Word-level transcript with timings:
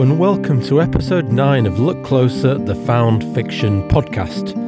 And 0.00 0.18
welcome 0.18 0.62
to 0.62 0.80
episode 0.80 1.30
9 1.30 1.66
of 1.66 1.78
Look 1.78 2.02
Closer, 2.04 2.56
the 2.56 2.74
Found 2.86 3.22
Fiction 3.34 3.86
podcast. 3.90 4.58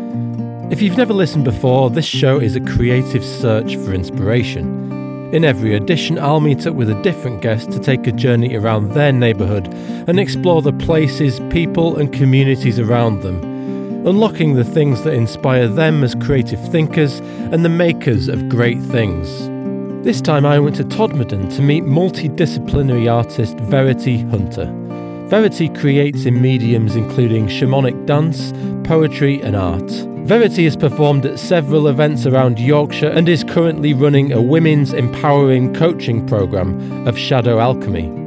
If 0.70 0.82
you've 0.82 0.98
never 0.98 1.14
listened 1.14 1.44
before, 1.44 1.88
this 1.88 2.04
show 2.04 2.38
is 2.38 2.54
a 2.54 2.60
creative 2.60 3.24
search 3.24 3.76
for 3.76 3.94
inspiration. 3.94 5.32
In 5.32 5.42
every 5.42 5.74
edition, 5.74 6.18
I'll 6.18 6.40
meet 6.40 6.66
up 6.66 6.74
with 6.74 6.90
a 6.90 7.02
different 7.02 7.40
guest 7.40 7.72
to 7.72 7.78
take 7.78 8.06
a 8.06 8.12
journey 8.12 8.56
around 8.56 8.92
their 8.92 9.10
neighbourhood 9.10 9.68
and 10.06 10.20
explore 10.20 10.60
the 10.60 10.74
places, 10.74 11.40
people, 11.48 11.96
and 11.96 12.12
communities 12.12 12.78
around 12.78 13.22
them, 13.22 13.42
unlocking 14.06 14.54
the 14.54 14.64
things 14.64 15.02
that 15.04 15.14
inspire 15.14 15.66
them 15.66 16.04
as 16.04 16.14
creative 16.14 16.62
thinkers 16.70 17.20
and 17.20 17.64
the 17.64 17.70
makers 17.70 18.28
of 18.28 18.50
great 18.50 18.82
things. 18.82 19.48
This 20.04 20.20
time 20.20 20.44
I 20.44 20.58
went 20.58 20.76
to 20.76 20.84
Todmorden 20.84 21.50
to 21.56 21.62
meet 21.62 21.84
multidisciplinary 21.84 23.10
artist 23.10 23.56
Verity 23.60 24.18
Hunter. 24.18 24.81
Verity 25.32 25.70
creates 25.70 26.26
in 26.26 26.42
mediums 26.42 26.94
including 26.94 27.46
shamanic 27.46 28.04
dance, 28.04 28.52
poetry, 28.86 29.40
and 29.40 29.56
art. 29.56 29.90
Verity 30.28 30.64
has 30.64 30.76
performed 30.76 31.24
at 31.24 31.38
several 31.38 31.88
events 31.88 32.26
around 32.26 32.58
Yorkshire 32.58 33.08
and 33.08 33.26
is 33.30 33.42
currently 33.42 33.94
running 33.94 34.30
a 34.30 34.42
women's 34.42 34.92
empowering 34.92 35.74
coaching 35.74 36.26
program 36.26 37.08
of 37.08 37.16
shadow 37.16 37.60
alchemy. 37.60 38.21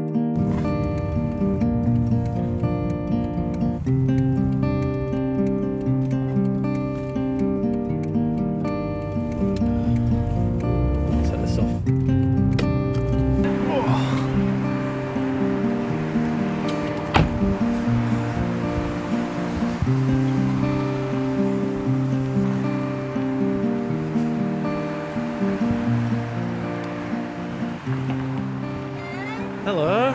Hello. 29.65 30.13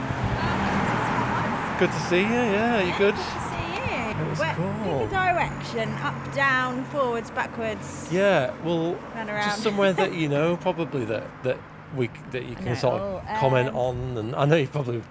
Good 1.80 1.90
to 1.90 2.00
see 2.08 2.20
you. 2.20 2.24
Yeah, 2.28 2.82
you 2.82 2.96
good? 2.98 3.14
Good 3.14 3.24
to 3.24 3.40
see 3.50 3.74
you. 3.74 4.24
It 4.24 4.28
was 4.30 4.38
Where- 4.38 4.54
cool. 4.54 5.06
Direction, 5.08 5.88
up, 5.94 6.34
down, 6.34 6.84
forwards, 6.84 7.30
backwards. 7.32 8.08
Yeah. 8.12 8.52
Well, 8.64 8.96
around. 9.16 9.42
just 9.44 9.62
somewhere 9.62 9.92
that 9.94 10.14
you 10.14 10.28
know, 10.34 10.56
probably 10.56 11.04
that 11.06 11.24
that 11.42 11.58
we 11.96 12.10
that 12.30 12.44
you 12.44 12.54
can 12.54 12.76
sort 12.76 13.00
of 13.00 13.24
comment 13.40 13.70
um, 13.70 13.76
on, 13.76 14.18
and 14.18 14.36
I 14.36 14.44
know 14.44 14.56
you 14.56 14.68
probably 14.68 15.02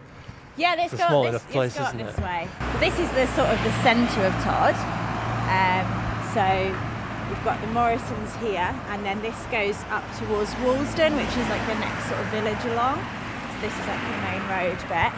Yeah, 0.55 0.75
let's 0.77 0.93
go 0.93 1.07
small 1.07 1.23
this, 1.23 1.29
enough 1.31 1.49
place, 1.49 1.77
isn't 1.79 1.97
this 1.97 2.17
it? 2.17 2.23
way. 2.23 2.47
This 2.79 2.97
is 2.99 3.09
the 3.11 3.27
sort 3.35 3.49
of 3.49 3.61
the 3.63 3.71
centre 3.83 4.23
of 4.25 4.33
Tod. 4.43 4.75
Um, 5.51 5.85
so 6.33 6.45
we've 7.27 7.43
got 7.43 7.59
the 7.59 7.67
Morrisons 7.67 8.35
here, 8.37 8.73
and 8.89 9.03
then 9.03 9.21
this 9.21 9.35
goes 9.51 9.75
up 9.89 10.05
towards 10.17 10.53
Walsden, 10.63 11.17
which 11.17 11.35
is 11.35 11.49
like 11.49 11.65
the 11.67 11.75
next 11.75 12.05
sort 12.07 12.19
of 12.21 12.27
village 12.27 12.63
along. 12.71 13.03
This 13.61 13.73
is 13.73 13.88
like 13.88 14.02
the 14.02 14.17
main 14.27 14.43
road 14.47 14.77
bit. 14.88 15.11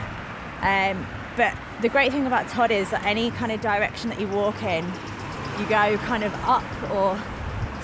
Um, 0.62 1.08
but 1.38 1.56
the 1.82 1.90
great 1.90 2.12
thing 2.12 2.28
about 2.28 2.48
Tod 2.50 2.72
is 2.72 2.90
that 2.92 3.06
any 3.06 3.32
kind 3.32 3.52
of 3.52 3.62
direction 3.62 4.10
that 4.10 4.20
you 4.20 4.28
walk 4.28 4.62
in, 4.64 4.86
you 5.60 5.66
go 5.66 5.98
kind 6.06 6.24
of 6.24 6.34
up 6.44 6.64
or 6.92 7.20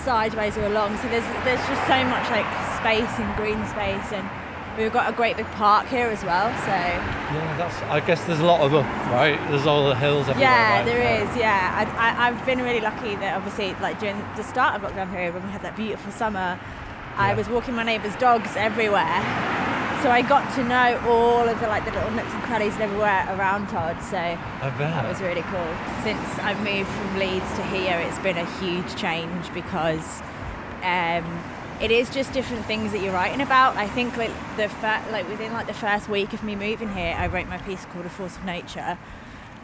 sideways 0.04 0.58
or 0.58 0.66
along. 0.66 0.98
So 0.98 1.10
there's 1.10 1.26
there's 1.44 1.66
just 1.68 1.88
so 1.88 2.04
much 2.06 2.30
like 2.30 2.48
space 2.80 3.20
and 3.20 3.36
green 3.36 3.66
space, 3.68 4.12
and 4.14 4.30
we've 4.78 4.94
got 4.94 5.12
a 5.12 5.16
great 5.16 5.38
big 5.38 5.48
park 5.48 5.88
here 5.88 6.08
as 6.08 6.24
well. 6.24 6.50
So 6.62 6.68
yeah. 6.68 7.58
That's 7.58 7.82
I 7.84 8.00
guess 8.00 8.24
there's 8.26 8.40
a 8.40 8.46
lot 8.46 8.62
of 8.62 8.74
up, 8.74 8.86
right? 9.12 9.40
There's 9.50 9.66
all 9.66 9.88
the 9.88 9.96
hills 9.96 10.28
everywhere. 10.30 10.50
yeah, 10.50 10.78
right? 10.78 10.86
there 10.86 11.24
is. 11.24 11.36
Yeah, 11.36 11.88
I, 11.98 12.10
I, 12.10 12.28
I've 12.28 12.46
been 12.46 12.62
really 12.62 12.82
lucky 12.82 13.16
that 13.16 13.36
obviously, 13.36 13.74
like 13.82 14.00
during 14.00 14.18
the 14.36 14.44
start 14.44 14.76
of 14.76 14.82
lockdown 14.82 15.12
period 15.12 15.34
when 15.34 15.44
we 15.44 15.50
had 15.50 15.62
that 15.62 15.76
beautiful 15.76 16.12
summer, 16.12 16.60
I 17.16 17.34
was 17.34 17.50
walking 17.50 17.76
my 17.76 17.84
neighbours' 17.84 18.16
dogs 18.16 18.56
everywhere. 18.56 19.67
So 20.04 20.12
I 20.12 20.22
got 20.22 20.54
to 20.56 20.64
know 20.64 21.02
all 21.08 21.50
of 21.50 21.60
the 21.60 21.68
like 21.68 21.84
the 21.84 21.92
little 21.92 22.12
nooks 22.12 22.32
and 22.32 22.44
crannies 22.44 22.74
and 22.74 22.84
everywhere 22.84 23.26
around 23.36 23.68
Tod. 23.68 24.02
So 24.04 24.38
that 24.92 25.08
was 25.08 25.22
really 25.22 25.42
cool. 25.42 25.76
Since 26.04 26.40
I 26.40 26.54
moved 26.64 26.90
from 26.90 27.18
Leeds 27.18 27.52
to 27.54 27.64
here, 27.64 27.98
it's 27.98 28.20
been 28.20 28.38
a 28.38 28.46
huge 28.60 28.96
change 28.96 29.52
because 29.54 30.22
um, 30.84 31.44
it 31.82 31.90
is 31.90 32.10
just 32.12 32.32
different 32.32 32.66
things 32.66 32.92
that 32.92 33.02
you're 33.02 33.14
writing 33.14 33.42
about. 33.42 33.76
I 33.76 33.88
think 33.88 34.16
like 34.18 34.32
the 34.56 34.70
fir- 34.70 35.04
like 35.12 35.28
within 35.30 35.52
like 35.54 35.66
the 35.66 35.74
first 35.74 36.10
week 36.10 36.32
of 36.32 36.44
me 36.44 36.56
moving 36.56 36.94
here, 36.94 37.16
I 37.18 37.26
wrote 37.26 37.48
my 37.48 37.58
piece 37.58 37.86
called 37.86 38.06
"A 38.06 38.10
Force 38.10 38.38
of 38.38 38.46
Nature," 38.46 39.00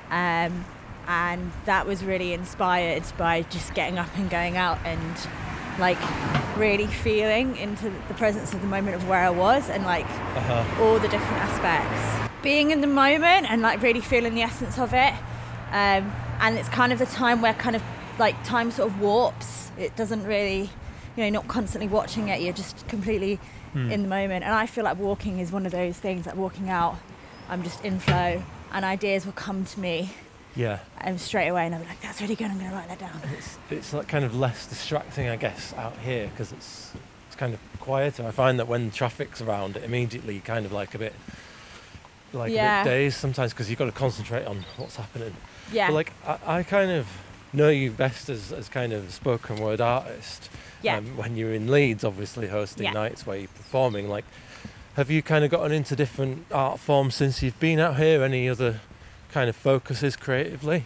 um, 0.09 0.65
and 1.07 1.51
that 1.65 1.85
was 1.85 2.03
really 2.03 2.33
inspired 2.33 3.03
by 3.17 3.43
just 3.43 3.75
getting 3.75 3.99
up 3.99 4.09
and 4.17 4.29
going 4.31 4.57
out 4.57 4.79
and 4.83 5.15
like 5.79 5.97
really 6.57 6.87
feeling 6.87 7.55
into 7.57 7.91
the 8.07 8.13
presence 8.13 8.53
of 8.53 8.61
the 8.61 8.67
moment 8.67 8.95
of 8.95 9.07
where 9.07 9.19
I 9.19 9.29
was 9.29 9.69
and 9.69 9.83
like 9.85 10.05
Uh-huh. 10.05 10.83
all 10.83 10.99
the 10.99 11.07
different 11.07 11.41
aspects. 11.43 12.31
Being 12.43 12.71
in 12.71 12.81
the 12.81 12.87
moment 12.87 13.49
and 13.49 13.61
like 13.61 13.81
really 13.81 14.01
feeling 14.01 14.35
the 14.35 14.41
essence 14.41 14.77
of 14.77 14.93
it. 14.93 15.13
Um, 15.71 16.11
and 16.39 16.57
it's 16.57 16.69
kind 16.69 16.93
of 16.93 16.99
the 16.99 17.05
time 17.05 17.41
where 17.41 17.53
kind 17.53 17.75
of 17.75 17.81
like 18.19 18.41
time 18.43 18.69
sort 18.71 18.89
of 18.91 18.99
warps. 18.99 19.71
It 19.77 19.95
doesn't 19.95 20.23
really, 20.25 20.69
you 21.15 21.23
know, 21.23 21.29
not 21.29 21.47
constantly 21.47 21.87
watching 21.87 22.27
it, 22.29 22.41
you're 22.41 22.53
just 22.53 22.87
completely 22.87 23.39
in 23.73 24.03
the 24.03 24.07
moment. 24.07 24.43
And 24.45 24.53
I 24.53 24.67
feel 24.67 24.83
like 24.83 24.99
walking 24.99 25.39
is 25.39 25.51
one 25.51 25.65
of 25.65 25.71
those 25.71 25.97
things, 25.97 26.27
like 26.27 26.35
walking 26.35 26.69
out, 26.69 26.95
I'm 27.49 27.63
just 27.63 27.83
in 27.83 27.99
flow 27.99 28.43
and 28.71 28.85
ideas 28.85 29.25
will 29.25 29.33
come 29.33 29.65
to 29.65 29.79
me 29.79 30.11
Yeah. 30.55 30.79
um, 31.01 31.17
straight 31.17 31.47
away 31.49 31.65
and 31.67 31.79
be 31.81 31.87
like, 31.87 32.01
that's 32.01 32.21
really 32.21 32.35
good, 32.35 32.47
I'm 32.51 32.57
going 32.59 32.69
to 32.69 32.75
write 32.75 32.87
that 32.89 32.99
down. 32.99 33.19
It's 33.37 33.57
it's 33.71 33.93
like 33.93 34.07
kind 34.07 34.23
of 34.23 34.35
less 34.35 34.67
distracting, 34.67 35.27
I 35.29 35.35
guess, 35.35 35.73
out 35.75 35.97
here 35.97 36.27
because 36.27 36.51
it's 36.51 36.91
it's 37.27 37.35
kind 37.35 37.53
of 37.53 37.59
quieter. 37.79 38.25
I 38.27 38.31
find 38.31 38.59
that 38.59 38.67
when 38.67 38.91
traffic's 38.91 39.41
around, 39.41 39.77
it 39.77 39.83
immediately 39.83 40.39
kind 40.39 40.65
of 40.65 40.71
like 40.71 40.93
a 40.93 40.99
bit 40.99 41.13
like 42.33 42.51
Yeah. 42.51 42.81
a 42.81 42.83
bit 42.83 42.89
dazed 42.91 43.17
sometimes 43.17 43.51
because 43.53 43.69
you've 43.69 43.79
got 43.79 43.85
to 43.85 43.91
concentrate 43.91 44.45
on 44.45 44.63
what's 44.77 44.95
happening. 44.97 45.35
Yeah. 45.71 45.87
But 45.87 45.93
like 45.93 46.13
I, 46.27 46.37
I 46.59 46.63
kind 46.63 46.91
of 46.91 47.07
know 47.51 47.69
you 47.69 47.91
best 47.91 48.29
as, 48.29 48.51
as 48.51 48.69
kind 48.69 48.93
of 48.93 49.07
a 49.07 49.11
spoken 49.11 49.57
word 49.57 49.81
artist. 49.81 50.49
Yeah. 50.81 50.97
Um, 50.97 51.17
when 51.17 51.35
you're 51.37 51.53
in 51.53 51.71
Leeds, 51.71 52.03
obviously 52.03 52.47
hosting 52.47 52.85
Yeah. 52.85 52.91
nights 52.91 53.25
where 53.25 53.37
you're 53.37 53.47
performing, 53.47 54.09
like, 54.09 54.25
have 54.95 55.09
you 55.09 55.21
kind 55.21 55.45
of 55.45 55.49
gotten 55.51 55.71
into 55.71 55.95
different 55.95 56.45
art 56.51 56.79
forms 56.79 57.15
since 57.15 57.41
you've 57.41 57.59
been 57.59 57.79
out 57.79 57.97
here? 57.97 58.21
Any 58.23 58.49
other 58.49 58.81
kind 59.33 59.49
of 59.49 59.55
focuses 59.55 60.15
creatively? 60.15 60.85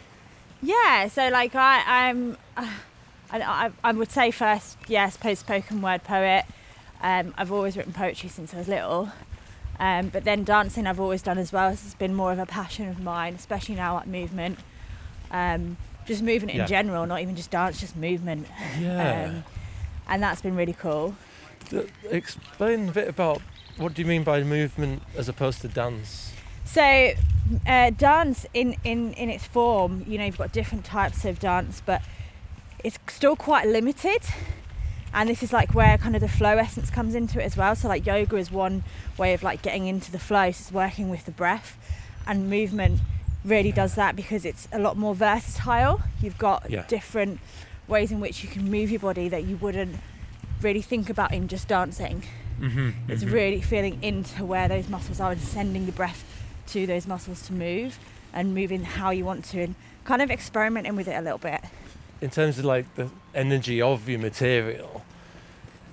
Yeah, 0.62 1.08
so 1.10 1.28
like 1.30 1.54
I, 1.54 1.84
I'm, 1.86 2.38
uh, 2.56 2.68
I, 3.32 3.42
I, 3.42 3.72
I 3.84 3.92
would 3.92 4.10
say 4.12 4.32
first, 4.32 4.78
yes, 4.88 5.18
post 5.18 5.42
spoken 5.42 5.82
word 5.82 6.04
poet. 6.04 6.46
Um, 7.02 7.34
I've 7.38 7.52
always 7.52 7.76
written 7.78 7.94
poetry 7.94 8.30
since 8.30 8.54
I 8.54 8.58
was 8.58 8.68
little, 8.68 9.12
um, 9.80 10.08
but 10.10 10.24
then 10.24 10.44
dancing 10.46 10.88
I've 10.88 11.00
always 11.00 11.22
done 11.22 11.38
as 11.38 11.52
well. 11.52 11.70
It's 11.70 11.94
been 11.94 12.16
more 12.16 12.32
of 12.32 12.40
a 12.40 12.46
passion 12.46 12.88
of 12.88 13.02
mine, 13.02 13.36
especially 13.36 13.76
now 13.76 13.98
at 14.00 14.08
movement, 14.08 14.58
um, 15.30 15.76
just 16.06 16.24
movement 16.24 16.52
in 16.52 16.58
Yeah. 16.60 16.66
general, 16.66 17.06
not 17.06 17.22
even 17.22 17.36
just 17.36 17.52
dance, 17.52 17.80
just 17.80 17.96
movement. 17.98 18.48
Yeah. 18.80 19.26
Um, 19.26 19.44
and 20.08 20.24
that's 20.24 20.42
been 20.42 20.56
really 20.56 20.74
cool. 20.74 21.16
Explain 22.10 22.90
a 22.90 22.92
bit 22.94 23.10
about 23.10 23.42
what 23.76 23.94
do 23.94 24.02
you 24.02 24.08
mean 24.08 24.24
by 24.24 24.42
movement 24.42 25.04
as 25.18 25.28
opposed 25.28 25.62
to 25.62 25.68
dance? 25.68 26.32
So, 26.68 27.14
uh, 27.66 27.90
dance 27.92 28.46
in, 28.54 28.76
in, 28.84 29.14
in 29.14 29.30
its 29.30 29.46
form, 29.46 30.04
you 30.06 30.18
know, 30.18 30.26
you've 30.26 30.38
got 30.38 30.52
different 30.52 30.84
types 30.86 31.24
of 31.26 31.40
dance, 31.40 31.82
but 31.86 32.02
it's 32.84 33.00
still 33.08 33.36
quite 33.36 33.68
limited. 33.68 34.22
And 35.14 35.30
this 35.30 35.42
is 35.42 35.54
like 35.54 35.74
where 35.74 35.98
kind 35.98 36.14
of 36.16 36.22
the 36.22 36.28
flow 36.28 36.58
essence 36.58 36.90
comes 36.90 37.16
into 37.16 37.42
it 37.42 37.46
as 37.46 37.56
well. 37.56 37.76
So, 37.76 37.88
like 37.88 38.06
yoga 38.06 38.36
is 38.36 38.52
one 38.52 38.84
way 39.18 39.34
of 39.34 39.42
like 39.44 39.62
getting 39.62 39.88
into 39.88 40.12
the 40.12 40.20
flow, 40.20 40.52
so 40.52 40.62
it's 40.62 40.72
working 40.72 41.10
with 41.10 41.26
the 41.26 41.32
breath, 41.32 41.78
and 42.28 42.50
movement 42.50 43.00
really 43.46 43.72
does 43.72 43.96
that 43.96 44.16
because 44.16 44.44
it's 44.44 44.68
a 44.74 44.80
lot 44.80 44.98
more 44.98 45.16
versatile. 45.16 46.02
You've 46.22 46.38
got 46.38 46.70
Yeah. 46.70 46.84
different 46.88 47.40
ways 47.88 48.12
in 48.12 48.20
which 48.20 48.44
you 48.44 48.50
can 48.50 48.70
move 48.70 48.92
your 48.92 49.00
body 49.00 49.30
that 49.30 49.46
you 49.46 49.56
wouldn't 49.56 49.96
really 50.62 50.82
think 50.82 51.10
about 51.10 51.34
in 51.34 51.48
just 51.48 51.70
dancing. 51.70 52.24
Mm-hmm. 52.60 52.90
It's 53.10 53.24
really 53.24 53.62
feeling 53.62 54.04
into 54.04 54.44
where 54.44 54.68
those 54.68 54.90
muscles 54.90 55.22
are 55.22 55.32
and 55.32 55.40
sending 55.40 55.86
the 55.86 55.92
breath 55.94 56.26
to 56.68 56.86
those 56.86 57.08
muscles 57.08 57.42
to 57.44 57.54
move 57.54 58.00
and 58.34 58.54
moving 58.54 58.84
how 58.84 59.10
you 59.10 59.26
want 59.26 59.46
to 59.46 59.62
and 59.62 59.76
kind 60.04 60.22
of 60.22 60.30
experimenting 60.32 60.96
with 60.96 61.08
it 61.08 61.16
a 61.16 61.22
little 61.22 61.38
bit. 61.40 61.62
in 62.22 62.30
terms 62.30 62.58
of 62.58 62.66
like 62.66 62.96
the 62.96 63.10
energy 63.36 63.82
of 63.82 64.08
your 64.10 64.20
material, 64.20 65.04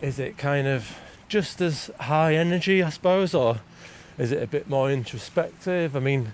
is 0.01 0.19
it 0.19 0.39
kind 0.39 0.67
of 0.67 0.99
just 1.29 1.61
as 1.61 1.91
high 2.01 2.35
energy, 2.35 2.83
I 2.83 2.91
suppose, 2.91 3.35
or 3.35 3.61
is 4.19 4.33
it 4.33 4.43
a 4.43 4.47
bit 4.47 4.69
more 4.69 4.91
introspective? 4.91 5.97
I 5.97 6.01
mean, 6.01 6.33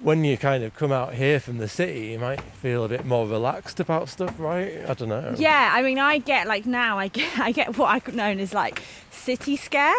when 0.00 0.24
you 0.24 0.36
kind 0.36 0.62
of 0.62 0.74
come 0.76 0.92
out 0.92 1.14
here 1.14 1.40
from 1.40 1.58
the 1.58 1.68
city, 1.68 2.08
you 2.08 2.18
might 2.18 2.40
feel 2.40 2.84
a 2.84 2.88
bit 2.88 3.04
more 3.04 3.26
relaxed 3.26 3.80
about 3.80 4.08
stuff, 4.08 4.34
right? 4.38 4.84
I 4.88 4.94
don't 4.94 5.08
know. 5.08 5.34
Yeah, 5.36 5.70
I 5.72 5.82
mean, 5.82 5.98
I 5.98 6.18
get 6.18 6.46
like 6.46 6.66
now, 6.66 6.98
I 6.98 7.08
get 7.08 7.38
I 7.48 7.52
get 7.52 7.76
what 7.78 7.86
I've 7.88 8.14
known 8.14 8.38
as 8.40 8.52
like 8.54 8.82
city 9.10 9.56
scare. 9.56 9.94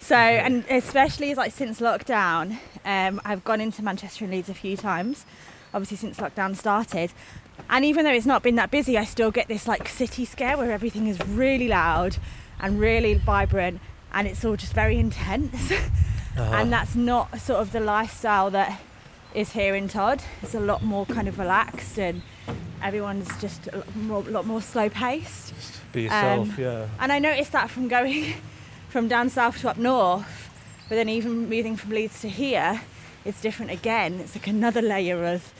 So, 0.00 0.16
and 0.16 0.64
especially 0.70 1.34
like 1.34 1.52
since 1.52 1.80
lockdown, 1.80 2.58
um, 2.88 3.20
I've 3.24 3.44
gone 3.44 3.60
into 3.60 3.82
Manchester 3.82 4.24
and 4.24 4.32
Leeds 4.32 4.48
a 4.48 4.54
few 4.54 4.76
times, 4.76 5.26
obviously 5.74 5.98
since 5.98 6.16
lockdown 6.16 6.56
started. 6.56 7.12
And 7.68 7.84
even 7.84 8.04
though 8.04 8.12
it's 8.12 8.26
not 8.26 8.42
been 8.42 8.56
that 8.56 8.70
busy, 8.70 8.96
I 8.96 9.04
still 9.04 9.30
get 9.30 9.46
this 9.46 9.68
like 9.68 9.88
city 9.88 10.24
scare 10.24 10.56
where 10.56 10.72
everything 10.72 11.06
is 11.06 11.20
really 11.26 11.68
loud 11.68 12.16
and 12.60 12.80
really 12.80 13.14
vibrant 13.14 13.80
and 14.12 14.26
it's 14.26 14.44
all 14.44 14.56
just 14.56 14.72
very 14.72 14.96
intense. 14.98 15.72
Uh-huh. 16.38 16.54
And 16.54 16.72
that's 16.72 16.94
not 16.94 17.40
sort 17.40 17.60
of 17.60 17.72
the 17.72 17.80
lifestyle 17.80 18.48
that 18.52 18.80
is 19.34 19.50
here 19.50 19.74
in 19.74 19.88
Tod. 19.88 20.22
It's 20.40 20.54
a 20.54 20.60
lot 20.60 20.84
more 20.84 21.04
kind 21.04 21.26
of 21.26 21.36
relaxed 21.36 21.98
and 21.98 22.22
everyone's 22.80 23.28
just 23.40 23.66
a 23.72 23.78
lot 23.78 23.96
more, 23.96 24.22
lot 24.22 24.46
more 24.46 24.62
slow 24.62 24.88
paced. 24.88 25.52
Just 25.56 25.92
be 25.92 26.02
yourself, 26.02 26.48
Um, 26.50 26.54
yeah. 26.56 26.86
And 27.00 27.10
I 27.10 27.18
noticed 27.18 27.50
that 27.50 27.70
from 27.70 27.88
going 27.88 28.34
from 28.88 29.08
down 29.08 29.30
south 29.30 29.58
to 29.62 29.70
up 29.70 29.78
north, 29.78 30.47
but 30.88 30.96
then 30.96 31.08
even 31.08 31.48
moving 31.48 31.76
from 31.76 31.90
Leeds 31.90 32.20
to 32.22 32.28
here, 32.28 32.82
it's 33.24 33.40
different 33.40 33.70
again. 33.70 34.20
It's 34.20 34.34
like 34.34 34.46
another 34.46 34.82
layer 34.82 35.24
of 35.24 35.52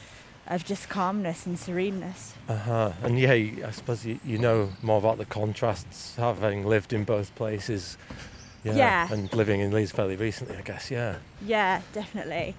of 0.46 0.64
just 0.64 0.88
calmness 0.88 1.44
and 1.44 1.58
sereneness. 1.58 2.32
Uh 2.48 2.56
huh. 2.56 2.92
And 3.02 3.18
yeah, 3.18 3.32
I 3.32 3.70
suppose 3.70 4.06
you, 4.06 4.18
you 4.24 4.38
know 4.38 4.70
more 4.80 4.98
about 4.98 5.18
the 5.18 5.26
contrasts 5.26 6.16
having 6.16 6.64
lived 6.64 6.92
in 6.92 7.04
both 7.04 7.34
places. 7.34 7.98
Yeah. 8.64 8.74
Yeah. 8.74 9.12
And 9.12 9.32
living 9.34 9.60
in 9.60 9.70
Leeds 9.72 9.92
fairly 9.92 10.16
recently, 10.16 10.56
I 10.56 10.62
guess. 10.62 10.90
Yeah. 10.90 11.16
Yeah, 11.42 11.82
definitely. 11.92 12.54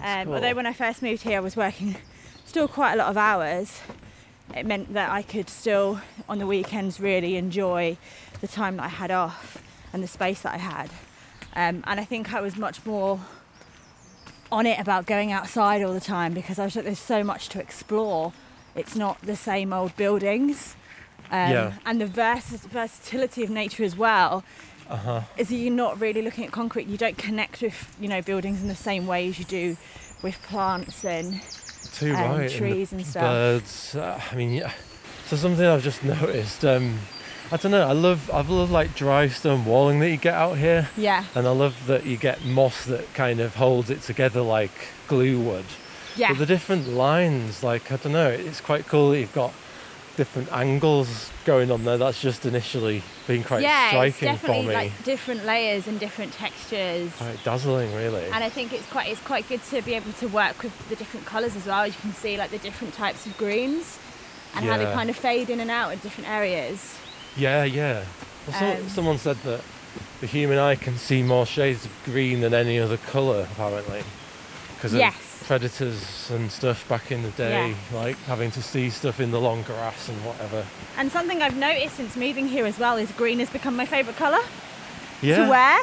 Um, 0.00 0.26
cool. 0.26 0.34
Although 0.34 0.54
when 0.54 0.66
I 0.66 0.72
first 0.72 1.02
moved 1.02 1.22
here, 1.22 1.38
I 1.38 1.40
was 1.40 1.56
working 1.56 1.96
still 2.44 2.68
quite 2.68 2.94
a 2.94 2.96
lot 2.96 3.08
of 3.08 3.16
hours. 3.16 3.80
It 4.54 4.64
meant 4.66 4.94
that 4.94 5.10
I 5.10 5.22
could 5.22 5.48
still, 5.48 6.00
on 6.28 6.38
the 6.38 6.46
weekends, 6.46 7.00
really 7.00 7.36
enjoy 7.36 7.96
the 8.40 8.48
time 8.48 8.76
that 8.76 8.84
I 8.84 8.88
had 8.88 9.10
off 9.10 9.62
and 9.92 10.02
the 10.02 10.06
space 10.06 10.42
that 10.42 10.54
I 10.54 10.58
had. 10.58 10.90
Um, 11.56 11.84
and 11.86 12.00
I 12.00 12.04
think 12.04 12.32
I 12.34 12.40
was 12.40 12.56
much 12.56 12.84
more 12.84 13.20
on 14.50 14.66
it 14.66 14.78
about 14.78 15.06
going 15.06 15.32
outside 15.32 15.82
all 15.82 15.92
the 15.94 16.00
time 16.00 16.34
because 16.34 16.58
I 16.58 16.64
was 16.64 16.76
like, 16.76 16.84
there's 16.84 16.98
so 16.98 17.22
much 17.24 17.48
to 17.50 17.60
explore. 17.60 18.32
It's 18.74 18.96
not 18.96 19.20
the 19.22 19.36
same 19.36 19.72
old 19.72 19.96
buildings. 19.96 20.74
Um, 21.30 21.50
Yeah. 21.50 21.72
And 21.86 22.00
the 22.00 22.06
vers- 22.06 22.66
versatility 22.66 23.42
of 23.44 23.50
nature 23.50 23.84
as 23.84 23.96
well 23.96 24.44
Uh 24.90 24.96
huh. 24.96 25.20
is 25.36 25.48
that 25.48 25.56
you're 25.56 25.72
not 25.72 26.00
really 26.00 26.22
looking 26.22 26.44
at 26.44 26.52
concrete. 26.52 26.86
You 26.88 26.98
don't 26.98 27.16
connect 27.16 27.62
with 27.62 27.96
you 28.00 28.08
know 28.08 28.20
buildings 28.20 28.60
in 28.62 28.68
the 28.68 28.74
same 28.74 29.06
way 29.06 29.28
as 29.28 29.38
you 29.38 29.44
do 29.44 29.76
with 30.22 30.40
plants 30.42 31.04
and 31.04 31.40
Too 31.94 32.14
um, 32.14 32.20
right. 32.20 32.40
and 32.42 32.50
trees 32.50 32.92
and 32.92 33.06
stuff. 33.06 33.22
Birds. 33.22 33.94
Uh, 33.94 34.20
I 34.30 34.34
mean, 34.34 34.52
yeah. 34.52 34.72
So 35.26 35.36
something 35.36 35.64
I've 35.64 35.82
just 35.84 36.02
noticed. 36.14 36.64
Um, 36.64 36.98
I 37.54 37.56
don't 37.56 37.70
know. 37.70 37.86
I 37.86 37.92
love. 37.92 38.28
I 38.32 38.40
love 38.40 38.72
like 38.72 38.96
dry 38.96 39.28
stone 39.28 39.64
walling 39.64 40.00
that 40.00 40.10
you 40.10 40.16
get 40.16 40.34
out 40.34 40.58
here, 40.58 40.88
yeah, 40.96 41.24
and 41.36 41.46
I 41.46 41.52
love 41.52 41.86
that 41.86 42.04
you 42.04 42.16
get 42.16 42.44
moss 42.44 42.84
that 42.86 43.14
kind 43.14 43.38
of 43.38 43.54
holds 43.54 43.90
it 43.90 44.02
together 44.02 44.40
like 44.40 44.72
glue 45.06 45.38
would. 45.38 45.64
yeah, 46.16 46.30
But 46.30 46.38
the 46.38 46.46
different 46.46 46.88
lines, 46.88 47.62
like 47.62 47.92
I 47.92 47.96
don't 47.96 48.12
know, 48.12 48.28
it's 48.28 48.60
quite 48.60 48.88
cool 48.88 49.10
that 49.10 49.20
you've 49.20 49.32
got 49.32 49.52
different 50.16 50.50
angles 50.52 51.30
going 51.44 51.70
on 51.70 51.84
there. 51.84 51.96
That's 51.96 52.20
just 52.20 52.44
initially 52.44 53.04
been 53.28 53.44
quite 53.44 53.62
yeah. 53.62 53.84
It's 53.84 54.16
striking 54.16 54.36
for 54.36 54.46
definitely 54.48 54.66
me. 54.66 54.74
like 54.74 55.04
different 55.04 55.44
layers 55.44 55.86
and 55.86 56.00
different 56.00 56.32
textures. 56.32 57.12
Quite 57.18 57.44
dazzling, 57.44 57.94
really. 57.94 58.24
And 58.24 58.42
I 58.42 58.48
think 58.48 58.72
it's 58.72 58.90
quite 58.90 59.08
it's 59.08 59.20
quite 59.20 59.48
good 59.48 59.62
to 59.70 59.80
be 59.82 59.94
able 59.94 60.12
to 60.14 60.26
work 60.26 60.60
with 60.64 60.88
the 60.88 60.96
different 60.96 61.24
colours 61.24 61.54
as 61.54 61.66
well. 61.66 61.86
You 61.86 61.92
can 61.92 62.14
see 62.14 62.36
like 62.36 62.50
the 62.50 62.58
different 62.58 62.94
types 62.94 63.26
of 63.26 63.38
greens 63.38 64.00
and 64.56 64.64
how 64.64 64.76
they 64.76 64.86
kind 64.86 65.08
of 65.08 65.14
fade 65.14 65.50
in 65.50 65.60
and 65.60 65.70
out 65.70 65.92
in 65.92 66.00
different 66.00 66.28
areas. 66.28 66.98
Yeah, 67.36 67.64
yeah. 67.64 68.04
Well, 68.46 68.58
so, 68.58 68.66
Um, 68.66 68.88
someone 68.88 69.18
said 69.18 69.36
that 69.44 69.60
the 70.20 70.26
human 70.26 70.58
eye 70.58 70.76
can 70.76 70.98
see 70.98 71.22
more 71.22 71.46
shades 71.46 71.84
of 71.84 71.90
green 72.04 72.40
than 72.40 72.54
any 72.54 72.78
other 72.78 72.96
colour, 72.96 73.46
apparently, 73.52 74.02
because 74.76 74.94
Yes. 74.94 75.14
of 75.40 75.46
predators 75.46 76.30
and 76.30 76.50
stuff 76.50 76.86
back 76.88 77.10
in 77.10 77.22
the 77.22 77.30
day, 77.30 77.74
like 77.92 78.16
having 78.26 78.50
to 78.52 78.62
see 78.62 78.90
stuff 78.90 79.20
in 79.20 79.30
the 79.30 79.40
long 79.40 79.62
grass 79.62 80.08
and 80.08 80.24
whatever. 80.24 80.64
And 80.96 81.10
something 81.10 81.42
I've 81.42 81.56
noticed 81.56 81.96
since 81.96 82.16
moving 82.16 82.48
here 82.48 82.66
as 82.66 82.78
well 82.78 82.96
is 82.96 83.10
green 83.12 83.40
has 83.40 83.50
become 83.50 83.76
my 83.76 83.86
favourite 83.86 84.16
colour 84.16 84.40
Yeah, 85.22 85.44
to 85.44 85.50
wear. 85.50 85.78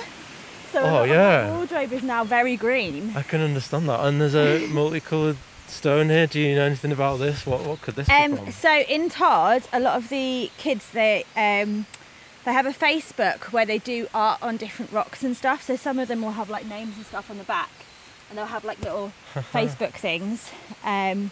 So 0.72 0.80
Oh, 0.82 1.04
yeah. 1.04 1.48
my 1.50 1.58
wardrobe 1.58 1.92
is 1.92 2.02
now 2.04 2.24
very 2.24 2.56
green. 2.56 3.12
I 3.16 3.24
can 3.24 3.42
understand 3.42 3.90
that. 3.90 4.00
And 4.06 4.22
there's 4.22 4.36
a 4.36 4.68
multicoloured 4.72 5.38
stone 5.72 6.10
here. 6.10 6.28
Do 6.28 6.40
you 6.40 6.56
know 6.56 6.66
anything 6.66 6.92
about 6.92 7.20
this? 7.20 7.46
What 7.46 7.62
what 7.66 7.82
could 7.82 7.96
this 7.96 8.08
be 8.08 8.14
Um, 8.14 8.38
from? 8.38 8.52
so 8.52 8.80
in 8.82 9.10
Tod, 9.10 9.64
a 9.74 9.80
lot 9.80 9.96
of 9.98 10.10
the 10.10 10.52
kids 10.58 10.90
they 10.92 11.26
um, 11.36 11.86
they 12.46 12.54
have 12.54 12.66
a 12.66 12.72
Facebook 12.74 13.52
where 13.52 13.66
they 13.66 13.78
do 13.78 14.08
art 14.14 14.42
on 14.42 14.58
different 14.58 14.92
rocks 14.92 15.24
and 15.24 15.36
stuff. 15.38 15.64
So 15.64 15.76
some 15.76 16.00
of 16.00 16.08
them 16.08 16.22
will 16.22 16.32
have 16.32 16.50
like 16.50 16.66
names 16.66 16.98
and 16.98 17.06
stuff 17.06 17.30
on 17.30 17.38
the 17.38 17.44
back, 17.44 17.70
and 18.30 18.38
they'll 18.38 18.46
have 18.48 18.64
like 18.66 18.80
little 18.82 19.12
Facebook 19.54 19.94
things. 19.94 20.50
Um, 20.84 21.32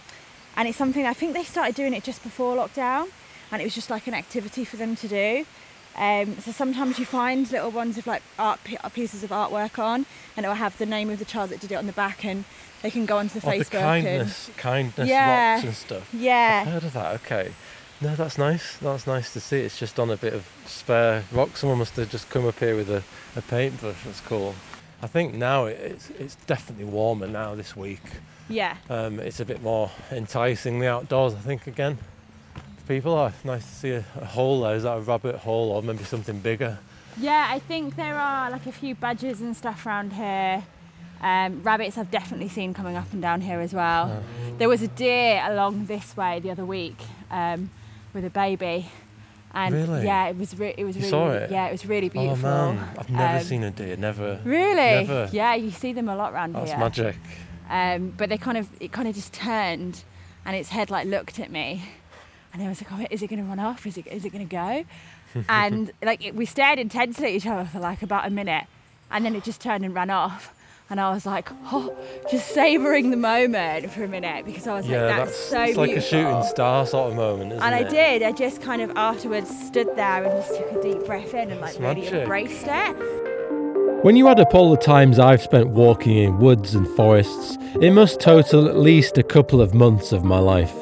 and 0.55 0.67
it's 0.67 0.77
something 0.77 1.05
I 1.05 1.13
think 1.13 1.33
they 1.33 1.43
started 1.43 1.75
doing 1.75 1.93
it 1.93 2.03
just 2.03 2.21
before 2.23 2.55
lockdown, 2.55 3.09
and 3.51 3.61
it 3.61 3.65
was 3.65 3.75
just 3.75 3.89
like 3.89 4.07
an 4.07 4.13
activity 4.13 4.65
for 4.65 4.77
them 4.77 4.95
to 4.97 5.07
do. 5.07 5.45
Um, 5.97 6.37
so 6.39 6.51
sometimes 6.51 6.97
you 6.99 7.05
find 7.05 7.51
little 7.51 7.71
ones 7.71 7.95
with 7.97 8.07
like 8.07 8.21
art 8.37 8.59
pieces 8.93 9.23
of 9.23 9.31
artwork 9.31 9.79
on, 9.79 10.05
and 10.37 10.45
it 10.45 10.49
will 10.49 10.55
have 10.55 10.77
the 10.77 10.85
name 10.85 11.09
of 11.09 11.19
the 11.19 11.25
child 11.25 11.49
that 11.49 11.59
did 11.59 11.71
it 11.71 11.75
on 11.75 11.87
the 11.87 11.91
back, 11.93 12.23
and 12.23 12.45
they 12.81 12.91
can 12.91 13.05
go 13.05 13.17
onto 13.17 13.39
the 13.39 13.47
Oh, 13.47 13.51
the 13.51 13.63
Facebook 13.65 13.79
kindness, 13.81 14.49
kindness 14.57 15.07
Yeah. 15.09 15.53
rocks 15.55 15.65
and 15.65 15.75
stuff. 15.75 16.09
yeah, 16.13 16.63
I've 16.65 16.71
heard 16.73 16.83
of 16.83 16.93
that. 16.93 17.15
Okay. 17.15 17.51
No, 18.01 18.15
that's 18.15 18.37
nice. 18.37 18.77
That's 18.77 19.05
nice 19.05 19.33
to 19.33 19.41
see. 19.41 19.59
It's 19.59 19.77
just 19.77 19.99
on 19.99 20.09
a 20.09 20.15
bit 20.15 20.33
of 20.33 20.47
spare 20.65 21.23
rock. 21.33 21.57
Someone 21.57 21.79
must 21.79 21.95
have 21.97 22.09
just 22.09 22.29
come 22.29 22.47
up 22.47 22.57
here 22.59 22.75
with 22.77 22.89
a, 22.89 23.03
a 23.35 23.41
paintbrush. 23.41 23.97
That's 24.05 24.21
cool. 24.21 24.55
I 25.01 25.07
think 25.07 25.33
now 25.33 25.65
it's 25.65 26.09
it's 26.11 26.35
definitely 26.47 26.85
warmer 26.85 27.27
now 27.27 27.55
this 27.55 27.75
week. 27.75 28.01
yeah. 28.47 28.77
Um, 28.89 29.19
it's 29.19 29.39
a 29.41 29.45
bit 29.45 29.61
more 29.61 29.91
enticing 30.11 30.79
the 30.79 30.87
outdoors. 30.87 31.33
I 31.33 31.39
think 31.39 31.67
again. 31.67 31.97
People, 32.87 33.13
oh, 33.13 33.31
nice 33.43 33.65
to 33.65 33.75
see 33.75 33.91
a, 33.91 34.03
a 34.19 34.25
hole 34.25 34.61
there. 34.61 34.75
Is 34.75 34.81
that 34.83 34.97
a 34.97 35.01
rabbit 35.01 35.35
hole 35.35 35.69
or 35.71 35.83
maybe 35.83 36.03
something 36.03 36.39
bigger? 36.39 36.79
Yeah, 37.17 37.45
I 37.47 37.59
think 37.59 37.95
there 37.95 38.15
are 38.17 38.49
like 38.49 38.65
a 38.65 38.71
few 38.71 38.95
badgers 38.95 39.41
and 39.41 39.55
stuff 39.55 39.85
around 39.85 40.13
here. 40.13 40.63
Um, 41.21 41.61
rabbits 41.63 41.97
I've 41.97 42.11
definitely 42.11 42.47
seen 42.49 42.73
coming 42.73 42.95
up 42.95 43.11
and 43.11 43.21
down 43.21 43.41
here 43.41 43.59
as 43.59 43.73
well. 43.73 44.23
There 44.57 44.69
was 44.69 44.81
a 44.81 44.87
deer 44.87 45.41
along 45.45 45.85
this 45.87 46.15
way 46.15 46.39
the 46.39 46.51
other 46.51 46.65
week 46.65 46.97
um, 47.29 47.69
with 48.13 48.23
a 48.25 48.29
baby, 48.29 48.89
and 49.53 49.75
Really? 49.75 50.05
yeah, 50.05 50.27
it 50.27 50.37
was 50.37 50.57
re- 50.57 50.73
it 50.77 50.85
was 50.85 50.95
You 50.95 51.01
really 51.01 51.09
saw 51.09 51.29
it? 51.31 51.51
yeah 51.51 51.67
it 51.67 51.71
was 51.71 51.85
really 51.85 52.07
beautiful. 52.09 52.47
Oh 52.49 52.73
man, 52.73 52.89
I've 52.97 53.09
never 53.09 53.37
Um, 53.39 53.43
seen 53.43 53.63
a 53.63 53.71
deer. 53.71 53.97
Never. 53.97 54.39
Really? 54.45 54.75
Never. 55.05 55.29
Yeah, 55.33 55.55
you 55.55 55.71
see 55.71 55.91
them 55.91 56.07
a 56.07 56.15
lot 56.15 56.31
around 56.33 56.53
That's 56.53 56.71
here. 56.71 56.79
magic. 56.79 57.15
Um, 57.69 58.13
but 58.17 58.29
they 58.29 58.37
kind 58.37 58.57
of 58.57 58.67
it 58.79 58.91
kind 58.91 59.07
of 59.07 59.13
just 59.15 59.33
turned, 59.33 60.03
and 60.45 60.55
its 60.55 60.69
head 60.69 60.89
like 60.89 61.05
looked 61.05 61.37
at 61.39 61.51
me, 61.51 61.83
and 62.53 62.63
I 62.63 62.69
was 62.69 62.81
like, 62.81 62.91
oh, 62.93 63.05
is 63.11 63.21
it 63.21 63.27
going 63.27 63.41
to 63.43 63.47
run 63.49 63.59
off? 63.59 63.85
Is 63.85 63.97
it 63.97 64.07
is 64.07 64.23
it 64.25 64.29
going 64.31 64.47
to 64.47 64.51
go? 64.55 64.85
and 65.49 65.91
like 66.01 66.25
it, 66.25 66.33
we 66.33 66.45
stared 66.45 66.79
intensely 66.79 67.25
at 67.27 67.31
each 67.33 67.45
other 67.45 67.65
for 67.65 67.79
like 67.79 68.01
about 68.01 68.25
a 68.25 68.29
minute, 68.29 68.65
and 69.11 69.25
then 69.25 69.35
it 69.35 69.43
just 69.43 69.59
turned 69.61 69.83
and 69.83 69.93
ran 69.93 70.09
off. 70.09 70.55
And 70.91 70.99
I 70.99 71.11
was 71.13 71.23
like, 71.25 71.49
oh, 71.71 71.95
just 72.31 72.47
savouring 72.49 73.11
the 73.11 73.17
moment 73.17 73.91
for 73.91 74.03
a 74.03 74.07
minute 74.07 74.43
because 74.43 74.65
I 74.65 74.73
was 74.73 74.87
Yeah, 74.87 75.03
like, 75.05 75.15
that's, 75.17 75.31
that's 75.31 75.49
so 75.49 75.61
it's 75.63 75.77
like 75.77 75.89
a 75.89 75.93
beautiful. 75.93 76.09
shooting 76.19 76.43
star 76.49 76.85
sort 76.87 77.11
of 77.11 77.15
moment, 77.15 77.51
isn't 77.53 77.61
it? 77.61 77.65
And 77.65 77.75
I 77.75 77.79
it? 77.81 77.89
did. 77.89 78.23
I 78.23 78.31
just 78.31 78.61
kind 78.61 78.81
of 78.81 78.89
afterwards 78.95 79.49
stood 79.67 79.87
there 79.95 80.23
and 80.23 80.31
just 80.43 80.57
took 80.57 80.71
a 80.71 80.81
deep 80.81 81.05
breath 81.05 81.33
in 81.35 81.51
and 81.51 81.61
like 81.61 81.71
It's 81.71 81.79
really 81.79 82.01
magic. 82.01 82.13
embraced 82.13 82.65
it. 82.67 84.03
When 84.03 84.15
you 84.15 84.27
add 84.29 84.39
up 84.39 84.55
all 84.55 84.71
the 84.71 84.77
times 84.77 85.19
I've 85.19 85.41
spent 85.43 85.69
walking 85.69 86.17
in 86.17 86.39
woods 86.39 86.73
and 86.73 86.87
forests, 86.95 87.57
it 87.81 87.91
must 87.91 88.19
total 88.19 88.67
at 88.67 88.77
least 88.77 89.17
a 89.19 89.23
couple 89.23 89.61
of 89.61 89.73
months 89.75 90.11
of 90.11 90.23
my 90.23 90.39
life. 90.39 90.73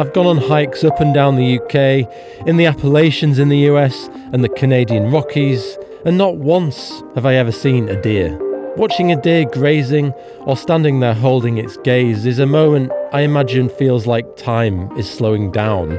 I've 0.00 0.12
gone 0.14 0.26
on 0.26 0.38
hikes 0.38 0.82
up 0.82 0.98
and 1.00 1.14
down 1.14 1.36
the 1.36 1.60
UK, 1.60 2.46
in 2.48 2.56
the 2.56 2.66
Appalachians 2.66 3.38
in 3.38 3.50
the 3.50 3.58
US, 3.70 4.08
and 4.32 4.42
the 4.42 4.48
Canadian 4.48 5.12
Rockies, 5.12 5.78
and 6.04 6.18
not 6.18 6.38
once 6.38 7.02
have 7.14 7.24
I 7.24 7.34
ever 7.34 7.52
seen 7.52 7.88
a 7.88 8.00
deer. 8.02 8.36
Watching 8.76 9.12
a 9.12 9.20
deer 9.20 9.44
grazing 9.44 10.12
or 10.40 10.56
standing 10.56 10.98
there 10.98 11.14
holding 11.14 11.58
its 11.58 11.76
gaze 11.78 12.26
is 12.26 12.40
a 12.40 12.46
moment 12.46 12.90
I 13.12 13.20
imagine 13.20 13.68
feels 13.68 14.04
like 14.04 14.36
time 14.36 14.90
is 14.98 15.08
slowing 15.08 15.52
down, 15.52 15.92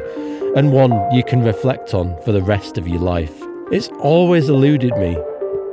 and 0.58 0.74
one 0.74 0.92
you 1.14 1.24
can 1.24 1.42
reflect 1.42 1.94
on 1.94 2.22
for 2.24 2.34
the 2.34 2.42
rest 2.42 2.78
of 2.78 2.86
your 2.86 3.00
life. 3.00 3.34
It's 3.72 3.88
always 4.00 4.50
eluded 4.50 4.98
me, 4.98 5.18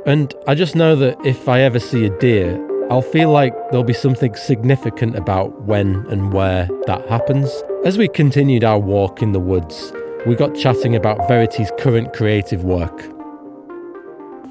and 0.05 0.33
I 0.47 0.55
just 0.55 0.77
know 0.77 0.95
that 0.95 1.17
if 1.25 1.49
I 1.49 1.59
ever 1.59 1.77
see 1.77 2.05
a 2.05 2.19
deer, 2.19 2.57
I'll 2.89 3.01
feel 3.01 3.31
like 3.31 3.53
there'll 3.69 3.83
be 3.83 3.91
something 3.91 4.33
significant 4.35 5.17
about 5.17 5.63
when 5.63 6.05
and 6.09 6.31
where 6.31 6.69
that 6.87 7.05
happens. 7.09 7.51
As 7.83 7.97
we 7.97 8.07
continued 8.07 8.63
our 8.63 8.79
walk 8.79 9.21
in 9.21 9.33
the 9.33 9.41
woods, 9.41 9.91
we 10.25 10.35
got 10.35 10.55
chatting 10.55 10.95
about 10.95 11.27
Verity's 11.27 11.71
current 11.77 12.13
creative 12.13 12.63
work. 12.63 13.03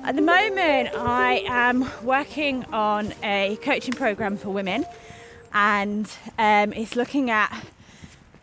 At 0.05 0.17
the 0.17 0.23
moment, 0.23 0.89
I 0.97 1.45
am 1.47 1.89
working 2.03 2.65
on 2.73 3.15
a 3.23 3.57
coaching 3.63 3.95
program 3.95 4.37
for 4.37 4.51
women, 4.51 4.85
and 5.55 6.11
um, 6.39 6.73
it's 6.73 6.97
looking 6.97 7.31
at 7.31 7.65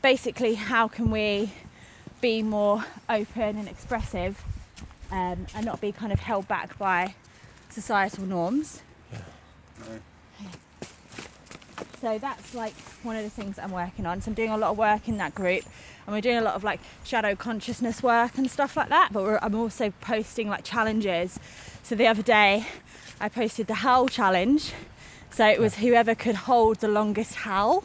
basically 0.02 0.56
how 0.56 0.88
can 0.88 1.12
we 1.12 1.52
be 2.22 2.44
more 2.44 2.86
open 3.10 3.58
and 3.58 3.68
expressive, 3.68 4.42
um, 5.12 5.48
and 5.54 5.66
not 5.66 5.82
be 5.82 5.92
kind 5.92 6.14
of 6.14 6.22
held 6.22 6.48
back 6.48 6.78
by 6.78 7.16
societal 7.70 8.24
norms. 8.24 8.82
So 12.02 12.18
that's 12.18 12.54
like 12.54 12.74
one 13.04 13.16
of 13.16 13.24
the 13.24 13.30
things 13.30 13.58
that 13.58 13.66
I'm 13.66 13.72
working 13.72 14.06
on. 14.06 14.22
So 14.22 14.32
I'm 14.32 14.36
doing 14.36 14.52
a 14.52 14.58
lot 14.58 14.72
of 14.72 14.78
work 14.78 15.08
in 15.08 15.18
that 15.18 15.36
group, 15.36 15.64
and 16.06 16.16
we're 16.16 16.22
doing 16.22 16.38
a 16.38 16.42
lot 16.42 16.56
of 16.56 16.64
like 16.64 16.80
shadow 17.04 17.36
consciousness 17.36 18.02
work 18.02 18.38
and 18.38 18.50
stuff 18.50 18.78
like 18.78 18.90
that. 18.90 19.10
But 19.12 19.24
we're, 19.24 19.40
I'm 19.42 19.56
also 19.56 19.92
posting 20.02 20.48
like 20.50 20.64
challenges. 20.64 21.40
So 21.84 21.96
the 21.96 22.08
other 22.08 22.24
day, 22.24 22.66
I 23.20 23.28
posted 23.30 23.68
the 23.68 23.76
howl 23.76 24.08
challenge. 24.08 24.72
So 25.32 25.46
it 25.46 25.60
was 25.60 25.76
whoever 25.76 26.16
could 26.16 26.36
hold 26.36 26.78
the 26.78 26.88
longest 26.88 27.36
howl, 27.36 27.84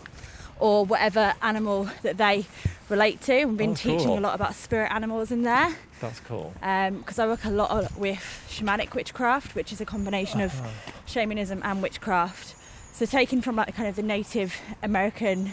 or 0.58 0.84
whatever 0.84 1.34
animal 1.42 1.90
that 2.02 2.16
they 2.16 2.46
relate 2.88 3.20
to. 3.22 3.44
We've 3.46 3.56
been 3.56 3.70
Oh, 3.70 3.74
teaching 3.74 4.06
cool. 4.06 4.18
a 4.18 4.20
lot 4.20 4.34
about 4.34 4.54
spirit 4.54 4.92
animals 4.92 5.30
in 5.32 5.42
there 5.42 5.76
That's 6.00 6.20
cool. 6.20 6.54
Um, 6.62 6.98
because 6.98 7.18
I 7.18 7.26
work 7.26 7.44
a 7.44 7.50
lot 7.50 7.96
with 7.98 8.44
shamanic 8.48 8.94
witchcraft, 8.94 9.54
which 9.54 9.72
is 9.72 9.80
a 9.80 9.84
combination 9.84 10.40
of 10.40 10.58
uh-huh. 10.58 10.68
shamanism 11.06 11.60
and 11.64 11.82
witchcraft. 11.82 12.54
So 12.94 13.06
taking 13.06 13.40
from 13.42 13.56
like 13.56 13.74
kind 13.74 13.88
of 13.88 13.96
the 13.96 14.02
Native 14.04 14.54
American 14.82 15.52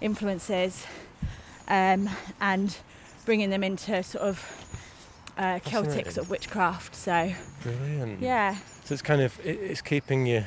influences 0.00 0.84
um, 1.68 2.10
and 2.40 2.76
bringing 3.24 3.50
them 3.50 3.62
into 3.62 4.02
sort 4.02 4.24
of 4.24 4.44
uh, 5.38 5.60
Celtic 5.60 6.10
sort 6.10 6.24
of 6.26 6.30
witchcraft. 6.30 6.96
So 6.96 7.32
Brilliant. 7.62 8.20
yeah, 8.20 8.56
So 8.84 8.92
it's 8.94 9.02
kind 9.02 9.20
of 9.22 9.38
it, 9.46 9.58
it's 9.60 9.80
keeping 9.80 10.26
you 10.26 10.44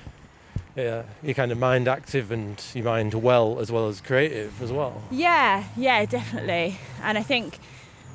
yeah, 0.76 1.04
your 1.22 1.34
kind 1.34 1.52
of 1.54 1.58
mind 1.60 1.88
active 1.88 2.30
and 2.32 2.62
your 2.74 2.84
mind 2.86 3.14
well 3.14 3.60
as 3.60 3.72
well 3.72 3.88
as 3.88 4.02
creative 4.02 4.62
as 4.62 4.72
well. 4.72 5.02
yeah, 5.12 5.64
yeah, 5.78 6.04
definitely. 6.06 6.78
And 7.02 7.18
I 7.18 7.24
think 7.24 7.58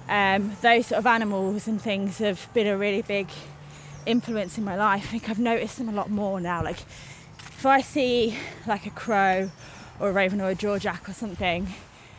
um, 0.08 0.54
those 0.60 0.88
sort 0.88 0.98
of 0.98 1.06
animals 1.06 1.66
and 1.66 1.80
things 1.80 2.18
have 2.18 2.46
been 2.52 2.66
a 2.66 2.76
really 2.76 3.00
big 3.02 3.28
influence 4.06 4.58
in 4.58 4.64
my 4.64 4.76
life. 4.76 5.04
I 5.04 5.06
think 5.06 5.30
I've 5.30 5.38
noticed 5.38 5.78
them 5.78 5.88
a 5.88 5.92
lot 5.92 6.10
more 6.10 6.40
now. 6.40 6.62
Like 6.62 6.78
if 7.56 7.66
I 7.66 7.80
see 7.80 8.36
like 8.66 8.86
a 8.86 8.90
crow 8.90 9.50
or 9.98 10.10
a 10.10 10.12
raven 10.12 10.40
or 10.40 10.50
a 10.50 10.54
jawjack 10.54 11.08
or 11.08 11.12
something, 11.12 11.68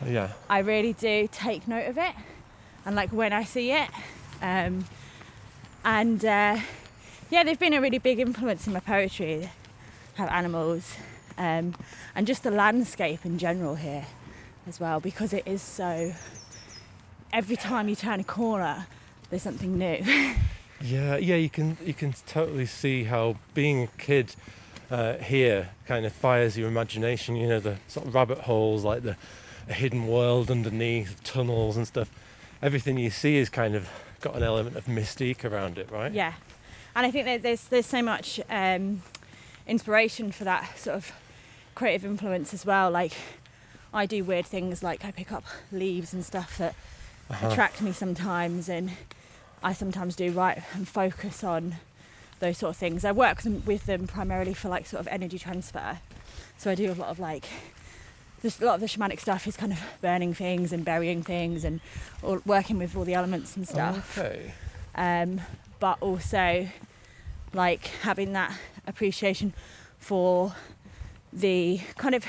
Yeah. 0.06 0.32
I 0.48 0.58
really 0.60 0.92
do 0.92 1.28
take 1.30 1.66
note 1.68 1.86
of 1.86 1.98
it 1.98 2.14
and 2.84 2.94
like 2.96 3.10
when 3.12 3.32
I 3.32 3.44
see 3.44 3.72
it. 3.72 3.88
Um, 4.42 4.84
and 5.84 6.24
uh, 6.24 6.58
yeah, 7.30 7.44
they've 7.44 7.58
been 7.58 7.74
a 7.74 7.80
really 7.80 7.98
big 7.98 8.18
influence 8.18 8.66
in 8.66 8.72
my 8.72 8.80
poetry. 8.80 9.50
Have 10.14 10.28
animals 10.28 10.96
um, 11.38 11.74
and 12.14 12.26
just 12.26 12.42
the 12.42 12.50
landscape 12.50 13.24
in 13.24 13.38
general 13.38 13.76
here 13.76 14.06
as 14.66 14.78
well 14.80 15.00
because 15.00 15.32
it 15.32 15.46
is 15.46 15.62
so. 15.62 16.12
Every 17.32 17.56
time 17.56 17.88
you 17.88 17.94
turn 17.94 18.18
a 18.20 18.24
corner, 18.24 18.86
there's 19.30 19.42
something 19.42 19.78
new. 19.78 19.98
Yeah, 20.82 21.18
yeah, 21.18 21.36
you 21.36 21.50
can 21.50 21.76
you 21.84 21.92
can 21.92 22.14
totally 22.26 22.64
see 22.64 23.04
how 23.04 23.36
being 23.52 23.82
a 23.82 23.86
kid 23.98 24.34
uh, 24.90 25.14
here 25.18 25.70
kind 25.86 26.04
of 26.06 26.12
fires 26.12 26.56
your 26.58 26.68
imagination. 26.68 27.36
You 27.36 27.48
know, 27.48 27.60
the 27.60 27.76
sort 27.88 28.06
of 28.06 28.14
rabbit 28.14 28.38
holes, 28.38 28.84
like 28.84 29.02
the 29.02 29.16
a 29.68 29.72
hidden 29.72 30.06
world 30.08 30.50
underneath, 30.50 31.22
tunnels 31.22 31.76
and 31.76 31.86
stuff. 31.86 32.10
Everything 32.62 32.98
you 32.98 33.10
see 33.10 33.36
is 33.36 33.48
kind 33.48 33.74
of 33.74 33.88
got 34.20 34.34
an 34.36 34.42
element 34.42 34.76
of 34.76 34.86
mystique 34.86 35.44
around 35.44 35.78
it, 35.78 35.90
right? 35.90 36.12
Yeah, 36.12 36.32
and 36.96 37.06
I 37.06 37.10
think 37.10 37.24
that 37.26 37.42
there's 37.42 37.64
there's 37.64 37.86
so 37.86 38.02
much 38.02 38.40
um, 38.50 39.02
inspiration 39.66 40.32
for 40.32 40.44
that 40.44 40.78
sort 40.78 40.96
of 40.96 41.12
creative 41.74 42.04
influence 42.04 42.52
as 42.52 42.66
well. 42.66 42.90
Like 42.90 43.12
I 43.94 44.06
do 44.06 44.24
weird 44.24 44.46
things, 44.46 44.82
like 44.82 45.04
I 45.04 45.10
pick 45.10 45.30
up 45.32 45.44
leaves 45.72 46.12
and 46.12 46.24
stuff 46.24 46.58
that 46.58 46.74
Uh-huh. 47.30 47.46
attract 47.48 47.80
me 47.80 47.92
sometimes, 47.92 48.68
and 48.68 48.90
I 49.62 49.72
sometimes 49.72 50.16
do 50.16 50.32
write 50.32 50.62
and 50.74 50.88
focus 50.88 51.44
on 51.44 51.76
those 52.40 52.58
sort 52.58 52.70
of 52.70 52.76
things. 52.76 53.04
I 53.04 53.12
work 53.12 53.42
with 53.64 53.86
them, 53.86 54.06
primarily 54.06 54.54
for 54.54 54.68
like 54.68 54.86
sort 54.86 55.00
of 55.00 55.08
energy 55.08 55.38
transfer, 55.38 55.98
so 56.58 56.70
I 56.70 56.74
do 56.74 56.90
a 56.90 56.94
lot 56.94 57.08
of 57.08 57.18
like. 57.18 57.46
Just 58.42 58.62
a 58.62 58.64
lot 58.64 58.76
of 58.76 58.80
the 58.80 58.86
shamanic 58.86 59.20
stuff 59.20 59.46
is 59.46 59.54
kind 59.54 59.70
of 59.70 59.78
burning 60.00 60.32
things 60.32 60.72
and 60.72 60.82
burying 60.82 61.22
things 61.22 61.62
and 61.62 61.78
or 62.22 62.40
working 62.46 62.78
with 62.78 62.96
all 62.96 63.04
the 63.04 63.12
elements 63.12 63.54
and 63.54 63.68
stuff 63.68 64.16
Okay. 64.16 64.52
um, 64.94 65.42
but 65.78 65.98
also 66.00 66.66
like 67.52 67.88
having 68.00 68.32
that 68.32 68.54
appreciation 68.86 69.52
for 69.98 70.54
the 71.34 71.82
kind 71.98 72.14
of 72.14 72.24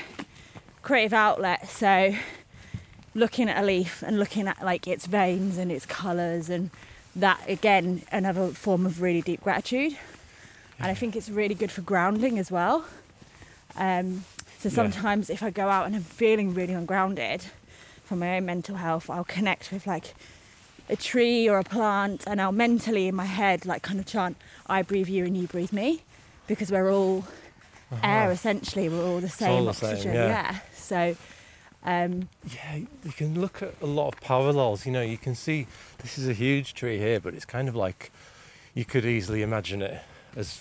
creative 0.82 1.14
outlet. 1.14 1.70
So 1.70 2.14
looking 3.14 3.48
at 3.48 3.62
a 3.62 3.64
leaf 3.66 4.02
and 4.02 4.18
looking 4.18 4.46
at 4.46 4.62
like 4.62 4.86
its 4.86 5.06
veins 5.06 5.56
and 5.56 5.72
its 5.72 5.86
colours 5.86 6.50
and 6.50 6.68
that 7.16 7.40
again 7.48 8.02
another 8.10 8.48
form 8.48 8.86
of 8.86 9.02
really 9.02 9.22
deep 9.22 9.42
gratitude. 9.42 9.96
And 10.78 10.90
I 10.90 10.94
think 10.94 11.14
it's 11.14 11.28
really 11.28 11.54
good 11.54 11.70
for 11.70 11.82
grounding 11.82 12.38
as 12.38 12.50
well. 12.50 12.84
Um, 13.76 14.24
so 14.58 14.68
Yeah. 14.68 14.74
sometimes 14.74 15.30
if 15.30 15.42
I 15.42 15.50
go 15.50 15.68
out 15.68 15.86
and 15.86 15.94
I'm 15.94 16.02
feeling 16.02 16.54
really 16.54 16.72
ungrounded 16.72 17.44
for 18.04 18.16
my 18.16 18.36
own 18.36 18.46
mental 18.46 18.76
health, 18.76 19.08
I'll 19.08 19.24
connect 19.24 19.70
with 19.72 19.86
like 19.86 20.14
a 20.88 20.96
tree 20.96 21.48
or 21.48 21.58
a 21.58 21.64
plant 21.64 22.24
and 22.26 22.40
I'll 22.40 22.52
mentally 22.52 23.06
in 23.08 23.14
my 23.14 23.24
head 23.26 23.64
like 23.64 23.82
kind 23.82 24.00
of 24.00 24.06
chant, 24.06 24.36
I 24.66 24.82
breathe 24.82 25.08
you 25.08 25.24
and 25.24 25.36
you 25.36 25.46
breathe 25.46 25.72
me 25.72 26.02
because 26.48 26.72
we're 26.72 26.90
all 26.90 27.24
air 28.02 28.30
essentially, 28.32 28.88
we're 28.88 29.04
all 29.06 29.20
the 29.20 29.28
same 29.28 29.50
all 29.50 29.64
the 29.66 29.72
same, 29.74 29.90
oxygen. 29.92 30.14
yeah. 30.14 30.56
So 30.74 31.14
um, 31.84 32.28
Yeah, 32.54 32.76
you 32.76 33.12
can 33.16 33.40
look 33.40 33.62
at 33.62 33.74
a 33.82 33.86
lot 33.86 34.14
of 34.14 34.20
parallels. 34.20 34.86
You 34.86 34.92
know, 34.92 35.02
you 35.02 35.18
can 35.18 35.34
see 35.34 35.66
this 35.98 36.18
is 36.18 36.28
a 36.28 36.32
huge 36.32 36.74
tree 36.74 36.98
here, 36.98 37.20
but 37.20 37.34
it's 37.34 37.44
kind 37.44 37.68
of 37.68 37.74
like 37.76 38.10
you 38.74 38.84
could 38.84 39.04
easily 39.04 39.42
imagine 39.42 39.82
it 39.82 40.00
as 40.36 40.60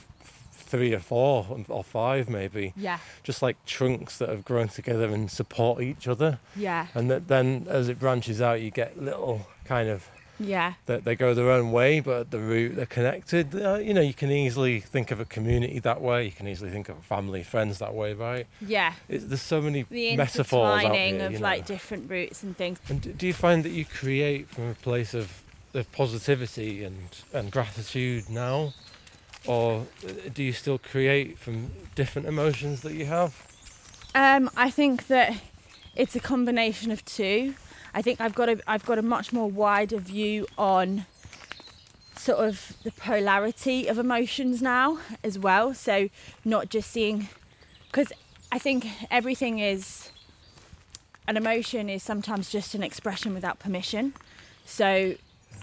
three 0.53 0.93
or 0.93 0.99
four 0.99 1.45
or 1.67 1.83
five, 1.83 2.29
maybe, 2.29 2.73
yeah, 2.77 2.99
just 3.23 3.41
like 3.41 3.57
trunks 3.65 4.17
that 4.19 4.29
have 4.29 4.45
grown 4.45 4.69
together 4.69 5.09
and 5.09 5.29
support 5.29 5.81
each 5.81 6.07
other. 6.07 6.39
yeah, 6.55 6.87
And 6.95 7.11
that 7.11 7.27
then, 7.27 7.67
as 7.69 7.89
it 7.89 7.99
branches 7.99 8.41
out, 8.41 8.61
you 8.61 8.71
get 8.71 8.97
little 9.01 9.47
kind 9.65 9.89
of 9.89 10.07
yeah, 10.43 10.73
that 10.85 11.03
they 11.05 11.15
go 11.15 11.33
their 11.33 11.49
own 11.51 11.71
way, 11.71 11.99
but 11.99 12.19
at 12.21 12.31
the 12.31 12.39
root 12.39 12.75
they're 12.75 12.85
connected. 12.85 13.55
Uh, 13.55 13.75
you 13.75 13.93
know, 13.93 14.01
you 14.01 14.13
can 14.13 14.31
easily 14.31 14.79
think 14.79 15.11
of 15.11 15.19
a 15.19 15.25
community 15.25 15.79
that 15.79 16.01
way. 16.01 16.25
You 16.25 16.31
can 16.31 16.47
easily 16.47 16.71
think 16.71 16.89
of 16.89 16.97
family, 17.05 17.43
friends 17.43 17.79
that 17.79 17.93
way, 17.93 18.13
right? 18.13 18.47
yeah. 18.59 18.93
It, 19.07 19.29
there's 19.29 19.41
so 19.41 19.61
many 19.61 19.83
The 19.83 20.15
metaphors 20.15 20.83
out 20.85 20.95
here, 20.95 21.25
of 21.25 21.31
you 21.33 21.39
know. 21.39 21.43
like 21.43 21.65
different 21.65 22.09
roots 22.09 22.43
and 22.43 22.55
things. 22.57 22.79
And 22.89 23.01
d- 23.01 23.13
do 23.13 23.27
you 23.27 23.33
find 23.33 23.63
that 23.63 23.71
you 23.71 23.85
create 23.85 24.49
from 24.49 24.69
a 24.69 24.75
place 24.75 25.13
of, 25.13 25.41
of 25.73 25.91
positivity 25.91 26.83
and, 26.83 26.97
and 27.33 27.51
gratitude 27.51 28.29
now? 28.29 28.73
Or 29.47 29.87
uh, 30.07 30.11
do 30.33 30.43
you 30.43 30.53
still 30.53 30.77
create 30.77 31.39
from 31.39 31.71
different 31.95 32.27
emotions 32.27 32.81
that 32.81 32.93
you 32.93 33.05
have? 33.05 33.47
Um, 34.13 34.49
I 34.55 34.69
think 34.69 35.07
that 35.07 35.33
it's 35.95 36.15
a 36.15 36.19
combination 36.19 36.91
of 36.91 37.03
two. 37.05 37.55
I 37.93 38.01
think 38.01 38.21
I've 38.21 38.35
got 38.35 38.49
a 38.49 38.59
I've 38.67 38.85
got 38.85 38.97
a 38.97 39.01
much 39.01 39.33
more 39.33 39.49
wider 39.49 39.97
view 39.99 40.47
on 40.57 41.05
sort 42.15 42.39
of 42.39 42.73
the 42.83 42.91
polarity 42.91 43.87
of 43.87 43.97
emotions 43.97 44.61
now 44.61 44.99
as 45.23 45.39
well. 45.39 45.73
So 45.73 46.09
not 46.45 46.69
just 46.69 46.91
seeing 46.91 47.27
because 47.87 48.13
I 48.51 48.59
think 48.59 48.85
everything 49.09 49.59
is 49.59 50.11
an 51.27 51.37
emotion 51.37 51.89
is 51.89 52.03
sometimes 52.03 52.49
just 52.49 52.75
an 52.75 52.83
expression 52.83 53.33
without 53.33 53.59
permission. 53.59 54.13
So 54.65 55.15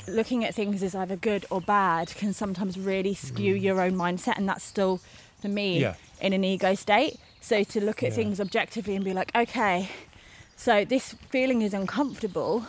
looking 0.07 0.45
at 0.45 0.55
things 0.55 0.83
as 0.83 0.95
either 0.95 1.17
good 1.17 1.45
or 1.51 1.61
bad 1.61 2.09
can 2.15 2.33
sometimes 2.33 2.79
really 2.79 3.15
skew 3.15 3.55
mm. 3.55 3.63
your 3.63 3.81
own 3.81 3.93
mindset 3.93 4.37
and 4.37 4.49
that's 4.49 4.65
still 4.65 5.01
for 5.41 5.49
me 5.49 5.81
Yeah. 5.81 5.95
in 6.21 6.33
an 6.33 6.45
ego 6.45 6.75
state. 6.75 7.19
So 7.41 7.63
to 7.65 7.81
look 7.85 8.03
at 8.03 8.11
Yeah. 8.11 8.17
things 8.17 8.41
objectively 8.41 8.97
and 8.97 9.05
be 9.05 9.13
like, 9.13 9.31
okay, 9.35 9.91
so 10.59 10.85
this 10.85 11.15
feeling 11.31 11.63
is 11.63 11.73
uncomfortable, 11.73 12.67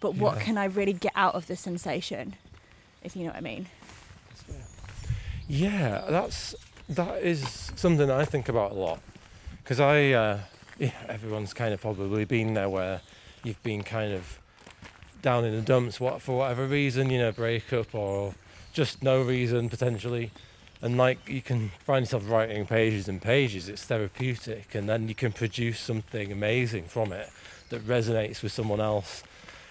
but 0.00 0.14
what 0.14 0.36
Yeah. 0.36 0.44
can 0.44 0.56
I 0.58 0.64
really 0.66 0.92
get 0.94 1.12
out 1.14 1.34
of 1.34 1.46
the 1.46 1.56
sensation? 1.56 2.36
If 3.02 3.14
you 3.16 3.24
know 3.24 3.30
what 3.30 3.36
I 3.36 3.40
mean. 3.42 3.66
Yeah, 5.48 6.04
that's 6.08 6.54
that 6.88 7.22
is 7.22 7.70
something 7.76 8.10
I 8.10 8.24
think 8.24 8.48
about 8.48 8.72
a 8.72 8.74
lot 8.74 9.00
because 9.62 9.80
I, 9.80 10.12
uh, 10.12 10.38
yeah, 10.78 10.90
everyone's 11.08 11.52
kind 11.54 11.72
of 11.74 11.80
probably 11.80 12.24
been 12.24 12.54
there 12.54 12.68
where 12.68 13.00
you've 13.42 13.62
been 13.62 13.82
kind 13.82 14.12
of 14.12 14.38
down 15.22 15.44
in 15.44 15.54
the 15.54 15.62
dumps, 15.62 15.98
what 16.00 16.20
for 16.22 16.38
whatever 16.38 16.66
reason, 16.66 17.10
you 17.10 17.18
know, 17.18 17.32
breakup 17.32 17.94
or 17.94 18.34
just 18.72 19.02
no 19.02 19.22
reason 19.22 19.68
potentially, 19.68 20.30
and 20.84 20.98
like 20.98 21.26
you 21.26 21.40
can 21.40 21.70
find 21.78 22.02
yourself 22.02 22.28
writing 22.28 22.66
pages 22.66 23.08
and 23.08 23.20
pages. 23.20 23.70
It's 23.70 23.84
therapeutic, 23.84 24.74
and 24.74 24.86
then 24.86 25.08
you 25.08 25.14
can 25.14 25.32
produce 25.32 25.80
something 25.80 26.30
amazing 26.30 26.84
from 26.84 27.10
it 27.10 27.30
that 27.70 27.80
resonates 27.86 28.42
with 28.42 28.52
someone 28.52 28.82
else, 28.82 29.24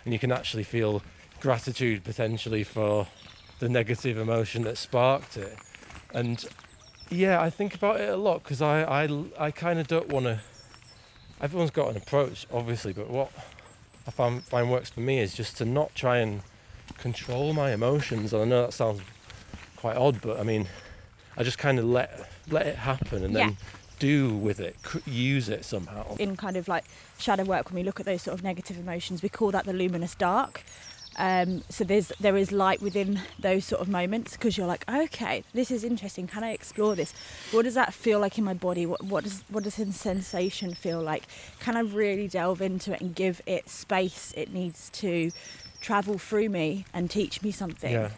and 0.03 0.11
you 0.11 0.17
can 0.17 0.31
actually 0.31 0.63
feel 0.63 1.03
gratitude 1.39 2.03
potentially 2.03 2.63
for 2.63 3.05
the 3.59 3.69
negative 3.69 4.17
emotion 4.17 4.63
that 4.63 4.75
sparked 4.75 5.37
it. 5.37 5.55
And 6.15 6.43
yeah, 7.11 7.39
I 7.39 7.51
think 7.51 7.75
about 7.75 8.01
it 8.01 8.09
a 8.09 8.17
lot 8.17 8.41
because 8.41 8.63
I, 8.63 8.81
I, 9.03 9.25
I 9.37 9.51
kind 9.51 9.77
of 9.77 9.87
don't 9.87 10.09
want 10.09 10.25
to. 10.25 10.39
Everyone's 11.39 11.69
got 11.69 11.91
an 11.91 11.97
approach, 11.97 12.47
obviously, 12.51 12.91
but 12.91 13.07
what 13.07 13.31
I 14.07 14.11
find, 14.11 14.43
find 14.43 14.71
works 14.71 14.89
for 14.89 15.01
me 15.01 15.19
is 15.19 15.35
just 15.35 15.57
to 15.57 15.65
not 15.65 15.93
try 15.93 16.17
and 16.17 16.41
control 16.97 17.53
my 17.53 17.71
emotions. 17.71 18.33
And 18.33 18.41
I 18.41 18.45
know 18.45 18.63
that 18.63 18.73
sounds 18.73 19.01
quite 19.75 19.95
odd, 19.95 20.19
but 20.19 20.39
I 20.39 20.43
mean, 20.43 20.67
I 21.37 21.43
just 21.43 21.57
kind 21.57 21.79
of 21.79 21.85
let 21.85 22.29
let 22.49 22.67
it 22.67 22.75
happen 22.75 23.23
and 23.23 23.35
then 23.35 23.57
do 23.99 24.35
with 24.35 24.59
it, 24.59 24.75
use 25.05 25.49
it 25.49 25.63
somehow. 25.63 26.15
in 26.17 26.35
kind 26.35 26.57
of 26.57 26.67
like 26.67 26.83
shadow 27.17 27.43
work 27.43 27.69
when 27.69 27.75
we 27.75 27.83
look 27.83 27.99
at 27.99 28.05
those 28.05 28.21
sort 28.21 28.37
of 28.37 28.43
negative 28.43 28.77
emotions 28.77 29.21
we 29.21 29.29
call 29.29 29.51
that 29.51 29.65
the 29.65 29.73
luminous 29.73 30.15
dark. 30.15 30.63
Um, 31.15 31.63
so 31.69 31.83
there's 31.83 32.11
there 32.19 32.35
is 32.35 32.51
light 32.51 32.81
within 32.81 33.21
those 33.39 33.65
sort 33.65 33.81
of 33.81 33.87
moments 33.87 34.33
because 34.33 34.57
you're 34.57 34.65
like 34.65 34.83
okay 34.89 35.43
this 35.53 35.69
is 35.69 35.83
interesting. 35.83 36.25
Can 36.27 36.43
i 36.43 36.51
explore 36.51 36.95
this? 36.95 37.13
What 37.51 37.63
does 37.63 37.75
that 37.75 37.93
feel 37.93 38.19
like 38.19 38.37
in 38.37 38.43
my 38.43 38.55
body? 38.55 38.85
What, 38.85 39.03
what 39.03 39.23
does 39.23 39.43
what 39.49 39.63
does 39.63 39.75
the 39.75 39.91
sensation 39.91 40.73
feel 40.73 41.01
like? 41.01 41.23
Can 41.59 41.77
i 41.77 41.81
really 41.81 42.27
delve 42.27 42.61
into 42.61 42.93
it 42.93 43.01
and 43.01 43.13
give 43.13 43.41
it 43.45 43.69
space 43.69 44.33
it 44.35 44.51
needs 44.51 44.89
to 44.91 45.31
travel 45.81 46.17
through 46.17 46.49
me 46.49 46.85
and 46.93 47.11
teach 47.11 47.43
me 47.43 47.51
something? 47.51 47.91
Yeah, 47.91 48.09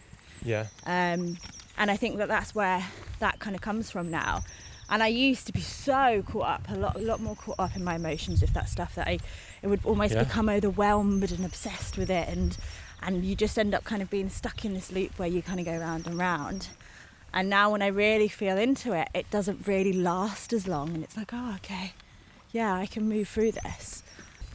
yeah, 0.43 0.67
um, 0.85 1.37
and 1.77 1.91
I 1.91 1.97
think 1.97 2.17
that 2.17 2.27
that's 2.27 2.53
where 2.55 2.83
that 3.19 3.39
kind 3.39 3.55
of 3.55 3.61
comes 3.61 3.89
from 3.91 4.09
now. 4.09 4.43
And 4.89 5.01
I 5.01 5.07
used 5.07 5.47
to 5.47 5.53
be 5.53 5.61
so 5.61 6.23
caught 6.29 6.47
up, 6.47 6.69
a 6.69 6.75
lot, 6.75 6.95
a 6.95 6.99
lot 6.99 7.19
more 7.19 7.35
caught 7.35 7.55
up 7.59 7.75
in 7.75 7.83
my 7.83 7.95
emotions 7.95 8.41
with 8.41 8.53
that 8.53 8.69
stuff 8.69 8.93
that 8.95 9.07
I, 9.07 9.17
it 9.63 9.67
would 9.67 9.79
almost 9.83 10.13
Yeah. 10.13 10.23
become 10.23 10.47
overwhelmed 10.47 11.31
and 11.31 11.43
obsessed 11.43 11.97
with 11.97 12.09
it, 12.11 12.27
and 12.29 12.55
and 13.01 13.23
you 13.25 13.35
just 13.35 13.57
end 13.59 13.73
up 13.75 13.83
kind 13.83 14.01
of 14.01 14.09
being 14.09 14.29
stuck 14.29 14.63
in 14.65 14.73
this 14.73 14.91
loop 14.91 15.17
where 15.19 15.27
you 15.27 15.41
kind 15.41 15.59
of 15.59 15.65
go 15.65 15.77
round 15.77 16.07
and 16.07 16.17
round. 16.17 16.69
And 17.33 17.49
now 17.49 17.71
when 17.71 17.81
I 17.81 17.87
really 17.87 18.27
feel 18.27 18.57
into 18.57 18.93
it, 18.93 19.09
it 19.13 19.29
doesn't 19.29 19.67
really 19.67 19.91
last 19.93 20.53
as 20.53 20.67
long, 20.67 20.89
and 20.95 21.03
it's 21.03 21.17
like, 21.17 21.31
oh, 21.33 21.55
okay, 21.57 21.93
yeah, 22.51 22.73
I 22.73 22.85
can 22.85 23.09
move 23.09 23.27
through 23.27 23.51
this. 23.53 24.01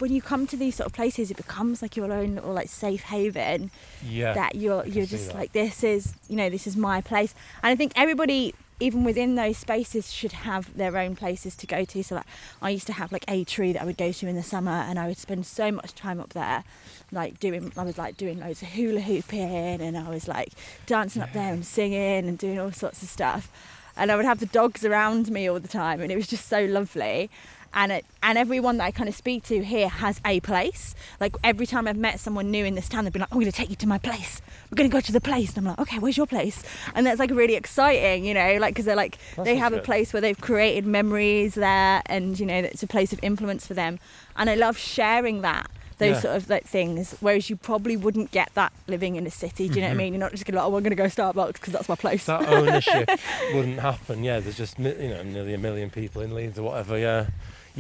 When 0.00 0.12
you 0.12 0.23
come 0.23 0.47
to 0.49 0.57
these 0.57 0.76
sort 0.76 0.87
of 0.87 0.92
places, 0.92 1.30
it 1.30 1.37
becomes 1.37 1.83
like 1.83 1.97
your 1.97 2.12
own 2.12 2.37
little 2.37 2.52
like 2.52 2.69
safe 2.69 3.02
haven 3.02 3.71
yeah. 4.04 4.33
that 4.35 4.54
you're 4.54 4.87
you're 4.87 5.07
just 5.07 5.28
that. 5.28 5.35
like 5.35 5.52
this 5.52 5.85
is 5.85 6.14
you 6.28 6.37
know 6.37 6.49
this 6.49 6.66
is 6.66 6.76
my 6.76 7.00
place 7.00 7.35
and 7.62 7.71
i 7.71 7.76
think 7.76 7.92
everybody 7.97 8.54
even 8.78 9.04
within 9.04 9.35
those 9.35 9.59
spaces 9.59 10.11
should 10.12 10.33
have 10.33 10.75
their 10.76 10.97
own 10.97 11.14
places 11.14 11.54
to 11.54 11.66
go 11.66 11.85
to 11.85 12.02
so 12.02 12.14
like 12.16 12.26
i 12.62 12.71
used 12.71 12.87
to 12.87 12.92
have 12.92 13.12
like 13.12 13.25
a 13.28 13.45
tree 13.45 13.73
that 13.73 13.83
i 13.83 13.85
would 13.85 13.97
go 13.97 14.11
to 14.11 14.26
in 14.26 14.37
the 14.37 14.42
summer 14.42 14.71
and 14.71 14.99
i 14.99 15.07
would 15.07 15.19
spend 15.19 15.45
so 15.45 15.71
much 15.71 15.95
time 15.95 16.21
up 16.21 16.33
there 16.33 16.64
like 17.12 17.38
doing 17.38 17.73
i 17.76 17.83
was 17.83 17.99
like 17.99 18.16
doing 18.16 18.40
loads 18.40 18.62
of 18.62 18.69
hula 18.69 19.00
hooping 19.00 19.80
and 19.80 19.97
i 19.97 20.09
was 20.09 20.26
like 20.26 20.52
dancing 20.87 21.23
up 21.23 21.33
there 21.33 21.52
and 21.52 21.64
singing 21.64 22.26
and 22.26 22.38
doing 22.38 22.59
all 22.59 22.73
sorts 22.73 23.02
of 23.02 23.09
stuff 23.09 23.50
and 23.97 24.11
i 24.11 24.16
would 24.16 24.25
have 24.25 24.40
the 24.40 24.47
dogs 24.47 24.85
around 24.85 25.30
me 25.30 25.49
all 25.49 25.61
the 25.61 25.69
time 25.69 26.00
and 26.00 26.11
it 26.11 26.16
was 26.16 26.26
just 26.26 26.49
so 26.49 26.64
lovely 26.64 27.30
and 27.73 27.93
it, 27.93 28.05
and 28.23 28.37
everyone 28.37 28.79
that 28.79 28.85
I 28.85 28.91
kind 28.91 29.09
of 29.09 29.15
speak 29.15 29.45
to 29.45 29.62
here 29.65 29.89
has 29.89 30.21
a 30.25 30.41
place. 30.41 30.95
Like 31.21 31.35
every 31.45 31.67
time 31.67 31.87
I've 31.87 31.97
met 31.97 32.21
someone 32.21 32.50
new 32.50 32.65
in 32.65 32.75
this 32.75 32.89
town, 32.89 33.05
they've 33.05 33.12
been 33.12 33.21
like, 33.21 33.33
"I'm 33.33 33.39
going 33.39 33.50
to 33.50 33.57
take 33.57 33.71
you 33.71 33.77
to 33.77 33.87
my 33.87 33.99
place. 33.99 34.43
We're 34.71 34.77
going 34.77 34.91
to 34.91 34.95
go 34.95 35.00
to 35.00 35.12
the 35.12 35.21
place." 35.21 35.50
And 35.50 35.59
I'm 35.59 35.65
like, 35.67 35.79
"Okay, 35.81 35.99
where's 35.99 36.17
your 36.17 36.27
place?" 36.27 36.62
And 36.95 37.07
that's 37.07 37.19
like 37.21 37.31
really 37.31 37.55
exciting, 37.55 38.25
you 38.25 38.35
know, 38.35 38.57
like 38.59 38.75
because 38.75 38.85
they're 38.87 38.97
like 38.97 39.19
That 39.37 39.45
they 39.45 39.57
have 39.57 39.73
a 39.73 39.81
place 39.81 40.12
where 40.12 40.21
they've 40.21 40.41
created 40.41 40.85
memories 40.87 41.55
there, 41.55 42.03
and 42.07 42.39
you 42.39 42.47
know, 42.47 42.57
it's 42.59 42.83
a 42.83 42.87
place 42.89 43.12
of 43.12 43.21
influence 43.23 43.67
for 43.67 43.75
them. 43.75 43.99
And 44.37 44.49
I 44.50 44.55
love 44.55 44.77
sharing 44.79 45.43
that. 45.43 45.71
Those 45.99 46.15
Yeah. 46.17 46.21
sort 46.21 46.37
of 46.37 46.49
like 46.49 46.67
things, 46.67 47.15
whereas 47.21 47.50
you 47.50 47.57
probably 47.57 47.95
wouldn't 47.95 48.31
get 48.31 48.49
that 48.55 48.73
living 48.89 49.17
in 49.17 49.27
a 49.27 49.31
city. 49.31 49.69
Do 49.69 49.75
you 49.75 49.81
know 49.83 49.89
what 49.89 49.93
I 49.93 49.95
Mhm. 49.95 49.99
mean? 49.99 50.12
You're 50.15 50.21
not 50.21 50.31
just 50.33 50.47
gonna 50.47 50.57
like, 50.59 50.67
oh, 50.73 50.75
I'm 50.75 50.83
gonna 50.83 50.95
go 50.95 51.05
Starbucks 51.05 51.53
because 51.53 51.75
that's 51.75 51.91
my 51.91 51.95
place. 51.95 52.25
that 52.25 52.49
ownership 52.49 53.11
wouldn't 53.55 53.81
happen. 53.81 54.25
Yeah, 54.25 54.41
there's 54.41 54.57
just 54.57 54.79
you 54.79 55.09
know 55.11 55.23
nearly 55.23 55.53
a 55.53 55.59
million 55.59 55.91
people 55.91 56.23
in 56.23 56.35
Leeds 56.35 56.59
or 56.59 56.62
whatever. 56.62 56.97
Yeah, 56.97 57.27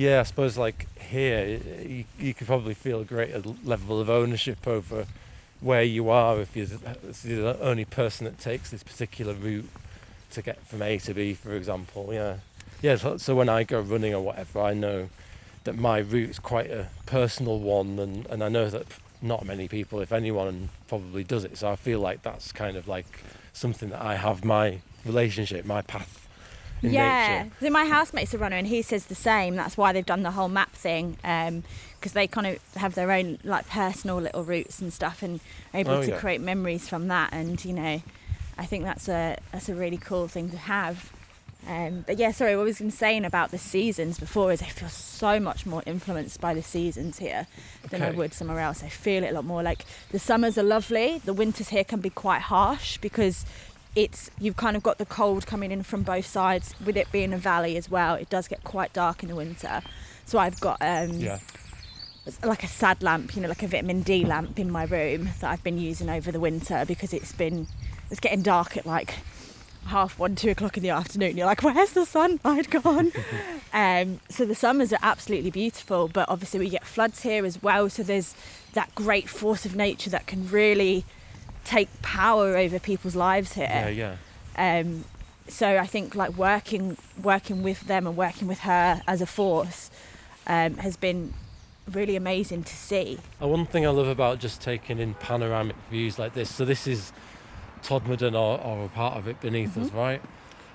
yeah. 0.00 0.20
I 0.20 0.22
suppose 0.22 0.56
like 0.56 0.86
here, 0.98 1.60
you, 1.86 2.04
you 2.18 2.34
could 2.34 2.46
probably 2.46 2.74
feel 2.74 3.00
a 3.00 3.04
greater 3.04 3.42
level 3.64 4.00
of 4.00 4.08
ownership 4.08 4.66
over 4.66 5.06
where 5.60 5.82
you 5.82 6.08
are 6.08 6.40
if 6.40 6.56
you're, 6.56 6.66
the- 6.66 7.58
only 7.60 7.84
person 7.84 8.24
that 8.24 8.38
takes 8.38 8.70
this 8.70 8.82
particular 8.82 9.34
route 9.34 9.68
to 10.30 10.42
get 10.42 10.58
from 10.66 10.80
A 10.80 10.98
to 10.98 11.12
B, 11.12 11.34
for 11.34 11.54
example. 11.54 12.10
Yeah, 12.12 12.36
yeah. 12.80 12.96
So, 12.96 13.18
so 13.18 13.34
when 13.34 13.48
I 13.48 13.64
go 13.64 13.80
running 13.80 14.14
or 14.14 14.22
whatever, 14.22 14.60
I 14.62 14.72
know 14.72 15.10
that 15.64 15.76
my 15.76 15.98
route 15.98 16.30
is 16.30 16.38
quite 16.38 16.70
a 16.70 16.88
personal 17.04 17.58
one, 17.58 17.98
and 17.98 18.26
and 18.26 18.42
I 18.42 18.48
know 18.48 18.70
that 18.70 18.86
not 19.20 19.44
many 19.44 19.68
people, 19.68 20.00
if 20.00 20.12
anyone, 20.12 20.70
probably 20.88 21.24
does 21.24 21.44
it. 21.44 21.58
So 21.58 21.70
I 21.70 21.76
feel 21.76 22.00
like 22.00 22.22
that's 22.22 22.52
kind 22.52 22.76
of 22.78 22.88
like 22.88 23.06
something 23.52 23.90
that 23.90 24.00
I 24.00 24.14
have 24.16 24.44
my 24.44 24.78
relationship, 25.04 25.66
my 25.66 25.82
path 25.82 26.26
yeah. 26.82 27.42
nature. 27.44 27.54
So 27.60 27.70
my 27.70 27.84
housemate's 27.86 28.34
a 28.34 28.38
runner, 28.38 28.56
and 28.56 28.66
he 28.66 28.82
says 28.82 29.06
the 29.06 29.14
same. 29.14 29.56
That's 29.56 29.76
why 29.76 29.92
they've 29.92 30.04
done 30.06 30.22
the 30.22 30.30
whole 30.32 30.48
map 30.48 30.72
thing, 30.72 31.16
because 31.22 32.12
they 32.12 32.26
kind 32.26 32.46
of 32.46 32.74
have 32.76 32.94
their 32.94 33.10
own 33.12 33.38
like 33.44 33.68
personal 33.68 34.18
little 34.18 34.44
routes 34.44 34.80
and 34.80 34.92
stuff, 34.92 35.22
and 35.22 35.40
are 35.74 35.80
able 35.80 35.92
Oh, 35.92 36.02
to 36.02 36.10
yeah. 36.10 36.18
create 36.18 36.40
memories 36.40 36.88
from 36.88 37.08
that. 37.08 37.32
And 37.32 37.62
you 37.64 37.72
know, 37.72 38.02
I 38.58 38.64
think 38.66 38.84
that's 38.84 39.08
a 39.08 39.36
that's 39.52 39.68
a 39.68 39.74
really 39.74 39.98
cool 39.98 40.28
thing 40.28 40.50
to 40.50 40.56
have. 40.56 41.12
Um, 41.68 42.04
but 42.06 42.16
yeah, 42.16 42.32
sorry, 42.32 42.56
what 42.56 42.62
I 42.62 42.64
was 42.64 42.94
saying 42.94 43.26
about 43.26 43.50
the 43.50 43.58
seasons 43.58 44.18
before 44.18 44.50
is 44.50 44.62
I 44.62 44.66
feel 44.66 44.88
so 44.88 45.38
much 45.38 45.66
more 45.66 45.82
influenced 45.84 46.40
by 46.40 46.54
the 46.54 46.62
seasons 46.62 47.18
here 47.18 47.46
than 47.90 48.00
I 48.00 48.12
would 48.12 48.32
somewhere 48.32 48.60
else. 48.60 48.82
I 48.82 48.88
feel 48.88 49.22
it 49.24 49.28
a 49.28 49.34
lot 49.34 49.44
more. 49.44 49.62
Like 49.62 49.84
the 50.10 50.18
summers 50.18 50.56
are 50.56 50.62
lovely, 50.62 51.18
the 51.22 51.34
winters 51.34 51.68
here 51.68 51.84
can 51.84 52.00
be 52.00 52.08
quite 52.08 52.40
harsh 52.40 52.96
because 52.96 53.44
it's 53.96 54.30
you've 54.38 54.56
kind 54.56 54.76
of 54.76 54.82
got 54.82 54.98
the 54.98 55.06
cold 55.06 55.46
coming 55.46 55.70
in 55.72 55.82
from 55.82 56.02
both 56.02 56.26
sides. 56.26 56.74
With 56.84 56.96
it 56.96 57.10
being 57.12 57.32
a 57.32 57.38
valley 57.38 57.76
as 57.76 57.90
well, 57.90 58.14
it 58.14 58.30
does 58.30 58.48
get 58.48 58.62
quite 58.64 58.92
dark 58.92 59.22
in 59.22 59.28
the 59.28 59.36
winter. 59.36 59.82
So 60.26 60.38
I've 60.38 60.60
got 60.60 60.78
um, 60.80 61.10
Yeah. 61.10 61.38
like 62.44 62.62
a 62.62 62.68
sad 62.68 63.02
lamp, 63.02 63.34
you 63.34 63.42
know, 63.42 63.48
like 63.48 63.62
a 63.62 63.66
vitamin 63.68 64.02
D 64.02 64.24
lamp 64.24 64.58
in 64.58 64.70
my 64.70 64.84
room 64.84 65.30
that 65.40 65.50
I've 65.50 65.64
been 65.64 65.78
using 65.78 66.08
over 66.08 66.30
the 66.30 66.40
winter 66.40 66.84
because 66.86 67.12
it's 67.12 67.32
been 67.32 67.66
it's 68.10 68.20
getting 68.20 68.42
dark 68.42 68.76
at 68.76 68.86
like 68.86 69.14
half 69.86 70.18
one, 70.18 70.36
two 70.36 70.50
o'clock 70.50 70.76
in 70.76 70.82
the 70.82 70.90
afternoon. 70.90 71.36
You're 71.36 71.46
like, 71.46 71.62
where's 71.62 71.92
the 71.92 72.04
sunlight 72.06 72.70
gone? 72.82 73.10
um, 73.72 74.20
so 74.28 74.44
the 74.44 74.54
summers 74.54 74.92
are 74.92 74.98
absolutely 75.02 75.50
beautiful, 75.50 76.06
but 76.08 76.28
obviously 76.28 76.60
we 76.60 76.68
get 76.68 76.84
floods 76.84 77.22
here 77.22 77.44
as 77.44 77.60
well. 77.62 77.88
So 77.90 78.02
there's 78.04 78.34
that 78.74 78.94
great 78.94 79.28
force 79.28 79.64
of 79.66 79.74
nature 79.74 80.10
that 80.10 80.26
can 80.28 80.48
really 80.48 81.04
take 81.64 81.88
power 82.02 82.56
over 82.56 82.78
people's 82.78 83.14
lives 83.16 83.52
here 83.52 83.68
Yeah, 83.68 84.16
yeah. 84.56 84.78
um, 84.80 85.04
so 85.48 85.78
I 85.78 85.86
think 85.86 86.14
like 86.14 86.36
working 86.36 86.96
working 87.22 87.62
with 87.62 87.80
them 87.82 88.06
and 88.06 88.16
working 88.16 88.46
with 88.48 88.60
her 88.60 89.02
as 89.06 89.20
a 89.20 89.26
force 89.26 89.90
um, 90.46 90.76
has 90.78 90.96
been 90.96 91.34
really 91.90 92.14
amazing 92.16 92.62
to 92.64 92.74
see. 92.74 93.18
And 93.40 93.50
one 93.50 93.66
thing 93.66 93.84
I 93.84 93.90
love 93.90 94.06
about 94.06 94.38
just 94.38 94.60
taking 94.60 94.98
in 94.98 95.14
panoramic 95.14 95.76
views 95.90 96.18
like 96.18 96.34
this, 96.34 96.54
so 96.54 96.64
this 96.64 96.86
is 96.86 97.12
Todmorden 97.82 98.34
or, 98.34 98.60
or 98.60 98.84
a 98.84 98.88
part 98.88 99.16
of 99.16 99.26
it 99.26 99.40
beneath 99.40 99.76
us, 99.76 99.90
right? 99.90 100.22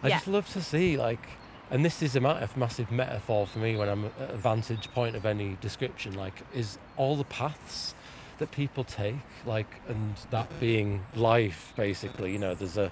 I 0.03 0.07
Yeah. 0.09 0.15
just 0.15 0.27
love 0.27 0.49
to 0.53 0.61
see 0.61 0.97
like, 0.97 1.25
and 1.71 1.85
this 1.85 2.01
is 2.01 2.15
a 2.15 2.21
massive 2.21 2.91
metaphor 2.91 3.47
for 3.47 3.59
me 3.59 3.75
when 3.77 3.87
I'm 3.87 4.05
at 4.05 4.31
a 4.31 4.37
vantage 4.37 4.91
point 4.93 5.15
of 5.15 5.25
any 5.25 5.57
description, 5.61 6.13
like, 6.15 6.33
is 6.53 6.77
all 6.97 7.15
the 7.15 7.23
paths 7.23 7.95
that 8.39 8.51
people 8.51 8.83
take, 8.83 9.15
like, 9.45 9.81
and 9.87 10.15
that 10.31 10.47
being 10.59 11.05
life, 11.15 11.73
basically. 11.75 12.31
You 12.31 12.39
know, 12.39 12.55
there's 12.55 12.77
a 12.77 12.91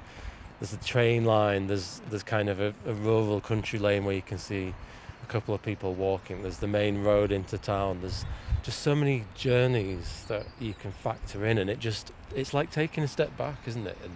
there's 0.59 0.73
a 0.73 0.77
train 0.77 1.25
line, 1.25 1.67
there's 1.67 2.01
there's 2.09 2.23
kind 2.23 2.49
of 2.49 2.59
a, 2.59 2.73
a 2.85 2.93
rural 2.93 3.41
country 3.41 3.79
lane 3.79 4.05
where 4.05 4.15
you 4.15 4.21
can 4.21 4.37
see 4.37 4.73
a 5.21 5.25
couple 5.25 5.53
of 5.53 5.61
people 5.61 5.93
walking. 5.93 6.41
There's 6.41 6.59
the 6.59 6.67
main 6.67 7.03
road 7.03 7.31
into 7.31 7.57
town. 7.57 7.99
There's 8.01 8.25
just 8.61 8.79
so 8.79 8.95
many 8.95 9.25
journeys 9.35 10.25
that 10.27 10.45
you 10.59 10.73
can 10.73 10.91
factor 10.91 11.45
in, 11.45 11.57
and 11.57 11.69
it 11.69 11.79
just 11.79 12.11
it's 12.35 12.53
like 12.53 12.71
taking 12.71 13.03
a 13.03 13.07
step 13.07 13.35
back, 13.37 13.57
isn't 13.67 13.87
it? 13.87 13.97
And 14.03 14.13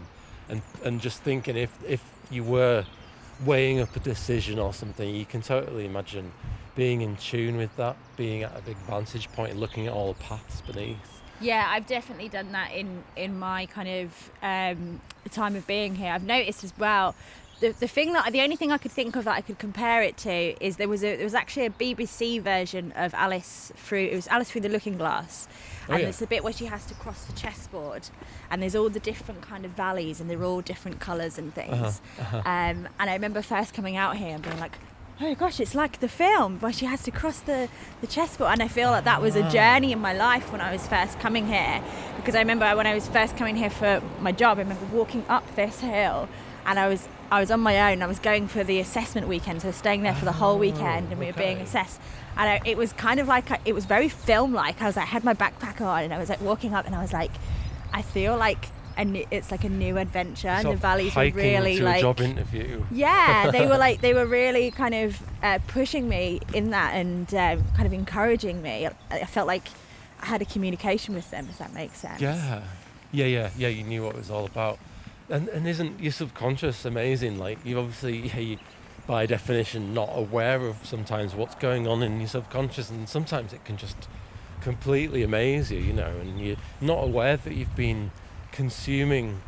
and 0.50 0.62
and 0.84 1.02
just 1.02 1.22
thinking 1.22 1.58
if 1.58 1.78
if 1.88 2.04
you 2.30 2.44
were 2.44 2.86
weighing 3.46 3.80
up 3.80 3.96
a 3.96 4.00
decision 4.00 4.60
or 4.60 4.74
something, 4.74 5.14
you 5.14 5.26
can 5.26 5.42
totally 5.42 5.86
imagine 5.86 6.32
being 6.76 7.02
in 7.02 7.16
tune 7.18 7.58
with 7.58 7.76
that, 7.76 7.98
being 8.16 8.44
at 8.44 8.58
a 8.58 8.62
big 8.62 8.78
vantage 8.78 9.32
point, 9.34 9.52
and 9.52 9.60
looking 9.60 9.88
at 9.88 9.94
all 9.94 10.14
the 10.14 10.24
paths 10.24 10.62
beneath. 10.62 11.17
Yeah, 11.40 11.66
I've 11.70 11.86
definitely 11.88 12.30
done 12.30 12.52
that 12.54 12.72
in 12.74 13.04
in 13.16 13.38
my 13.38 13.66
kind 13.68 13.88
of 14.06 14.32
um, 14.42 15.02
time 15.32 15.56
of 15.56 15.68
being 15.68 15.96
here. 15.96 16.12
I've 16.12 16.24
noticed 16.24 16.64
as 16.64 16.74
well. 16.78 17.16
The, 17.60 17.72
the 17.72 17.88
thing 17.88 18.14
that 18.14 18.32
the 18.32 18.42
only 18.42 18.56
thing 18.56 18.72
I 18.72 18.78
could 18.78 18.92
think 18.92 19.16
of 19.16 19.24
that 19.26 19.36
I 19.36 19.42
could 19.42 19.58
compare 19.58 20.04
it 20.04 20.16
to 20.18 20.32
is 20.64 20.78
there 20.78 20.88
was 20.88 21.04
a 21.04 21.16
there 21.16 21.24
was 21.24 21.34
actually 21.34 21.66
a 21.66 21.72
BBC 21.72 22.40
version 22.40 22.92
of 22.96 23.14
Alice 23.16 23.72
through 23.76 24.06
it 24.06 24.16
was 24.16 24.28
Alice 24.28 24.52
through 24.52 24.62
the 24.62 24.70
Looking 24.70 24.96
Glass, 24.98 25.48
Oh, 25.90 25.94
and 25.94 26.00
yeah. 26.00 26.06
there's 26.06 26.20
the 26.20 26.28
bit 26.28 26.44
where 26.44 26.54
she 26.54 26.66
has 26.66 26.86
to 26.86 26.94
cross 26.96 27.26
the 27.26 27.34
chessboard, 27.34 28.10
and 28.52 28.62
there's 28.62 28.76
all 28.76 28.90
the 28.90 29.00
different 29.00 29.42
kind 29.42 29.66
of 29.66 29.72
valleys 29.72 30.20
and 30.22 30.30
they're 30.30 30.44
all 30.44 30.62
different 30.62 31.00
colours 31.00 31.40
and 31.40 31.52
things. 31.56 32.00
Uh-huh, 32.20 32.38
Um, 32.46 32.88
and 33.00 33.10
I 33.10 33.14
remember 33.14 33.42
first 33.42 33.74
coming 33.74 33.96
out 33.96 34.18
here 34.18 34.36
and 34.36 34.44
being 34.44 34.60
like, 34.60 34.78
oh 35.20 35.36
gosh, 35.36 35.60
it's 35.60 35.76
like 35.76 36.00
the 36.00 36.08
film 36.08 36.60
where 36.60 36.72
she 36.72 36.86
has 36.86 37.04
to 37.04 37.12
cross 37.12 37.40
the, 37.40 37.70
the 38.02 38.08
chessboard. 38.08 38.52
And 38.52 38.64
I 38.64 38.68
feel 38.68 38.92
like 38.92 39.04
that 39.06 39.22
was 39.22 39.36
a 39.36 39.50
journey 39.50 39.92
in 39.92 40.00
my 40.00 40.14
life 40.14 40.52
when 40.52 40.62
I 40.62 40.72
was 40.72 40.86
first 40.88 41.20
coming 41.20 41.48
here. 41.48 41.82
Because 42.18 42.36
I 42.36 42.40
remember 42.40 42.76
when 42.76 42.88
I 42.88 42.94
was 42.94 43.08
first 43.08 43.36
coming 43.38 43.56
here 43.56 43.70
for 43.70 44.02
my 44.20 44.32
job, 44.32 44.58
I 44.58 44.62
remember 44.62 44.86
walking 44.88 45.26
up 45.28 45.44
this 45.56 45.80
hill 45.80 46.30
and 46.66 46.78
I 46.78 46.88
was 46.88 47.08
I 47.30 47.42
was 47.42 47.52
on 47.52 47.60
my 47.60 47.92
own. 47.92 48.02
I 48.02 48.08
was 48.08 48.20
going 48.20 48.48
for 48.48 48.64
the 48.64 48.80
assessment 48.80 49.28
weekend, 49.28 49.62
so 49.62 49.72
staying 49.72 50.04
there 50.04 50.16
for 50.16 50.24
the 50.24 50.32
whole 50.32 50.56
oh, 50.56 50.60
weekend, 50.60 51.12
and 51.12 51.20
we 51.20 51.26
were 51.26 51.34
being 51.34 51.58
assessed. 51.58 52.00
And 52.38 52.50
I, 52.50 52.62
it 52.64 52.78
was 52.78 52.94
kind 52.94 53.20
of 53.20 53.28
like 53.28 53.50
it 53.66 53.74
was 53.74 53.86
very 53.86 54.08
film-like. 54.08 54.82
I 54.82 54.86
was 54.86 54.96
like, 54.96 55.04
I 55.04 55.10
had 55.10 55.26
my 55.26 55.34
backpack 55.34 55.82
on, 55.82 56.04
and 56.04 56.14
I 56.14 56.20
was 56.20 56.30
like 56.30 56.40
walking 56.40 56.74
up, 56.74 56.86
and 56.86 56.96
I 56.96 57.02
was 57.02 57.12
like, 57.12 57.32
I 57.92 58.02
feel 58.02 58.38
like 58.38 58.68
and 58.98 59.16
it's 59.30 59.52
like 59.52 59.64
a 59.64 59.70
new 59.70 59.98
adventure, 59.98 60.48
and 60.48 60.68
the 60.68 60.76
valleys 60.76 61.16
were 61.16 61.30
really 61.30 61.78
to 61.78 61.84
like 61.84 62.00
a 62.00 62.02
job 62.02 62.20
interview. 62.20 62.84
yeah, 62.92 63.52
they 63.52 63.68
were 63.68 63.78
like 63.78 64.02
they 64.06 64.14
were 64.14 64.26
really 64.26 64.72
kind 64.72 64.96
of 64.96 65.22
uh, 65.44 65.60
pushing 65.68 66.10
me 66.10 66.42
in 66.54 66.72
that 66.72 66.96
and 66.96 67.34
um, 67.36 67.64
kind 67.76 67.86
of 67.86 67.94
encouraging 67.94 68.62
me. 68.62 68.90
I 69.12 69.26
felt 69.26 69.48
like 69.48 69.68
I 70.22 70.26
had 70.26 70.42
a 70.42 70.46
communication 70.46 71.14
with 71.14 71.30
them, 71.30 71.48
if 71.50 71.60
that 71.60 71.74
makes 71.74 72.00
sense. 72.00 72.20
Yeah, 72.20 72.64
yeah, 73.12 73.26
yeah, 73.26 73.50
yeah. 73.56 73.68
You 73.68 73.84
knew 73.84 74.04
what 74.04 74.16
it 74.16 74.18
was 74.18 74.32
all 74.32 74.46
about, 74.46 74.80
and 75.30 75.48
and 75.50 75.68
isn't 75.68 76.00
your 76.02 76.12
subconscious 76.12 76.84
amazing? 76.84 77.38
Like 77.38 77.64
you 77.64 77.80
obviously, 77.80 78.28
yeah, 78.28 78.40
you, 78.40 78.58
by 79.06 79.28
definition, 79.28 79.94
not 79.94 80.10
aware 80.14 80.66
of 80.66 80.84
sometimes 80.84 81.36
what's 81.36 81.56
going 81.56 81.88
on 81.88 82.02
in 82.02 82.20
your 82.20 82.30
subconscious, 82.30 82.90
and 82.90 83.08
sometimes 83.08 83.54
it 83.54 83.64
can 83.64 83.78
just 83.78 84.10
completely 84.62 85.22
amaze 85.22 85.72
you, 85.72 85.80
you 85.80 85.94
know, 85.94 86.18
and 86.20 86.40
you're 86.40 86.58
not 86.82 87.04
aware 87.04 87.38
that 87.38 87.54
you've 87.54 87.76
been 87.76 88.12
consuming. 88.58 89.40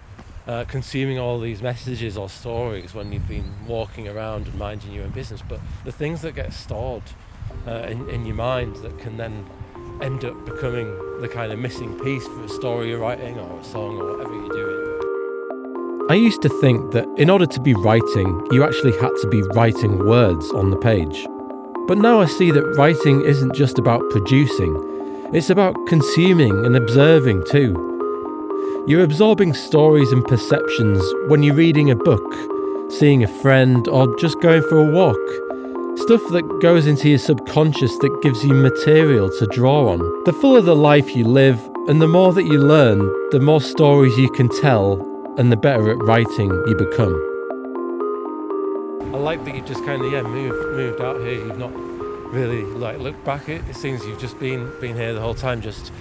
Uh, 0.47 0.63
consuming 0.65 1.19
all 1.19 1.39
these 1.39 1.61
messages 1.61 2.17
or 2.17 2.27
stories 2.27 2.95
when 2.95 3.11
you've 3.11 3.27
been 3.27 3.53
walking 3.67 4.07
around 4.07 4.47
and 4.47 4.57
minding 4.57 4.91
your 4.91 5.03
own 5.03 5.11
business, 5.11 5.43
but 5.47 5.59
the 5.85 5.91
things 5.91 6.23
that 6.23 6.33
get 6.33 6.51
stored 6.51 7.03
uh, 7.67 7.85
in, 7.87 8.09
in 8.09 8.25
your 8.25 8.35
mind 8.35 8.75
that 8.77 8.97
can 8.97 9.15
then 9.17 9.47
end 10.01 10.25
up 10.25 10.43
becoming 10.45 10.87
the 11.21 11.27
kind 11.27 11.51
of 11.51 11.59
missing 11.59 11.99
piece 11.99 12.25
for 12.25 12.43
a 12.45 12.49
story 12.49 12.89
you're 12.89 12.99
writing 12.99 13.37
or 13.37 13.59
a 13.59 13.63
song 13.63 13.97
or 13.97 14.15
whatever 14.15 14.33
you're 14.33 14.49
doing. 14.49 16.07
I 16.09 16.15
used 16.15 16.41
to 16.41 16.49
think 16.61 16.93
that 16.93 17.05
in 17.17 17.29
order 17.29 17.45
to 17.45 17.61
be 17.61 17.75
writing, 17.75 18.47
you 18.51 18.63
actually 18.63 18.93
had 18.97 19.11
to 19.21 19.27
be 19.27 19.43
writing 19.53 20.03
words 20.07 20.49
on 20.51 20.71
the 20.71 20.77
page. 20.77 21.27
But 21.87 21.99
now 21.99 22.21
I 22.21 22.25
see 22.25 22.49
that 22.49 22.65
writing 22.75 23.21
isn't 23.21 23.53
just 23.53 23.77
about 23.77 24.01
producing, 24.09 24.73
it's 25.31 25.51
about 25.51 25.75
consuming 25.87 26.65
and 26.65 26.75
observing 26.75 27.43
too. 27.51 27.88
You're 28.89 29.03
absorbing 29.03 29.53
stories 29.53 30.11
and 30.11 30.25
perceptions 30.25 30.99
when 31.27 31.43
you're 31.43 31.53
reading 31.53 31.91
a 31.91 31.95
book, 31.95 32.91
seeing 32.91 33.23
a 33.23 33.27
friend, 33.27 33.87
or 33.87 34.17
just 34.17 34.41
going 34.41 34.63
for 34.63 34.79
a 34.79 34.91
walk. 34.91 35.15
Stuff 35.99 36.23
that 36.31 36.59
goes 36.59 36.87
into 36.87 37.07
your 37.07 37.19
subconscious 37.19 37.95
that 37.99 38.19
gives 38.23 38.43
you 38.43 38.55
material 38.55 39.29
to 39.37 39.45
draw 39.45 39.89
on. 39.89 39.99
The 40.23 40.33
fuller 40.33 40.61
the 40.61 40.75
life 40.75 41.15
you 41.15 41.23
live, 41.23 41.59
and 41.87 42.01
the 42.01 42.07
more 42.07 42.33
that 42.33 42.45
you 42.45 42.57
learn, 42.57 42.97
the 43.29 43.39
more 43.39 43.61
stories 43.61 44.17
you 44.17 44.31
can 44.31 44.49
tell, 44.49 44.99
and 45.37 45.51
the 45.51 45.55
better 45.55 45.91
at 45.91 45.99
writing 45.99 46.49
you 46.49 46.73
become. 46.75 47.13
I 49.13 49.19
like 49.19 49.45
that 49.45 49.53
you 49.53 49.61
just 49.61 49.85
kind 49.85 50.03
of 50.03 50.11
yeah 50.11 50.23
moved 50.23 50.67
moved 50.75 50.99
out 50.99 51.21
here. 51.21 51.35
You've 51.35 51.59
not 51.59 51.75
really 52.33 52.63
like 52.63 52.97
looked 52.97 53.23
back. 53.23 53.49
It, 53.49 53.61
it 53.69 53.75
seems 53.75 54.03
you've 54.03 54.19
just 54.19 54.39
been 54.39 54.71
been 54.81 54.95
here 54.95 55.13
the 55.13 55.21
whole 55.21 55.35
time, 55.35 55.61
just 55.61 55.91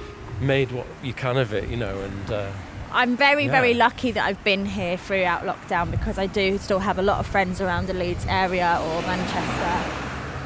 made 0.41 0.73
what 0.73 0.87
you 1.03 1.13
can 1.13 1.37
of 1.37 1.53
it, 1.53 1.69
you 1.69 1.77
know, 1.77 1.95
and. 2.01 2.33
Uh, 2.33 2.51
I'm 2.93 3.17
very, 3.17 3.45
Yeah. 3.45 3.53
very 3.53 3.75
lucky 3.75 4.11
that 4.13 4.25
I've 4.25 4.43
been 4.45 4.65
here 4.67 4.97
throughout 4.97 5.43
lockdown 5.45 5.91
because 5.91 6.19
I 6.19 6.27
do 6.27 6.59
still 6.59 6.79
have 6.81 6.99
a 6.99 7.03
lot 7.03 7.19
of 7.19 7.27
friends 7.27 7.61
around 7.61 7.87
the 7.87 7.95
Leeds 7.95 8.25
area 8.29 8.81
or 8.83 9.03
Manchester. 9.03 9.95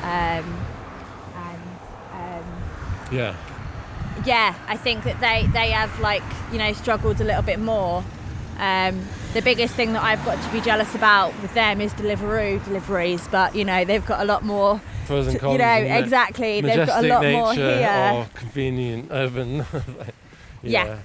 Um, 0.02 0.56
and 1.36 1.62
um, 2.12 2.44
yeah, 3.12 3.34
yeah, 4.26 4.54
I 4.68 4.76
think 4.76 5.04
that 5.04 5.20
they, 5.20 5.46
they 5.52 5.70
have 5.70 5.98
like, 6.00 6.22
you 6.52 6.58
know, 6.58 6.72
struggled 6.72 7.20
a 7.20 7.24
little 7.24 7.42
bit 7.42 7.58
more. 7.60 8.04
Um, 8.58 9.00
the 9.32 9.40
biggest 9.42 9.74
thing 9.74 9.92
that 9.94 10.02
I've 10.02 10.24
got 10.24 10.40
to 10.42 10.52
be 10.52 10.60
jealous 10.60 10.94
about 10.94 11.32
with 11.40 11.54
them 11.54 11.80
is 11.80 11.94
Deliveroo 11.94 12.62
deliveries, 12.64 13.26
but 13.28 13.54
you 13.56 13.64
know, 13.64 13.84
they've 13.84 14.04
got 14.04 14.20
a 14.20 14.24
lot 14.24 14.44
more, 14.44 14.80
pros 15.06 15.26
and 15.26 15.40
you 15.40 15.58
know, 15.58 15.64
exactly. 15.98 16.60
They've 16.60 16.86
got 16.86 17.04
a 17.04 17.08
lot 17.08 17.24
more 17.24 17.54
here. 17.54 18.10
or 18.14 18.26
convenient 18.34 19.08
urban. 19.10 19.64
Yeah. 20.64 20.98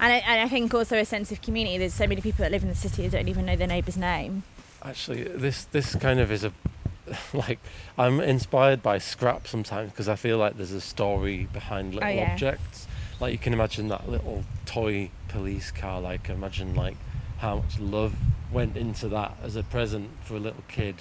And 0.00 0.12
I, 0.12 0.16
and 0.16 0.40
I 0.40 0.48
think 0.48 0.74
also 0.74 0.98
a 0.98 1.04
sense 1.04 1.30
of 1.32 1.40
community. 1.40 1.78
There's 1.78 1.94
so 1.94 2.06
many 2.06 2.20
people 2.20 2.42
that 2.42 2.50
live 2.52 2.62
in 2.62 2.68
the 2.68 2.74
city 2.74 3.02
that 3.06 3.12
don't 3.12 3.28
even 3.28 3.46
know 3.46 3.56
their 3.56 3.66
neighbour's 3.68 3.96
name. 3.96 4.42
Actually, 4.82 5.24
this 5.24 5.64
this 5.66 5.94
kind 5.94 6.20
of 6.20 6.30
is 6.30 6.44
a 6.44 6.52
like 7.32 7.58
I'm 7.96 8.20
inspired 8.20 8.82
by 8.82 8.98
scrap 8.98 9.46
sometimes 9.46 9.90
because 9.92 10.08
I 10.08 10.16
feel 10.16 10.36
like 10.38 10.56
there's 10.56 10.72
a 10.72 10.80
story 10.80 11.48
behind 11.52 11.94
little 11.94 12.08
Oh, 12.08 12.12
yeah. 12.12 12.32
objects. 12.32 12.86
Like 13.20 13.32
you 13.32 13.38
can 13.38 13.52
imagine 13.52 13.88
that 13.88 14.08
little 14.08 14.44
toy 14.66 15.10
police 15.28 15.70
car. 15.70 16.00
Like 16.00 16.28
imagine 16.28 16.74
like 16.74 16.96
how 17.38 17.56
much 17.56 17.78
love 17.78 18.14
went 18.52 18.76
into 18.76 19.08
that 19.08 19.36
as 19.42 19.56
a 19.56 19.62
present 19.62 20.10
for 20.22 20.34
a 20.36 20.40
little 20.40 20.64
kid. 20.68 20.96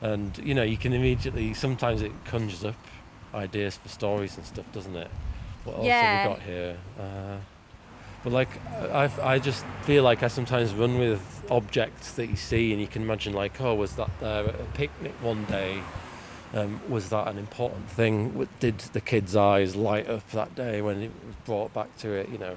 And 0.00 0.36
you 0.38 0.54
know 0.54 0.62
you 0.62 0.76
can 0.76 0.92
immediately 0.92 1.52
sometimes 1.54 2.00
it 2.02 2.12
conjures 2.24 2.64
up 2.64 2.76
ideas 3.34 3.76
for 3.76 3.88
stories 3.88 4.36
and 4.36 4.46
stuff, 4.46 4.70
doesn't 4.72 4.94
it? 4.96 5.10
What 5.64 5.76
else 5.76 5.86
Yeah. 5.86 6.22
have 6.22 6.28
we 6.28 6.34
got 6.36 6.42
here? 6.42 6.76
Uh, 6.98 7.36
but 8.24 8.32
like 8.32 8.48
I, 8.92 9.10
I 9.22 9.38
just 9.38 9.64
feel 9.82 10.02
like 10.02 10.22
I 10.22 10.28
sometimes 10.28 10.72
run 10.74 10.98
with 10.98 11.20
objects 11.50 12.12
that 12.12 12.26
you 12.28 12.36
see 12.36 12.72
and 12.72 12.80
you 12.80 12.86
can 12.88 13.02
imagine 13.02 13.32
like 13.34 13.60
oh 13.60 13.74
was 13.74 13.94
that 13.96 14.10
there 14.20 14.48
at 14.48 14.54
a 14.54 14.64
picnic 14.74 15.12
one 15.22 15.44
day 15.44 15.82
um, 16.54 16.80
was 16.88 17.10
that 17.10 17.28
an 17.28 17.36
important 17.38 17.88
thing 17.90 18.48
did 18.60 18.78
the 18.78 19.00
kids 19.00 19.36
eyes 19.36 19.76
light 19.76 20.08
up 20.08 20.28
that 20.30 20.54
day 20.54 20.80
when 20.80 21.02
it 21.02 21.10
was 21.26 21.34
brought 21.44 21.72
back 21.74 21.96
to 21.98 22.10
it 22.12 22.28
you 22.30 22.38
know 22.38 22.56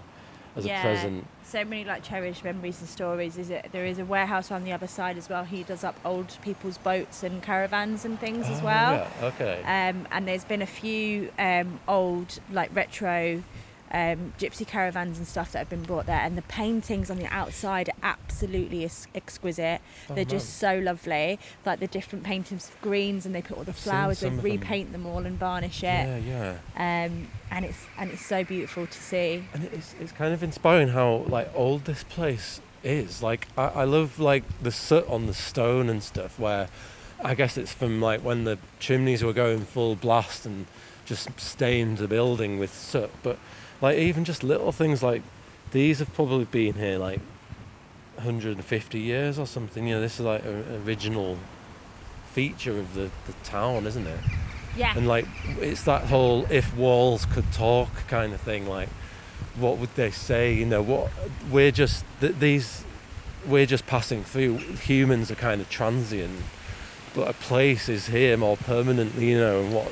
as 0.56 0.66
Yeah. 0.66 0.80
a 0.80 0.82
present 0.82 1.28
So 1.44 1.64
many 1.66 1.84
like 1.84 2.04
cherished 2.04 2.44
memories 2.44 2.80
and 2.80 2.90
stories. 2.90 3.38
Is 3.38 3.50
it? 3.50 3.70
There 3.72 3.86
is 3.86 4.00
a 4.00 4.06
warehouse 4.06 4.52
on 4.52 4.64
the 4.66 4.74
other 4.74 4.88
side 4.88 5.18
as 5.18 5.30
well. 5.30 5.46
He 5.46 5.64
does 5.64 5.84
up 5.84 5.98
old 6.04 6.36
people's 6.42 6.78
boats 6.78 7.24
and 7.24 7.42
caravans 7.42 8.04
and 8.06 8.20
things 8.20 8.50
as 8.50 8.60
Oh, 8.62 8.66
well. 8.66 8.92
yeah, 8.94 9.28
okay 9.28 9.62
Um, 9.64 10.08
and 10.12 10.28
there's 10.28 10.44
been 10.44 10.62
a 10.62 10.66
few 10.68 11.32
um, 11.40 11.80
old 11.88 12.40
like 12.52 12.76
retro 12.76 13.44
um, 13.92 14.34
gypsy 14.40 14.68
caravans 14.68 15.18
and 15.18 15.28
stuff 15.28 15.52
that 15.52 15.60
have 15.60 15.70
been 15.70 15.84
brought 15.84 16.06
there, 16.06 16.20
and 16.20 16.38
the 16.38 16.42
paintings 16.44 17.10
on 17.10 17.18
the 17.18 17.28
outside 17.28 17.90
are 17.90 17.96
absolutely 18.04 18.84
ex- 18.86 19.08
exquisite. 19.16 19.82
Oh, 20.10 20.16
They're 20.16 20.26
just 20.26 20.58
so 20.58 20.78
lovely, 20.80 21.40
like 21.66 21.80
the 21.80 21.88
different 21.88 22.24
paintings 22.24 22.70
of 22.70 22.82
greens, 22.82 23.26
and 23.26 23.34
they 23.34 23.42
put 23.42 23.58
all 23.58 23.64
the 23.64 23.72
I've 23.72 23.78
flowers. 23.78 24.20
They 24.20 24.28
of 24.28 24.36
them. 24.38 24.44
repaint 24.44 24.92
them 24.92 25.06
all 25.06 25.26
and 25.26 25.38
varnish 25.40 25.84
it, 25.84 25.84
yeah 25.84 26.18
yeah 26.18 27.06
um, 27.06 27.28
and 27.52 27.66
it's 27.66 27.86
and 27.98 28.12
it's 28.12 28.26
so 28.26 28.44
beautiful 28.44 28.88
to 28.88 29.02
see. 29.02 29.44
and 29.54 29.64
it's, 29.66 29.96
it's 30.00 30.12
kind 30.12 30.34
of 30.34 30.44
inspiring 30.44 30.90
how 30.90 31.26
like 31.28 31.50
old 31.56 31.86
this 31.86 32.04
place 32.04 32.62
is 32.84 33.24
like 33.24 33.48
I, 33.58 33.68
I 33.68 33.84
love 33.86 34.20
like 34.20 34.44
the 34.62 34.72
soot 34.72 35.08
on 35.08 35.26
the 35.26 35.34
stone 35.34 35.90
and 35.90 36.02
stuff 36.04 36.38
where 36.40 36.70
i 37.24 37.34
guess 37.34 37.58
it's 37.58 37.74
from 37.74 38.00
like 38.00 38.22
when 38.22 38.44
the 38.44 38.58
chimneys 38.80 39.24
were 39.24 39.34
going 39.34 39.62
full 39.66 39.96
blast 39.96 40.46
and 40.46 40.68
just 41.06 41.28
stained 41.40 41.98
the 41.98 42.08
building 42.08 42.60
with 42.60 42.72
soot 42.74 43.10
but 43.24 43.40
like 43.82 43.98
even 43.98 44.26
just 44.26 44.44
little 44.44 44.72
things 44.72 45.04
like 45.04 45.22
these 45.72 46.00
have 46.00 46.14
probably 46.14 46.46
been 46.46 46.74
here 46.74 46.98
like 46.98 47.20
150 48.16 49.00
years 49.00 49.38
or 49.38 49.46
something. 49.46 49.88
You 49.88 49.96
know 49.96 50.02
this 50.02 50.20
is 50.20 50.26
like 50.26 50.44
an 50.46 50.82
original 50.86 51.38
feature 52.32 52.78
of 52.78 52.94
the, 52.94 53.10
the 53.26 53.34
town 53.44 53.86
isn't 53.86 54.08
it? 54.08 54.20
Yeah, 54.76 54.94
and 54.96 55.08
like 55.08 55.26
it's 55.60 55.84
that 55.84 56.04
whole 56.04 56.46
if 56.52 56.76
walls 56.76 57.26
could 57.26 57.52
talk 57.52 57.90
kind 58.08 58.34
of 58.34 58.42
thing 58.42 58.68
like 58.68 58.90
what 59.56 59.78
would 59.78 59.94
they 59.96 60.12
say? 60.12 60.54
You 60.54 60.66
know 60.66 60.82
what 60.82 61.12
we're 61.50 61.72
just 61.72 62.06
th- 62.22 62.36
these 62.40 62.84
we're 63.46 63.66
just 63.66 63.88
passing 63.88 64.24
through. 64.24 64.58
Humans 64.58 65.32
are 65.32 65.36
kind 65.36 65.62
of 65.62 65.70
transient 65.70 66.42
but 67.18 67.28
a 67.28 67.34
place 67.34 67.90
is 67.90 68.08
here 68.08 68.38
more 68.38 68.56
permanently 68.56 69.32
you 69.32 69.38
know 69.38 69.62
and 69.62 69.74
what 69.74 69.92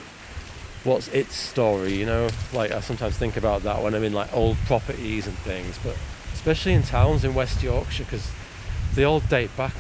what's 0.85 1.07
its 1.09 1.35
story 1.35 1.93
you 1.93 2.05
know 2.05 2.29
like 2.53 2.71
i 2.71 2.79
sometimes 2.79 3.17
think 3.17 3.35
about 3.35 3.63
that 3.63 3.81
when 3.81 3.93
i'm 3.93 4.03
in 4.03 4.13
like 4.13 4.31
old 4.33 4.55
properties 4.67 5.25
and 5.27 5.35
things 5.39 5.77
but 5.83 5.97
especially 6.33 6.73
in 6.73 6.83
towns 6.83 7.25
in 7.25 7.33
west 7.33 7.61
yorkshire 7.63 8.03
because 8.03 8.31
they 8.93 9.03
all 9.03 9.19
date 9.19 9.49
back 9.57 9.73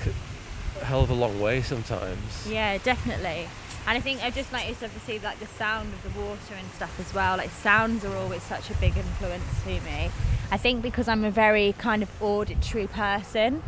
a 0.81 0.85
hell 0.85 1.01
of 1.01 1.09
a 1.09 1.13
long 1.13 1.39
way 1.39 1.61
sometimes 1.61 2.47
Yeah, 2.51 2.77
definitely. 2.79 3.47
And 3.87 3.95
I 3.95 4.01
think 4.01 4.23
I've 4.23 4.33
just 4.33 4.51
noticed 4.51 4.83
obviously 4.83 5.19
like 5.19 5.39
the 5.39 5.45
sound 5.45 5.93
of 5.93 6.01
the 6.01 6.19
water 6.19 6.55
and 6.57 6.67
stuff 6.71 6.99
as 6.99 7.13
well. 7.13 7.37
Like 7.37 7.51
sounds 7.51 8.03
are 8.03 8.15
always 8.17 8.41
such 8.41 8.71
a 8.71 8.73
big 8.75 8.97
influence 8.97 9.43
to 9.63 9.69
me. 9.81 10.09
I 10.51 10.57
think 10.57 10.81
because 10.81 11.07
I'm 11.07 11.23
a 11.23 11.29
very 11.29 11.73
kind 11.77 12.01
of 12.01 12.09
auditory 12.21 12.87
person. 12.87 13.61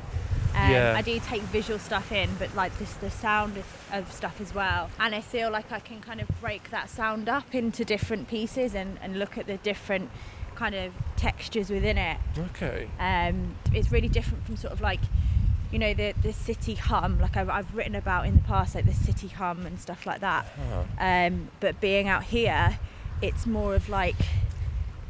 Um, 0.57 0.71
Yeah. 0.71 0.93
I 0.95 1.01
do 1.01 1.19
take 1.19 1.41
visual 1.43 1.79
stuff 1.79 2.11
in, 2.11 2.29
but 2.39 2.53
like 2.55 2.77
this 2.79 2.93
the 2.93 3.09
sound 3.11 3.57
of, 3.57 3.65
of 3.91 4.11
stuff 4.11 4.41
as 4.41 4.53
well. 4.53 4.89
And 4.99 5.13
I 5.15 5.21
feel 5.21 5.49
like 5.51 5.71
I 5.71 5.79
can 5.79 6.01
kind 6.01 6.19
of 6.21 6.27
break 6.41 6.69
that 6.71 6.89
sound 6.89 7.29
up 7.29 7.53
into 7.53 7.85
different 7.85 8.27
pieces 8.27 8.73
and, 8.75 8.97
and 9.01 9.19
look 9.19 9.37
at 9.37 9.45
the 9.47 9.57
different 9.57 10.09
kind 10.55 10.73
of 10.73 10.91
textures 11.15 11.69
within 11.69 11.97
it. 11.97 12.17
okay 12.37 12.87
Um, 12.99 13.55
it's 13.73 13.91
really 13.91 14.09
different 14.09 14.43
from 14.45 14.57
sort 14.57 14.73
of 14.73 14.81
like, 14.81 14.99
you 15.71 15.77
know, 15.77 15.93
the, 15.93 16.13
the 16.21 16.33
city 16.33 16.73
hum, 16.75 17.19
like 17.19 17.37
I've, 17.37 17.49
I've 17.49 17.75
written 17.75 17.93
about 17.95 18.25
in 18.25 18.35
the 18.35 18.41
past, 18.41 18.73
like 18.73 18.85
the 18.85 18.93
city 18.93 19.27
hum 19.27 19.65
and 19.67 19.79
stuff 19.79 20.05
like 20.07 20.21
that. 20.21 20.47
Huh. 20.69 20.83
Um, 20.99 21.49
but 21.59 21.79
being 21.79 22.07
out 22.07 22.23
here, 22.23 22.79
it's 23.21 23.45
more 23.45 23.75
of 23.75 23.87
like 23.89 24.15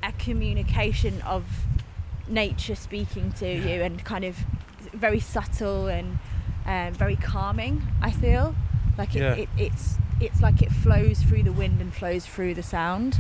a 0.03 0.11
communication 0.13 1.21
of 1.21 1.45
nature 2.27 2.75
speaking 2.75 3.31
to 3.33 3.47
you 3.47 3.81
and 3.81 4.03
kind 4.03 4.25
of 4.25 4.39
very 4.97 5.19
subtle 5.19 5.87
and 5.87 6.17
um, 6.65 6.93
very 6.93 7.15
calming, 7.15 7.83
I 8.01 8.11
feel. 8.11 8.55
Like 8.97 9.15
it, 9.15 9.19
Yeah. 9.21 9.33
it, 9.33 9.49
it's, 9.57 9.95
it's 10.19 10.41
like 10.41 10.61
it 10.61 10.71
flows 10.71 11.21
through 11.21 11.43
the 11.43 11.51
wind 11.51 11.79
and 11.81 11.93
flows 11.93 12.25
through 12.25 12.55
the 12.55 12.63
sound. 12.63 13.19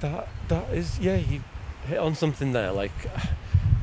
That 0.00 0.28
that 0.48 0.70
is 0.70 0.98
yeah, 0.98 1.16
you 1.16 1.42
hit 1.88 1.98
on 1.98 2.14
something 2.14 2.52
there. 2.52 2.72
Like 2.72 2.92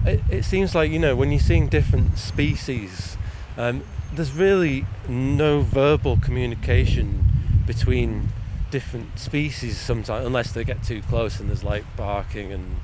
it, 0.05 0.21
it 0.29 0.43
seems 0.45 0.75
like 0.75 0.91
you 0.91 0.99
know 0.99 1.15
when 1.15 1.31
you're 1.31 1.39
seeing 1.39 1.67
different 1.67 2.19
species, 2.19 3.17
um, 3.57 3.83
there's 4.13 4.31
really 4.31 4.85
no 5.09 5.61
verbal 5.61 6.17
communication 6.17 7.63
between 7.65 8.27
different 8.69 9.17
species 9.17 9.79
sometimes, 9.79 10.25
unless 10.27 10.51
they 10.51 10.63
get 10.63 10.83
too 10.83 11.01
close 11.01 11.39
and 11.39 11.49
there's 11.49 11.63
like 11.63 11.83
barking 11.97 12.51
and 12.51 12.77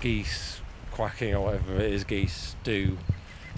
geese 0.00 0.60
quacking 0.90 1.34
or 1.34 1.40
whatever 1.46 1.76
it 1.76 1.92
is 1.92 2.04
geese 2.04 2.54
do. 2.64 2.98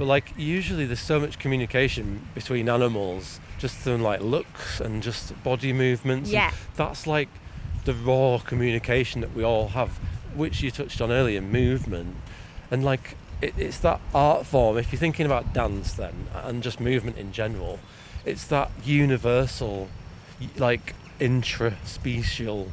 But 0.01 0.07
like 0.07 0.33
usually 0.39 0.87
there's 0.87 0.99
so 0.99 1.21
much 1.21 1.39
communication 1.39 2.27
between 2.35 2.71
animals 2.71 3.39
just 3.59 3.77
through 3.77 3.99
like 3.99 4.23
looks 4.23 4.81
and 4.81 5.03
just 5.03 5.41
body 5.43 5.75
movements. 5.75 6.31
Yeah. 6.31 6.53
That's 6.75 7.07
like 7.07 7.29
the 7.85 7.93
raw 7.93 8.39
communication 8.39 9.21
that 9.21 9.35
we 9.35 9.45
all 9.45 9.69
have, 9.69 9.91
which 10.35 10.63
you 10.63 10.71
touched 10.71 11.03
on 11.03 11.13
earlier, 11.13 11.43
movement. 11.43 12.17
And 12.71 12.83
like 12.83 13.15
it, 13.43 13.53
it's 13.59 13.79
that 13.81 14.01
art 14.15 14.47
form, 14.47 14.79
if 14.79 14.91
you're 14.91 14.99
thinking 14.99 15.27
about 15.27 15.53
dance 15.53 15.93
then 15.93 16.29
and 16.33 16.63
just 16.63 16.81
movement 16.81 17.19
in 17.19 17.31
general, 17.31 17.79
it's 18.25 18.47
that 18.47 18.71
universal 18.83 19.91
like 20.57 20.95
intraspecial 21.21 22.69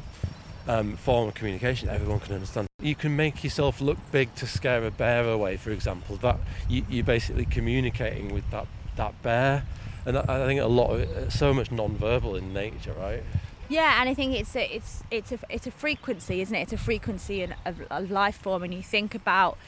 um, 0.68 0.96
form 0.96 1.28
of 1.28 1.34
communication 1.34 1.88
everyone 1.88 2.20
can 2.20 2.34
understand. 2.34 2.68
You 2.80 2.94
can 2.94 3.16
make 3.16 3.42
yourself 3.42 3.80
look 3.80 3.98
big 4.12 4.34
to 4.36 4.46
scare 4.46 4.84
a 4.86 4.90
bear 4.90 5.24
away, 5.28 5.56
for 5.56 5.70
example. 5.70 6.16
That 6.16 6.38
you, 6.68 6.84
you're 6.88 7.04
basically 7.04 7.46
communicating 7.46 8.32
with 8.32 8.48
that 8.50 8.68
that 8.96 9.20
bear, 9.22 9.64
and 10.06 10.18
I, 10.18 10.46
think 10.46 10.60
a 10.60 10.66
lot 10.66 10.90
of 10.90 11.00
it, 11.00 11.08
it's 11.16 11.38
so 11.38 11.52
much 11.52 11.72
non-verbal 11.72 12.36
in 12.36 12.52
nature, 12.52 12.92
right? 12.92 13.22
Yeah, 13.68 14.00
and 14.00 14.08
I 14.08 14.14
think 14.14 14.34
it's 14.34 14.54
a 14.54 14.74
it's 14.74 15.02
it's 15.10 15.32
a 15.32 15.38
it's 15.48 15.66
a 15.66 15.70
frequency, 15.70 16.40
isn't 16.40 16.54
it? 16.54 16.60
It's 16.60 16.72
a 16.72 16.78
frequency 16.78 17.42
and 17.42 17.54
a 17.90 18.02
life 18.02 18.36
form, 18.36 18.62
and 18.62 18.72
you 18.72 18.82
think 18.82 19.14
about. 19.14 19.58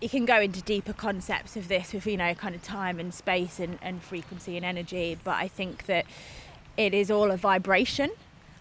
You 0.00 0.08
can 0.08 0.24
go 0.24 0.40
into 0.40 0.60
deeper 0.62 0.92
concepts 0.92 1.56
of 1.56 1.68
this 1.68 1.92
with 1.92 2.08
you 2.08 2.16
know 2.16 2.34
kind 2.34 2.56
of 2.56 2.62
time 2.62 2.98
and 2.98 3.14
space 3.14 3.60
and, 3.60 3.78
and 3.80 4.02
frequency 4.02 4.56
and 4.56 4.66
energy, 4.66 5.16
but 5.22 5.36
I 5.36 5.46
think 5.46 5.86
that 5.86 6.06
it 6.76 6.92
is 6.92 7.08
all 7.08 7.30
a 7.30 7.36
vibration, 7.36 8.10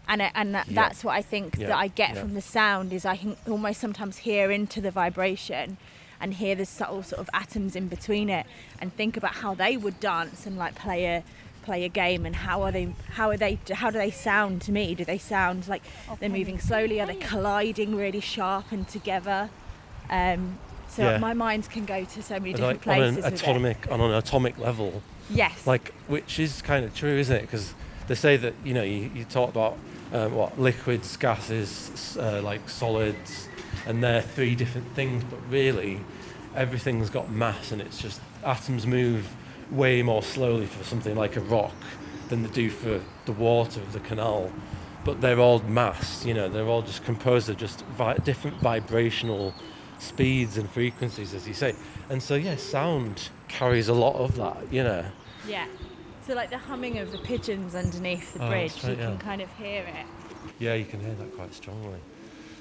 and 0.07 0.21
it, 0.21 0.31
and 0.35 0.53
that, 0.55 0.67
Yeah. 0.67 0.73
that's 0.75 1.03
what 1.03 1.15
I 1.15 1.21
think 1.21 1.57
Yeah, 1.57 1.67
that 1.67 1.77
I 1.77 1.87
get 1.87 2.15
yeah. 2.15 2.21
from 2.21 2.33
the 2.33 2.41
sound 2.41 2.91
is 2.93 3.05
I 3.05 3.15
can 3.17 3.35
almost 3.47 3.79
sometimes 3.79 4.17
hear 4.19 4.51
into 4.51 4.81
the 4.81 4.91
vibration 4.91 5.77
and 6.19 6.33
hear 6.35 6.55
the 6.55 6.65
subtle 6.65 7.01
sort 7.03 7.19
of 7.19 7.29
atoms 7.33 7.75
in 7.75 7.87
between 7.87 8.29
it 8.29 8.45
and 8.79 8.93
think 8.95 9.17
about 9.17 9.35
how 9.35 9.53
they 9.55 9.77
would 9.77 9.99
dance 9.99 10.45
and 10.45 10.57
like 10.57 10.75
play 10.75 11.05
a 11.05 11.23
play 11.63 11.83
a 11.85 11.89
game 11.89 12.25
and 12.25 12.35
how 12.37 12.63
are 12.63 12.71
they 12.71 12.91
how 13.11 13.29
are 13.29 13.37
they 13.37 13.59
how 13.73 13.91
do 13.91 13.97
they 13.99 14.09
sound 14.09 14.61
to 14.63 14.71
me 14.71 14.95
do 14.95 15.05
they 15.05 15.17
sound 15.19 15.67
like 15.67 15.83
they're 16.19 16.27
moving 16.27 16.59
slowly 16.59 16.99
are 16.99 17.05
they 17.05 17.15
colliding 17.15 17.95
really 17.95 18.19
sharp 18.19 18.71
and 18.71 18.87
together 18.87 19.47
um 20.09 20.57
so 20.87 21.03
Yeah. 21.03 21.17
my 21.19 21.33
mind 21.33 21.69
can 21.69 21.85
go 21.85 22.03
to 22.03 22.23
so 22.23 22.39
many 22.39 22.53
different 22.53 22.85
like 22.87 22.97
on 22.97 23.03
an 23.03 23.15
with 23.17 23.25
it. 23.27 23.33
atomic 23.33 23.91
on 23.91 24.01
an 24.01 24.11
atomic 24.11 24.57
level, 24.57 25.03
yes 25.29 25.65
like 25.67 25.93
which 26.07 26.39
is 26.39 26.61
kind 26.63 26.83
of 26.83 26.93
true, 26.95 27.15
isn't 27.17 27.35
it? 27.35 27.41
Because 27.41 27.73
they 28.07 28.15
say 28.15 28.35
that 28.37 28.53
you 28.65 28.73
know 28.73 28.83
you, 28.83 29.09
you 29.13 29.23
talk 29.23 29.49
about 29.49 29.77
um, 30.11 30.35
what 30.35 30.59
liquids, 30.59 31.15
gases, 31.17 32.17
uh, 32.19 32.41
like 32.41 32.69
solids, 32.69 33.47
and 33.85 34.03
they're 34.03 34.21
three 34.21 34.55
different 34.55 34.87
things, 34.93 35.23
but 35.23 35.39
really 35.49 36.01
everything's 36.55 37.09
got 37.09 37.31
mass, 37.31 37.71
and 37.71 37.81
it's 37.81 38.01
just 38.01 38.19
atoms 38.43 38.85
move 38.85 39.35
way 39.71 40.01
more 40.01 40.21
slowly 40.21 40.65
for 40.65 40.83
something 40.83 41.15
like 41.15 41.35
a 41.37 41.41
rock 41.41 41.75
than 42.29 42.43
they 42.43 42.49
do 42.49 42.69
for 42.69 43.01
the 43.25 43.31
water 43.31 43.79
of 43.79 43.93
the 43.93 43.99
canal. 44.01 44.51
But 45.03 45.21
they're 45.21 45.39
all 45.39 45.59
mass, 45.59 46.25
you 46.25 46.33
know, 46.33 46.49
they're 46.49 46.67
all 46.67 46.81
just 46.81 47.03
composed 47.03 47.49
of 47.49 47.57
just 47.57 47.83
vi- 47.97 48.17
different 48.17 48.57
vibrational 48.57 49.53
speeds 49.97 50.57
and 50.57 50.69
frequencies, 50.69 51.33
as 51.33 51.47
you 51.47 51.53
say. 51.53 51.75
And 52.09 52.21
so, 52.21 52.35
yeah, 52.35 52.55
sound 52.57 53.29
carries 53.47 53.87
a 53.87 53.93
lot 53.93 54.15
of 54.15 54.35
that, 54.35 54.57
you 54.71 54.83
know. 54.83 55.05
yeah 55.47 55.65
so 56.25 56.33
like 56.33 56.49
the 56.49 56.57
humming 56.57 56.97
of 56.99 57.11
the 57.11 57.17
pigeons 57.19 57.75
underneath 57.75 58.33
the 58.33 58.43
Oh, 58.45 58.49
bridge 58.49 58.73
that's 58.73 58.83
right, 58.83 58.91
you 58.91 59.03
can 59.03 59.11
yeah. 59.13 59.17
kind 59.19 59.41
of 59.41 59.49
hear 59.57 59.83
it 59.83 60.05
Yeah, 60.59 60.73
you 60.75 60.85
can 60.85 60.99
hear 60.99 61.13
that 61.15 61.35
quite 61.35 61.53
strongly. 61.53 61.99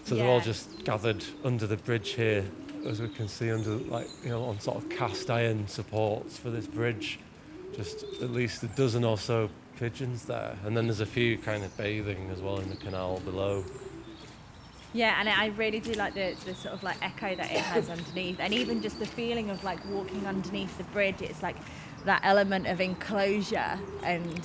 So 0.05 0.14
they're 0.14 0.27
all 0.27 0.38
Yeah. 0.38 0.44
just 0.44 0.85
gathered 0.85 1.23
under 1.44 1.66
the 1.66 1.77
bridge 1.77 2.11
here, 2.11 2.44
as 2.87 3.01
we 3.01 3.09
can 3.09 3.29
see 3.29 3.51
under 3.51 3.70
like 3.70 4.09
you 4.25 4.31
know 4.31 4.44
on 4.44 4.59
sort 4.61 4.77
of 4.79 4.88
cast 4.88 5.31
iron 5.31 5.68
supports 5.68 6.38
for 6.38 6.51
this 6.51 6.66
bridge. 6.66 7.18
Just 7.77 8.05
at 8.23 8.31
least 8.31 8.62
a 8.62 8.66
dozen 8.68 9.05
or 9.05 9.16
so 9.18 9.49
pigeons 9.79 10.25
there, 10.25 10.57
and 10.64 10.77
then 10.77 10.87
there's 10.87 11.01
a 11.01 11.07
few 11.07 11.38
kind 11.38 11.62
of 11.64 11.75
bathing 11.77 12.29
as 12.31 12.40
well 12.40 12.59
in 12.59 12.68
the 12.70 12.77
canal 12.77 13.20
below. 13.20 13.64
Yeah, 14.92 15.20
and 15.20 15.29
I 15.29 15.46
really 15.57 15.79
do 15.79 15.92
like 15.92 16.14
the, 16.14 16.35
the 16.44 16.55
sort 16.55 16.75
of 16.75 16.83
like 16.83 16.96
echo 17.01 17.37
that 17.37 17.51
it 17.53 17.61
has 17.61 17.88
underneath, 17.88 18.40
and 18.40 18.53
even 18.53 18.83
just 18.83 18.99
the 18.99 19.07
feeling 19.07 19.49
of 19.51 19.62
like 19.62 19.79
walking 19.88 20.27
underneath 20.27 20.77
the 20.79 20.85
bridge. 20.85 21.23
It's 21.23 21.42
like 21.44 21.57
that 22.04 22.20
element 22.24 22.66
of 22.66 22.80
enclosure 22.80 23.78
and 24.02 24.40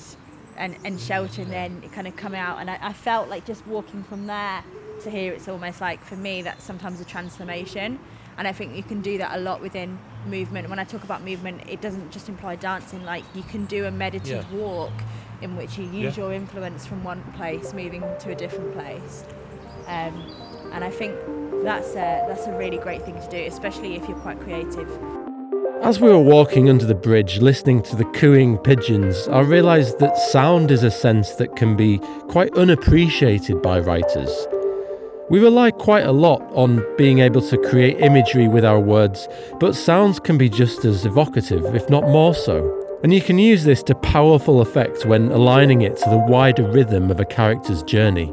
and, 0.58 0.74
and 0.86 0.98
shelter, 0.98 1.42
and 1.42 1.52
then 1.52 1.82
it 1.84 1.92
kind 1.92 2.06
of 2.06 2.16
come 2.16 2.34
out. 2.34 2.60
And 2.60 2.70
I, 2.70 2.78
I 2.80 2.92
felt 2.94 3.28
like 3.28 3.44
just 3.44 3.66
walking 3.66 4.02
from 4.04 4.26
there 4.26 4.64
to 5.02 5.10
here, 5.10 5.34
it's 5.34 5.48
almost 5.48 5.82
like 5.82 6.02
for 6.02 6.16
me 6.16 6.40
that's 6.42 6.64
sometimes 6.64 6.98
a 7.00 7.04
transformation. 7.04 7.98
And 8.38 8.48
I 8.48 8.52
think 8.52 8.74
you 8.74 8.82
can 8.82 9.02
do 9.02 9.18
that 9.18 9.36
a 9.36 9.40
lot 9.40 9.60
within 9.60 9.98
movement. 10.26 10.68
When 10.70 10.78
I 10.78 10.84
talk 10.84 11.04
about 11.04 11.22
movement, 11.22 11.62
it 11.68 11.80
doesn't 11.82 12.10
just 12.10 12.28
imply 12.30 12.56
dancing. 12.56 13.04
Like 13.04 13.24
you 13.34 13.42
can 13.42 13.66
do 13.66 13.84
a 13.84 13.90
meditative 13.90 14.46
Yeah. 14.50 14.58
walk 14.58 14.92
in 15.42 15.56
which 15.56 15.76
you 15.76 15.84
use 15.84 16.16
Yeah. 16.16 16.24
your 16.24 16.32
influence 16.32 16.86
from 16.86 17.04
one 17.04 17.22
place, 17.36 17.74
moving 17.74 18.02
to 18.20 18.30
a 18.30 18.34
different 18.34 18.72
place. 18.72 19.24
Um, 19.86 20.32
and 20.72 20.82
I 20.84 20.90
think 20.90 21.14
that's 21.62 21.90
a, 21.90 22.24
that's 22.28 22.46
a 22.46 22.56
really 22.56 22.78
great 22.78 23.02
thing 23.04 23.20
to 23.20 23.28
do, 23.28 23.44
especially 23.46 23.96
if 23.96 24.08
you're 24.08 24.18
quite 24.18 24.40
creative. 24.40 24.88
As 25.82 26.00
we 26.00 26.08
were 26.08 26.18
walking 26.18 26.68
under 26.68 26.84
the 26.84 26.94
bridge, 26.94 27.38
listening 27.38 27.82
to 27.82 27.96
the 27.96 28.04
cooing 28.06 28.58
pigeons, 28.58 29.28
I 29.28 29.40
realised 29.40 29.98
that 29.98 30.16
sound 30.16 30.70
is 30.70 30.82
a 30.82 30.90
sense 30.90 31.34
that 31.36 31.54
can 31.54 31.76
be 31.76 31.98
quite 32.28 32.52
unappreciated 32.56 33.62
by 33.62 33.80
writers. 33.80 34.48
We 35.28 35.38
rely 35.38 35.70
quite 35.70 36.06
a 36.06 36.12
lot 36.12 36.42
on 36.54 36.84
being 36.96 37.18
able 37.20 37.42
to 37.42 37.58
create 37.58 38.00
imagery 38.00 38.48
with 38.48 38.64
our 38.64 38.80
words, 38.80 39.28
but 39.60 39.74
sounds 39.74 40.18
can 40.18 40.38
be 40.38 40.48
just 40.48 40.84
as 40.84 41.04
evocative, 41.04 41.74
if 41.74 41.88
not 41.90 42.08
more 42.08 42.34
so. 42.34 42.98
And 43.02 43.12
you 43.12 43.20
can 43.20 43.38
use 43.38 43.64
this 43.64 43.82
to 43.84 43.94
powerful 43.94 44.60
effect 44.60 45.04
when 45.04 45.30
aligning 45.30 45.82
it 45.82 45.96
to 45.98 46.10
the 46.10 46.18
wider 46.18 46.68
rhythm 46.68 47.10
of 47.10 47.20
a 47.20 47.24
character's 47.24 47.82
journey. 47.82 48.32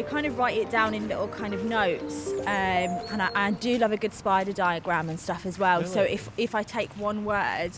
I, 0.00 0.02
kind 0.02 0.26
of 0.26 0.38
write 0.38 0.56
it 0.56 0.70
down 0.70 0.94
in 0.94 1.08
little 1.08 1.28
kind 1.28 1.52
of 1.52 1.64
notes, 1.66 2.32
um, 2.32 2.46
and 2.46 3.20
I, 3.20 3.30
I 3.34 3.50
do 3.50 3.76
love 3.76 3.92
a 3.92 3.98
good 3.98 4.14
spider 4.14 4.52
diagram 4.52 5.10
and 5.10 5.20
stuff 5.20 5.44
as 5.44 5.58
well. 5.58 5.84
So 5.84 6.00
if 6.00 6.30
if 6.38 6.54
I 6.54 6.62
take 6.62 6.90
one 6.92 7.26
word, 7.26 7.72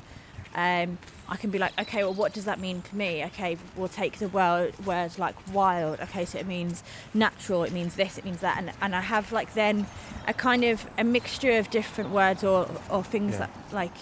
um, 0.54 0.98
I 1.28 1.37
can 1.37 1.50
be 1.50 1.58
like, 1.58 1.72
okay, 1.80 2.04
well, 2.04 2.14
what 2.14 2.32
does 2.32 2.44
that 2.44 2.61
mean 2.61 2.80
for 2.82 2.94
me? 2.94 3.24
Okay, 3.24 3.56
we'll 3.76 3.88
take 3.88 4.18
the 4.18 4.28
word 4.28 4.78
word 4.87 5.18
like 5.18 5.35
wild. 5.52 5.98
Okay, 6.00 6.24
so 6.24 6.38
it 6.38 6.46
means 6.46 6.85
natural. 7.12 7.64
It 7.64 7.72
means 7.72 7.96
this. 7.96 8.18
It 8.18 8.24
means 8.24 8.40
that. 8.40 8.56
And 8.56 8.70
and 8.80 8.94
I 8.94 9.00
have 9.00 9.32
like 9.32 9.54
then 9.54 9.87
a 10.28 10.35
kind 10.35 10.62
of 10.62 10.87
a 10.96 11.02
mixture 11.04 11.58
of 11.58 11.70
different 11.70 12.11
words 12.11 12.44
or 12.44 12.68
or 12.88 13.02
things 13.02 13.32
Yeah. 13.32 13.38
that 13.38 13.50
like 13.72 13.96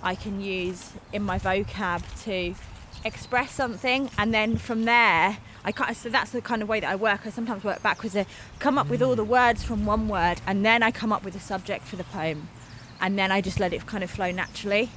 I 0.00 0.14
can 0.14 0.40
use 0.40 0.92
in 1.12 1.22
my 1.24 1.40
vocab 1.40 2.02
to 2.24 2.54
express 3.04 3.50
something 3.50 4.10
and 4.16 4.32
then 4.32 4.56
from 4.56 4.84
there 4.84 5.38
I 5.64 5.72
can't, 5.72 5.96
so 5.96 6.08
that's 6.10 6.30
the 6.30 6.42
kind 6.42 6.60
of 6.62 6.68
way 6.68 6.80
that 6.80 6.90
I 6.90 6.94
work 6.96 7.20
I 7.26 7.30
sometimes 7.30 7.64
work 7.64 7.82
backwards 7.82 8.14
I 8.16 8.26
come 8.58 8.76
up 8.76 8.88
with 8.88 9.02
all 9.02 9.16
the 9.16 9.24
words 9.24 9.64
from 9.64 9.86
one 9.86 10.08
word 10.08 10.40
and 10.46 10.64
then 10.64 10.82
I 10.82 10.90
come 10.90 11.12
up 11.12 11.24
with 11.24 11.34
a 11.34 11.40
subject 11.40 11.86
for 11.86 11.96
the 11.96 12.04
poem 12.04 12.48
and 13.00 13.18
then 13.18 13.32
I 13.32 13.40
just 13.40 13.58
let 13.58 13.72
it 13.72 13.86
kind 13.86 14.04
of 14.04 14.10
flow 14.10 14.30
naturally 14.30 14.90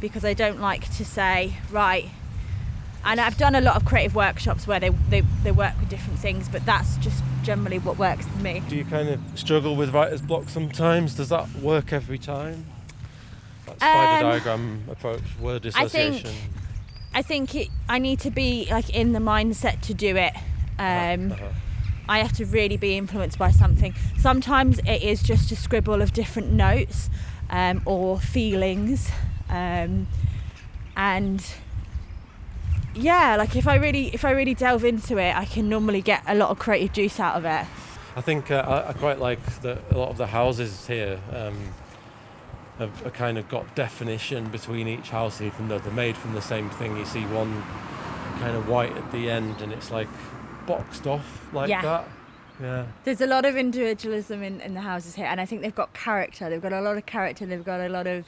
because 0.00 0.24
I 0.24 0.32
don't 0.34 0.60
like 0.60 0.90
to 0.96 1.04
say 1.04 1.58
right 1.70 2.08
and 3.04 3.20
I've 3.20 3.36
done 3.36 3.54
a 3.54 3.60
lot 3.60 3.76
of 3.76 3.84
creative 3.84 4.14
workshops 4.14 4.66
where 4.66 4.80
they, 4.80 4.88
they, 5.10 5.20
they 5.42 5.52
work 5.52 5.78
with 5.78 5.90
different 5.90 6.18
things 6.18 6.48
but 6.48 6.64
that's 6.64 6.96
just 6.98 7.22
generally 7.42 7.78
what 7.78 7.98
works 7.98 8.26
for 8.26 8.38
me 8.38 8.62
Do 8.68 8.76
you 8.76 8.84
kind 8.86 9.10
of 9.10 9.20
struggle 9.34 9.76
with 9.76 9.92
writer's 9.92 10.22
block 10.22 10.48
sometimes? 10.48 11.14
Does 11.14 11.28
that 11.28 11.54
work 11.56 11.92
every 11.92 12.16
time? 12.18 12.64
That 13.66 13.76
spider 13.76 14.24
Um, 14.24 14.30
diagram 14.32 14.84
approach, 14.90 15.22
word 15.38 15.66
I 15.74 15.86
think- 15.86 16.14
association. 16.16 16.50
I 17.14 17.22
think 17.22 17.54
it, 17.54 17.68
I 17.88 17.98
need 17.98 18.18
to 18.20 18.30
be 18.30 18.66
like 18.70 18.90
in 18.90 19.12
the 19.12 19.20
mindset 19.20 19.80
to 19.82 19.94
do 19.94 20.16
it 20.16 20.34
um, 20.78 21.32
Uh-huh. 21.32 21.48
I 22.08 22.18
have 22.18 22.32
to 22.34 22.44
really 22.44 22.76
be 22.76 22.96
influenced 22.98 23.38
by 23.38 23.50
something. 23.50 23.94
Sometimes 24.18 24.78
it 24.80 25.02
is 25.02 25.22
just 25.22 25.50
a 25.52 25.56
scribble 25.56 26.02
of 26.02 26.12
different 26.12 26.52
notes 26.52 27.08
um, 27.48 27.80
or 27.86 28.20
feelings, 28.20 29.10
um, 29.48 30.06
and 30.96 31.42
yeah, 32.94 33.36
like 33.36 33.56
if 33.56 33.66
I 33.66 33.76
really 33.76 34.08
if 34.12 34.24
I 34.24 34.32
really 34.32 34.54
delve 34.54 34.84
into 34.84 35.16
it, 35.16 35.34
I 35.34 35.46
can 35.46 35.68
normally 35.68 36.02
get 36.02 36.22
a 36.26 36.34
lot 36.34 36.50
of 36.50 36.58
creative 36.58 36.92
juice 36.92 37.18
out 37.18 37.36
of 37.36 37.44
it. 37.44 37.66
I 38.16 38.20
think 38.20 38.50
uh, 38.50 38.64
I, 38.66 38.90
I 38.90 38.92
quite 38.92 39.18
like 39.18 39.40
that 39.62 39.78
a 39.90 39.96
lot 39.98 40.10
of 40.10 40.16
the 40.18 40.26
houses 40.26 40.86
here 40.86 41.18
um, 41.32 41.56
have, 42.78 43.12
kind 43.14 43.38
of 43.38 43.48
got 43.48 43.74
definition 43.74 44.48
between 44.50 44.88
each 44.88 45.10
house, 45.10 45.40
even 45.40 45.68
though 45.68 45.78
they're 45.78 45.92
made 45.92 46.16
from 46.16 46.34
the 46.34 46.42
same 46.42 46.70
thing. 46.70 46.96
You 46.96 47.04
see 47.04 47.22
one 47.26 47.62
kind 48.40 48.56
of 48.56 48.68
white 48.68 48.96
at 48.96 49.12
the 49.12 49.30
end, 49.30 49.60
and 49.62 49.72
it's 49.72 49.90
like 49.90 50.08
boxed 50.66 51.06
off 51.06 51.52
like 51.52 51.68
Yeah. 51.70 51.82
that. 51.82 52.08
Yeah. 52.60 52.86
There's 53.04 53.20
a 53.20 53.26
lot 53.26 53.44
of 53.44 53.56
individualism 53.56 54.42
in, 54.42 54.60
in 54.60 54.74
the 54.74 54.80
houses 54.80 55.14
here, 55.16 55.26
and 55.26 55.40
I 55.40 55.44
think 55.46 55.62
they've 55.62 55.74
got 55.74 55.92
character. 55.92 56.48
They've 56.48 56.62
got 56.62 56.72
a 56.72 56.80
lot 56.80 56.96
of 56.96 57.04
character. 57.06 57.46
They've 57.46 57.64
got 57.64 57.80
a 57.80 57.88
lot 57.88 58.06
of 58.06 58.26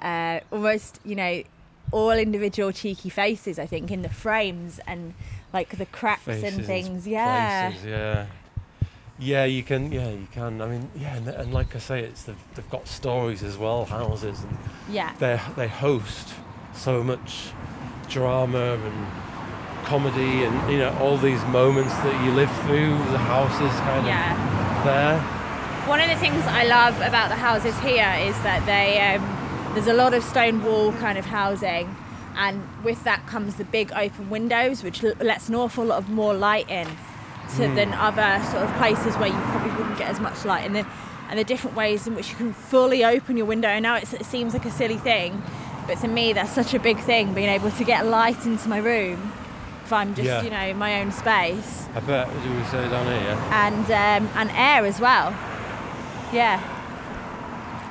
uh, 0.00 0.40
almost, 0.52 1.00
you 1.04 1.16
know, 1.16 1.42
all 1.92 2.10
individual 2.12 2.72
cheeky 2.72 3.08
faces. 3.08 3.58
I 3.58 3.66
think 3.66 3.90
in 3.90 4.02
the 4.02 4.08
frames 4.08 4.80
and 4.86 5.14
like 5.52 5.78
the 5.78 5.86
cracks 5.86 6.22
Faces 6.22 6.44
and 6.44 6.56
and 6.58 6.66
things. 6.66 7.06
Yeah, 7.08 7.70
Places, 7.70 7.86
yeah. 7.86 8.26
Yeah, 9.18 9.44
you 9.44 9.62
can. 9.62 9.92
Yeah, 9.92 10.10
you 10.10 10.26
can. 10.30 10.60
I 10.60 10.66
mean, 10.66 10.90
yeah, 10.94 11.16
and, 11.16 11.28
and 11.28 11.54
like 11.54 11.74
I 11.74 11.78
say, 11.78 12.02
it's 12.02 12.24
they've, 12.24 12.36
they've 12.54 12.70
got 12.70 12.86
stories 12.86 13.42
as 13.42 13.56
well, 13.56 13.86
houses, 13.86 14.42
and 14.42 14.58
yeah, 14.90 15.14
they 15.18 15.40
they 15.56 15.68
host 15.68 16.34
so 16.74 17.02
much 17.02 17.48
drama 18.08 18.74
and 18.74 19.06
comedy, 19.86 20.44
and 20.44 20.70
you 20.70 20.78
know 20.78 20.94
all 21.00 21.16
these 21.16 21.42
moments 21.46 21.94
that 21.94 22.24
you 22.24 22.32
live 22.32 22.50
through. 22.62 22.90
The 23.12 23.18
houses 23.18 23.72
kind 23.80 24.06
yeah. 24.06 24.78
of 24.78 24.84
there. 24.84 25.20
One 25.88 26.00
of 26.00 26.10
the 26.10 26.16
things 26.16 26.44
I 26.46 26.64
love 26.64 26.96
about 26.96 27.30
the 27.30 27.36
houses 27.36 27.78
here 27.78 28.12
is 28.20 28.34
that 28.42 28.66
they 28.66 29.00
um, 29.14 29.72
there's 29.74 29.86
a 29.86 29.94
lot 29.94 30.12
of 30.12 30.24
stone 30.24 30.62
wall 30.62 30.92
kind 30.92 31.16
of 31.16 31.24
housing, 31.24 31.96
and 32.36 32.68
with 32.84 33.02
that 33.04 33.26
comes 33.26 33.56
the 33.56 33.64
big 33.64 33.92
open 33.92 34.28
windows, 34.28 34.82
which 34.82 35.02
l- 35.02 35.14
lets 35.20 35.48
an 35.48 35.54
awful 35.54 35.86
lot 35.86 35.98
of 35.98 36.10
more 36.10 36.34
light 36.34 36.68
in 36.68 36.86
to, 37.56 37.68
than 37.74 37.92
other 37.94 38.42
sort 38.50 38.64
of 38.64 38.72
places 38.76 39.16
where 39.16 39.28
you 39.28 39.34
probably 39.50 39.70
wouldn't 39.76 39.98
get 39.98 40.08
as 40.08 40.20
much 40.20 40.44
light. 40.44 40.64
And 40.66 40.74
the 40.74 40.86
and 41.28 41.38
the 41.38 41.44
different 41.44 41.74
ways 41.76 42.06
in 42.06 42.14
which 42.14 42.30
you 42.30 42.36
can 42.36 42.52
fully 42.52 43.04
open 43.04 43.36
your 43.36 43.46
window. 43.46 43.68
And 43.68 43.82
now 43.82 43.96
it's, 43.96 44.12
it 44.12 44.24
seems 44.24 44.52
like 44.52 44.64
a 44.64 44.70
silly 44.70 44.96
thing, 44.96 45.42
but 45.86 45.98
to 45.98 46.08
me 46.08 46.32
that's 46.32 46.52
such 46.52 46.72
a 46.74 46.78
big 46.78 46.98
thing, 47.00 47.34
being 47.34 47.48
able 47.48 47.70
to 47.72 47.84
get 47.84 48.06
light 48.06 48.46
into 48.46 48.68
my 48.68 48.78
room 48.78 49.32
if 49.84 49.92
I'm 49.92 50.14
just 50.16 50.26
Yeah. 50.26 50.42
you 50.42 50.50
know 50.50 50.60
in 50.60 50.76
my 50.78 51.00
own 51.00 51.12
space 51.12 51.86
I 51.94 52.00
bet. 52.00 52.26
We 52.28 52.64
say 52.64 52.88
down 52.88 53.06
here? 53.06 53.38
and 53.52 53.84
um, 53.86 54.30
and 54.36 54.50
air 54.52 54.84
as 54.84 54.98
well. 55.00 55.30
Yeah. 56.32 56.60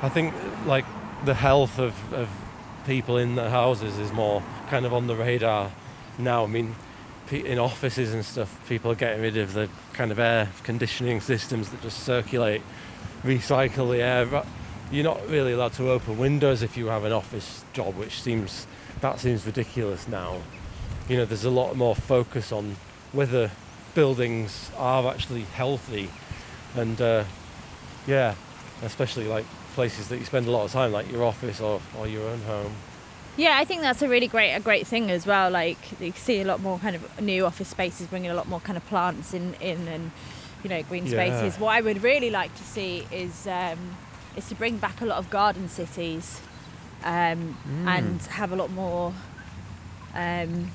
I 0.02 0.08
think 0.10 0.34
like 0.66 0.84
the 1.24 1.34
health 1.34 1.78
of, 1.78 1.94
of 2.12 2.28
people 2.86 3.16
in 3.16 3.34
the 3.34 3.48
houses 3.50 3.98
is 3.98 4.12
more 4.12 4.42
kind 4.68 4.84
of 4.86 4.92
on 4.92 5.06
the 5.06 5.16
radar 5.16 5.72
now. 6.18 6.44
I 6.44 6.46
mean, 6.46 6.74
in 7.32 7.58
offices 7.58 8.14
and 8.14 8.24
stuff, 8.24 8.60
people 8.68 8.90
are 8.90 8.96
getting 8.96 9.22
rid 9.22 9.36
of 9.36 9.52
the 9.52 9.68
kind 9.92 10.12
of 10.12 10.18
air 10.18 10.48
conditioning 10.62 11.20
systems 11.20 11.70
that 11.70 11.82
just 11.82 12.00
circulate, 12.04 12.62
recycle 13.22 13.90
the 13.90 14.02
air. 14.02 14.44
You're 14.90 15.04
not 15.04 15.28
really 15.28 15.52
allowed 15.52 15.72
to 15.74 15.90
open 15.90 16.18
windows 16.18 16.62
if 16.62 16.76
you 16.76 16.86
have 16.86 17.04
an 17.04 17.12
office 17.12 17.64
job, 17.72 17.96
which 17.96 18.22
seems 18.22 18.66
that 19.00 19.20
seems 19.20 19.44
ridiculous 19.44 20.08
now. 20.08 20.40
You 21.08 21.18
know, 21.18 21.24
there's 21.24 21.44
a 21.44 21.50
lot 21.50 21.76
more 21.76 21.94
focus 21.94 22.52
on 22.52 22.76
whether 23.12 23.50
buildings 23.94 24.70
are 24.76 25.06
actually 25.12 25.42
healthy, 25.42 26.10
and 26.74 27.00
uh, 27.00 27.24
yeah, 28.06 28.34
especially 28.82 29.26
like 29.26 29.44
places 29.74 30.08
that 30.08 30.18
you 30.18 30.24
spend 30.24 30.46
a 30.46 30.50
lot 30.50 30.64
of 30.64 30.72
time, 30.72 30.92
like 30.92 31.10
your 31.10 31.24
office 31.24 31.60
or, 31.60 31.80
or 31.98 32.06
your 32.06 32.28
own 32.28 32.40
home. 32.42 32.72
Yeah, 33.36 33.58
I 33.58 33.64
think 33.66 33.82
that's 33.82 34.00
a 34.02 34.08
really 34.08 34.28
great 34.28 34.52
a 34.54 34.60
great 34.60 34.86
thing 34.86 35.10
as 35.10 35.26
well. 35.26 35.50
Like 35.50 35.78
you 36.00 36.12
see 36.12 36.40
a 36.40 36.44
lot 36.44 36.60
more 36.60 36.78
kind 36.78 36.96
of 36.96 37.20
new 37.20 37.44
office 37.44 37.68
spaces 37.68 38.06
bringing 38.06 38.30
a 38.30 38.34
lot 38.34 38.48
more 38.48 38.60
kind 38.60 38.76
of 38.76 38.86
plants 38.86 39.34
in 39.34 39.54
in 39.60 39.86
and 39.88 40.10
you 40.62 40.70
know 40.70 40.82
green 40.84 41.04
Yeah. 41.06 41.12
spaces. 41.12 41.60
What 41.60 41.70
I 41.76 41.80
would 41.82 42.02
really 42.02 42.30
like 42.30 42.54
to 42.56 42.62
see 42.64 43.06
is 43.10 43.46
um, 43.46 43.78
is 44.36 44.48
to 44.48 44.54
bring 44.54 44.78
back 44.78 45.00
a 45.02 45.04
lot 45.06 45.18
of 45.18 45.28
garden 45.28 45.68
cities 45.68 46.40
um, 47.04 47.58
and 47.86 48.22
have 48.22 48.52
a 48.52 48.56
lot 48.56 48.70
more 48.70 49.12
um, 50.14 50.70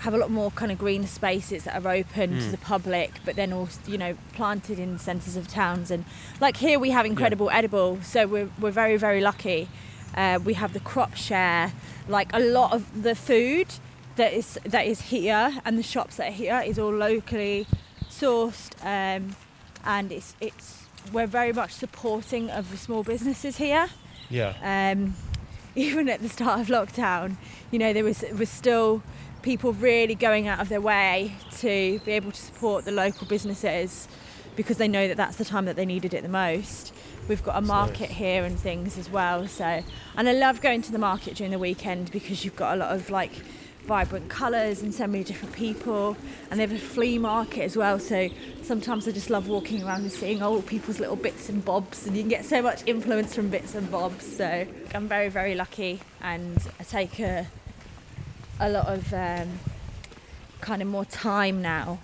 have 0.00 0.14
a 0.14 0.18
lot 0.18 0.30
more 0.30 0.50
kind 0.52 0.72
of 0.72 0.78
green 0.78 1.06
spaces 1.06 1.64
that 1.64 1.74
are 1.84 1.88
open 1.92 2.30
to 2.30 2.46
Mm. 2.46 2.50
the 2.50 2.56
public, 2.58 3.10
but 3.24 3.36
then 3.36 3.52
also 3.52 3.78
you 3.86 3.98
know 3.98 4.16
planted 4.32 4.78
in 4.80 4.98
centres 4.98 5.36
of 5.36 5.46
towns. 5.46 5.90
And 5.92 6.04
like 6.40 6.56
here 6.56 6.80
we 6.80 6.90
have 6.90 7.06
incredible 7.06 7.48
edible, 7.50 8.00
so 8.02 8.26
we're 8.26 8.50
we're 8.60 8.72
very 8.72 8.96
very 8.96 9.20
lucky. 9.20 9.68
Uh, 10.14 10.38
we 10.44 10.54
have 10.54 10.72
the 10.72 10.80
crop 10.80 11.14
share, 11.14 11.72
like 12.08 12.30
a 12.32 12.40
lot 12.40 12.72
of 12.72 13.02
the 13.02 13.14
food 13.14 13.66
that 14.16 14.32
is 14.32 14.58
that 14.64 14.86
is 14.86 15.00
here 15.02 15.54
and 15.64 15.78
the 15.78 15.82
shops 15.82 16.16
that 16.16 16.28
are 16.28 16.32
here 16.32 16.60
is 16.66 16.78
all 16.78 16.92
locally 16.92 17.66
sourced, 18.10 18.72
um, 18.84 19.36
and 19.84 20.12
it's 20.12 20.34
it's 20.40 20.84
we're 21.12 21.26
very 21.26 21.52
much 21.52 21.72
supporting 21.72 22.50
of 22.50 22.70
the 22.70 22.76
small 22.76 23.02
businesses 23.02 23.56
here 23.56 23.88
Yeah. 24.28 24.54
um, 24.92 25.14
even 25.74 26.08
at 26.08 26.20
the 26.20 26.28
start 26.28 26.60
of 26.60 26.66
lockdown, 26.66 27.36
you 27.70 27.78
know, 27.78 27.92
there 27.92 28.04
was 28.04 28.24
was 28.36 28.50
still 28.50 29.02
people 29.42 29.72
really 29.72 30.14
going 30.14 30.48
out 30.48 30.60
of 30.60 30.68
their 30.68 30.80
way 30.80 31.32
to 31.58 31.98
be 32.04 32.12
able 32.12 32.30
to 32.32 32.40
support 32.40 32.84
the 32.84 32.92
local 32.92 33.26
businesses 33.26 34.06
because 34.56 34.76
they 34.76 34.88
know 34.88 35.08
that 35.08 35.16
that's 35.16 35.36
the 35.36 35.44
time 35.44 35.64
that 35.64 35.76
they 35.76 35.86
needed 35.86 36.12
it 36.12 36.22
the 36.22 36.28
most. 36.28 36.92
We've 37.28 37.42
got 37.42 37.56
a 37.56 37.60
market 37.60 38.08
nice. 38.08 38.18
here 38.18 38.44
and 38.44 38.58
things 38.58 38.98
as 38.98 39.08
well. 39.08 39.46
So, 39.46 39.84
and 40.16 40.28
I 40.28 40.32
love 40.32 40.60
going 40.60 40.82
to 40.82 40.92
the 40.92 40.98
market 40.98 41.36
during 41.36 41.52
the 41.52 41.58
weekend 41.58 42.10
because 42.10 42.44
you've 42.44 42.56
got 42.56 42.74
a 42.74 42.76
lot 42.76 42.94
of 42.94 43.10
like 43.10 43.32
vibrant 43.86 44.28
colours 44.28 44.82
and 44.82 44.94
so 44.94 45.06
many 45.06 45.24
different 45.24 45.54
people. 45.54 46.16
And 46.50 46.58
they 46.58 46.64
have 46.64 46.72
a 46.72 46.78
flea 46.78 47.18
market 47.18 47.62
as 47.62 47.76
well. 47.76 47.98
So 47.98 48.28
sometimes 48.62 49.06
I 49.06 49.12
just 49.12 49.30
love 49.30 49.48
walking 49.48 49.82
around 49.82 50.02
and 50.02 50.12
seeing 50.12 50.42
all 50.42 50.60
people's 50.62 51.00
little 51.00 51.16
bits 51.16 51.48
and 51.48 51.64
bobs, 51.64 52.06
and 52.06 52.16
you 52.16 52.22
can 52.22 52.30
get 52.30 52.44
so 52.44 52.62
much 52.62 52.82
influence 52.86 53.34
from 53.34 53.48
bits 53.48 53.74
and 53.74 53.90
bobs. 53.90 54.36
So 54.36 54.66
I'm 54.94 55.08
very, 55.08 55.28
very 55.28 55.54
lucky, 55.54 56.00
and 56.20 56.58
I 56.78 56.84
take 56.84 57.18
a 57.20 57.46
a 58.60 58.68
lot 58.68 58.86
of 58.86 59.12
um, 59.14 59.58
kind 60.60 60.82
of 60.82 60.88
more 60.88 61.06
time 61.06 61.62
now 61.62 61.98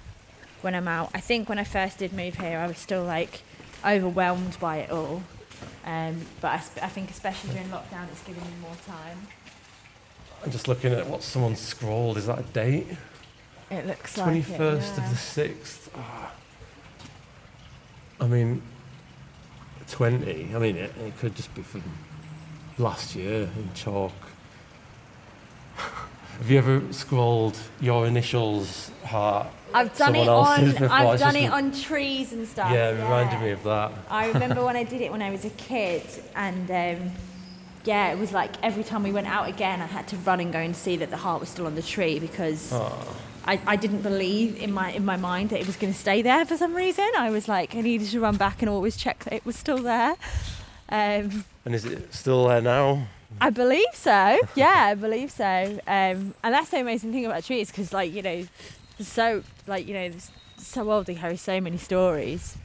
when 0.63 0.75
I'm 0.75 0.89
out. 0.89 1.11
I 1.15 1.21
think 1.21 1.49
when 1.49 1.59
I 1.59 1.65
first 1.65 1.99
did 1.99 2.15
move 2.15 2.37
here, 2.37 2.59
I 2.59 2.67
was 2.67 2.79
still 2.79 3.05
like 3.05 3.43
overwhelmed 3.87 4.59
by 4.61 4.79
it 4.79 4.91
all. 4.91 5.23
Um, 5.85 6.21
but 6.41 6.49
I, 6.49 6.59
sp- 6.61 6.83
I 6.83 6.89
think 6.89 7.11
especially 7.11 7.51
during 7.51 7.69
lockdown, 7.69 8.09
it's 8.11 8.23
given 8.23 8.43
me 8.43 8.51
more 8.61 8.77
time. 8.87 9.19
I'm 10.45 10.51
just 10.51 10.69
looking 10.69 10.93
at 10.93 11.07
what 11.07 11.23
someone 11.23 11.57
scrawled. 11.57 12.19
Is 12.19 12.27
that 12.27 12.39
a 12.39 12.43
date? 12.43 12.87
It 13.71 13.87
looks 13.87 14.17
like 14.19 14.45
21st 14.45 14.59
yeah. 14.59 14.67
of 14.69 14.95
the 14.95 15.43
6th. 15.43 15.89
Ah. 15.97 16.33
I 18.21 18.27
mean, 18.27 18.63
20. 19.89 20.55
I 20.55 20.59
mean, 20.59 20.77
it, 20.77 20.93
it 20.99 21.19
could 21.19 21.35
just 21.35 21.55
be 21.55 21.63
from 21.63 21.83
last 22.79 23.15
year 23.15 23.49
in 23.57 23.71
chalk. 23.75 24.13
Have 26.39 26.51
you 26.51 26.59
ever 26.59 26.93
scrolled 26.93 27.59
your 27.81 28.07
initials 28.07 28.91
heart? 29.05 29.49
I've 29.73 29.97
done 29.97 30.15
it 30.15 30.29
on. 30.29 30.65
before? 30.65 30.89
I've 30.91 31.19
done 31.19 31.37
it 31.37 31.51
on 31.51 31.73
trees 31.73 32.33
and 32.33 32.47
stuff. 32.47 32.71
Yeah, 32.73 32.91
it 32.91 33.03
reminded 33.03 33.41
me 33.41 33.51
of 33.51 33.63
that. 33.65 33.93
I 34.11 34.29
remember 34.29 34.65
when 34.65 34.77
I 34.77 34.85
did 34.93 35.01
it 35.01 35.11
when 35.11 35.23
I 35.23 35.31
was 35.31 35.45
a 35.45 35.51
kid, 35.51 36.03
and 36.35 36.71
um, 36.71 37.11
yeah, 37.85 38.13
it 38.13 38.19
was 38.19 38.33
like 38.33 38.53
every 38.63 38.85
time 38.85 39.03
we 39.03 39.13
went 39.13 39.27
out 39.27 39.49
again, 39.49 39.81
I 39.81 39.87
had 39.87 40.09
to 40.09 40.17
run 40.19 40.41
and 40.41 40.53
go 40.53 40.59
and 40.59 40.77
see 40.77 40.97
that 40.99 41.11
the 41.11 41.17
heart 41.17 41.41
was 41.41 41.49
still 41.49 41.67
on 41.67 41.75
the 41.75 41.83
tree 41.83 42.19
because 42.19 42.71
Oh, 42.73 43.17
I, 43.47 43.61
I 43.67 43.77
didn't 43.77 44.03
believe 44.03 44.61
in 44.63 44.73
my 44.73 44.93
in 44.93 45.05
my 45.05 45.17
mind 45.17 45.51
that 45.51 45.61
it 45.61 45.67
was 45.67 45.77
going 45.77 45.93
to 45.93 45.99
stay 45.99 46.21
there 46.23 46.45
for 46.45 46.57
some 46.57 46.75
reason. 46.75 47.09
I 47.17 47.31
was 47.31 47.49
like, 47.49 47.75
I 47.75 47.81
needed 47.81 48.09
to 48.11 48.21
run 48.21 48.37
back 48.37 48.61
and 48.63 48.69
always 48.69 48.97
check 48.97 49.25
that 49.25 49.33
it 49.33 49.47
was 49.47 49.57
still 49.57 49.79
there. 49.79 50.17
Um, 50.89 51.45
and 51.65 51.75
is 51.75 51.85
it 51.85 52.15
still 52.15 52.47
there 52.49 52.61
now? 52.61 53.09
I 53.41 53.51
believe 53.51 53.95
so. 53.95 54.39
Yeah, 54.55 54.75
I 54.91 54.95
believe 54.95 55.31
so. 55.31 55.45
Um, 55.87 56.35
and 56.43 56.55
that's 56.55 56.71
the 56.71 56.81
amazing 56.81 57.13
thing 57.13 57.27
about 57.27 57.45
trees 57.45 57.71
because, 57.71 57.93
like, 57.93 58.13
you 58.13 58.23
know, 58.23 58.47
so 59.01 59.43
like 59.67 59.87
you 59.87 59.95
know, 59.95 60.11
so 60.57 60.91
old. 60.91 61.07
They 61.07 61.15
carry 61.17 61.37
so 61.37 61.61
many 61.61 61.77
stories. 61.79 62.57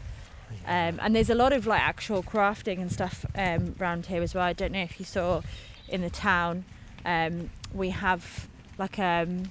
Um, 0.66 1.00
and 1.02 1.16
there's 1.16 1.30
a 1.30 1.36
lot 1.36 1.54
of 1.54 1.66
like 1.66 1.82
actual 1.82 2.22
crafting 2.24 2.82
and 2.82 2.92
stuff 2.92 3.26
um, 3.36 3.76
around 3.80 4.08
here 4.08 4.22
as 4.22 4.34
well. 4.36 4.44
I 4.44 4.54
don't 4.54 4.72
know 4.72 4.82
if 4.82 5.00
you 5.00 5.06
saw 5.06 5.42
in 5.88 6.02
the 6.02 6.10
town, 6.10 6.66
um, 7.06 7.50
we 7.74 7.90
have 7.90 8.48
like 8.78 9.00
um, 9.00 9.44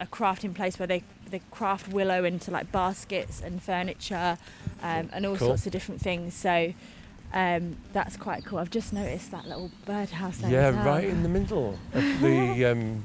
a 0.00 0.06
crafting 0.06 0.54
place 0.54 0.78
where 0.78 0.86
they 0.86 1.02
they 1.30 1.40
craft 1.50 1.88
willow 1.88 2.24
into 2.24 2.50
like 2.50 2.72
baskets 2.72 3.40
and 3.40 3.62
furniture 3.62 4.38
um, 4.82 5.10
and 5.12 5.26
all 5.26 5.36
Cool. 5.36 5.48
sorts 5.48 5.66
of 5.66 5.72
different 5.72 6.00
things. 6.00 6.34
So 6.34 6.72
um, 7.32 7.76
that's 7.92 8.16
quite 8.16 8.44
cool. 8.44 8.58
I've 8.58 8.70
just 8.70 8.92
noticed 8.92 9.30
that 9.30 9.46
little 9.46 9.70
birdhouse 9.84 10.38
there. 10.38 10.50
yeah, 10.50 10.70
well. 10.70 10.86
right 10.86 11.04
in 11.04 11.22
the 11.22 11.28
middle 11.28 11.78
of 11.94 12.20
the. 12.20 12.64
Um, 12.68 13.04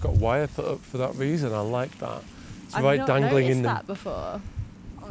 got 0.00 0.12
wire 0.16 0.46
put 0.46 0.66
up 0.66 0.80
for 0.80 0.98
that 0.98 1.14
reason. 1.14 1.54
I 1.54 1.60
like 1.60 1.98
that. 1.98 2.22
It's 2.64 2.74
I've 2.74 2.84
right 2.84 3.06
dangling 3.06 3.46
in 3.46 3.62
the. 3.62 3.68
that 3.68 3.86
before. 3.86 4.40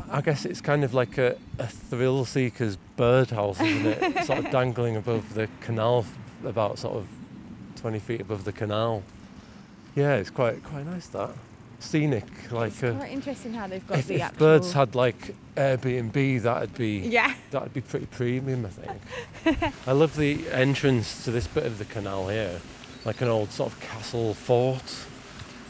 I 0.10 0.22
guess 0.22 0.46
it's 0.46 0.62
kind 0.62 0.84
of 0.84 0.94
like 0.94 1.18
a, 1.18 1.38
a 1.58 1.68
thrill 1.68 2.26
seeker's 2.26 2.78
birdhouse, 2.96 3.60
isn't 3.60 3.86
it? 3.86 4.24
sort 4.26 4.40
of 4.40 4.52
dangling 4.52 4.96
above 4.96 5.34
the 5.34 5.50
canal, 5.62 6.06
about 6.46 6.78
sort 6.78 6.96
of 6.96 7.08
20 7.78 8.00
feet 8.00 8.22
above 8.22 8.44
the 8.44 8.52
canal. 8.52 9.04
Yeah, 9.96 10.16
it's 10.16 10.30
quite 10.30 10.64
quite 10.64 10.86
nice 10.86 11.08
that. 11.08 11.32
Scenic, 11.84 12.24
like 12.52 12.72
it's 12.72 12.82
uh, 12.84 12.94
quite 12.94 13.12
interesting 13.12 13.54
how 13.54 13.68
they've 13.68 13.86
got 13.88 14.00
if, 14.00 14.08
the 14.08 14.16
if 14.22 14.38
birds 14.38 14.72
had 14.74 14.96
like 14.96 15.36
Airbnb, 15.56 16.42
that'd 16.42 16.74
be 16.76 17.00
Yeah. 17.00 17.34
that'd 17.52 17.74
be 17.74 17.82
pretty 17.82 18.06
premium, 18.08 18.66
I 18.66 18.70
think. 18.70 19.74
I 19.88 19.92
love 19.92 20.16
the 20.16 20.50
entrance 20.50 21.24
to 21.26 21.32
this 21.32 21.46
bit 21.46 21.66
of 21.66 21.78
the 21.80 21.86
canal 21.86 22.30
here, 22.30 22.62
like 23.06 23.22
an 23.22 23.28
old 23.28 23.52
sort 23.52 23.72
of 23.74 23.80
castle 23.82 24.34
fort, 24.34 24.96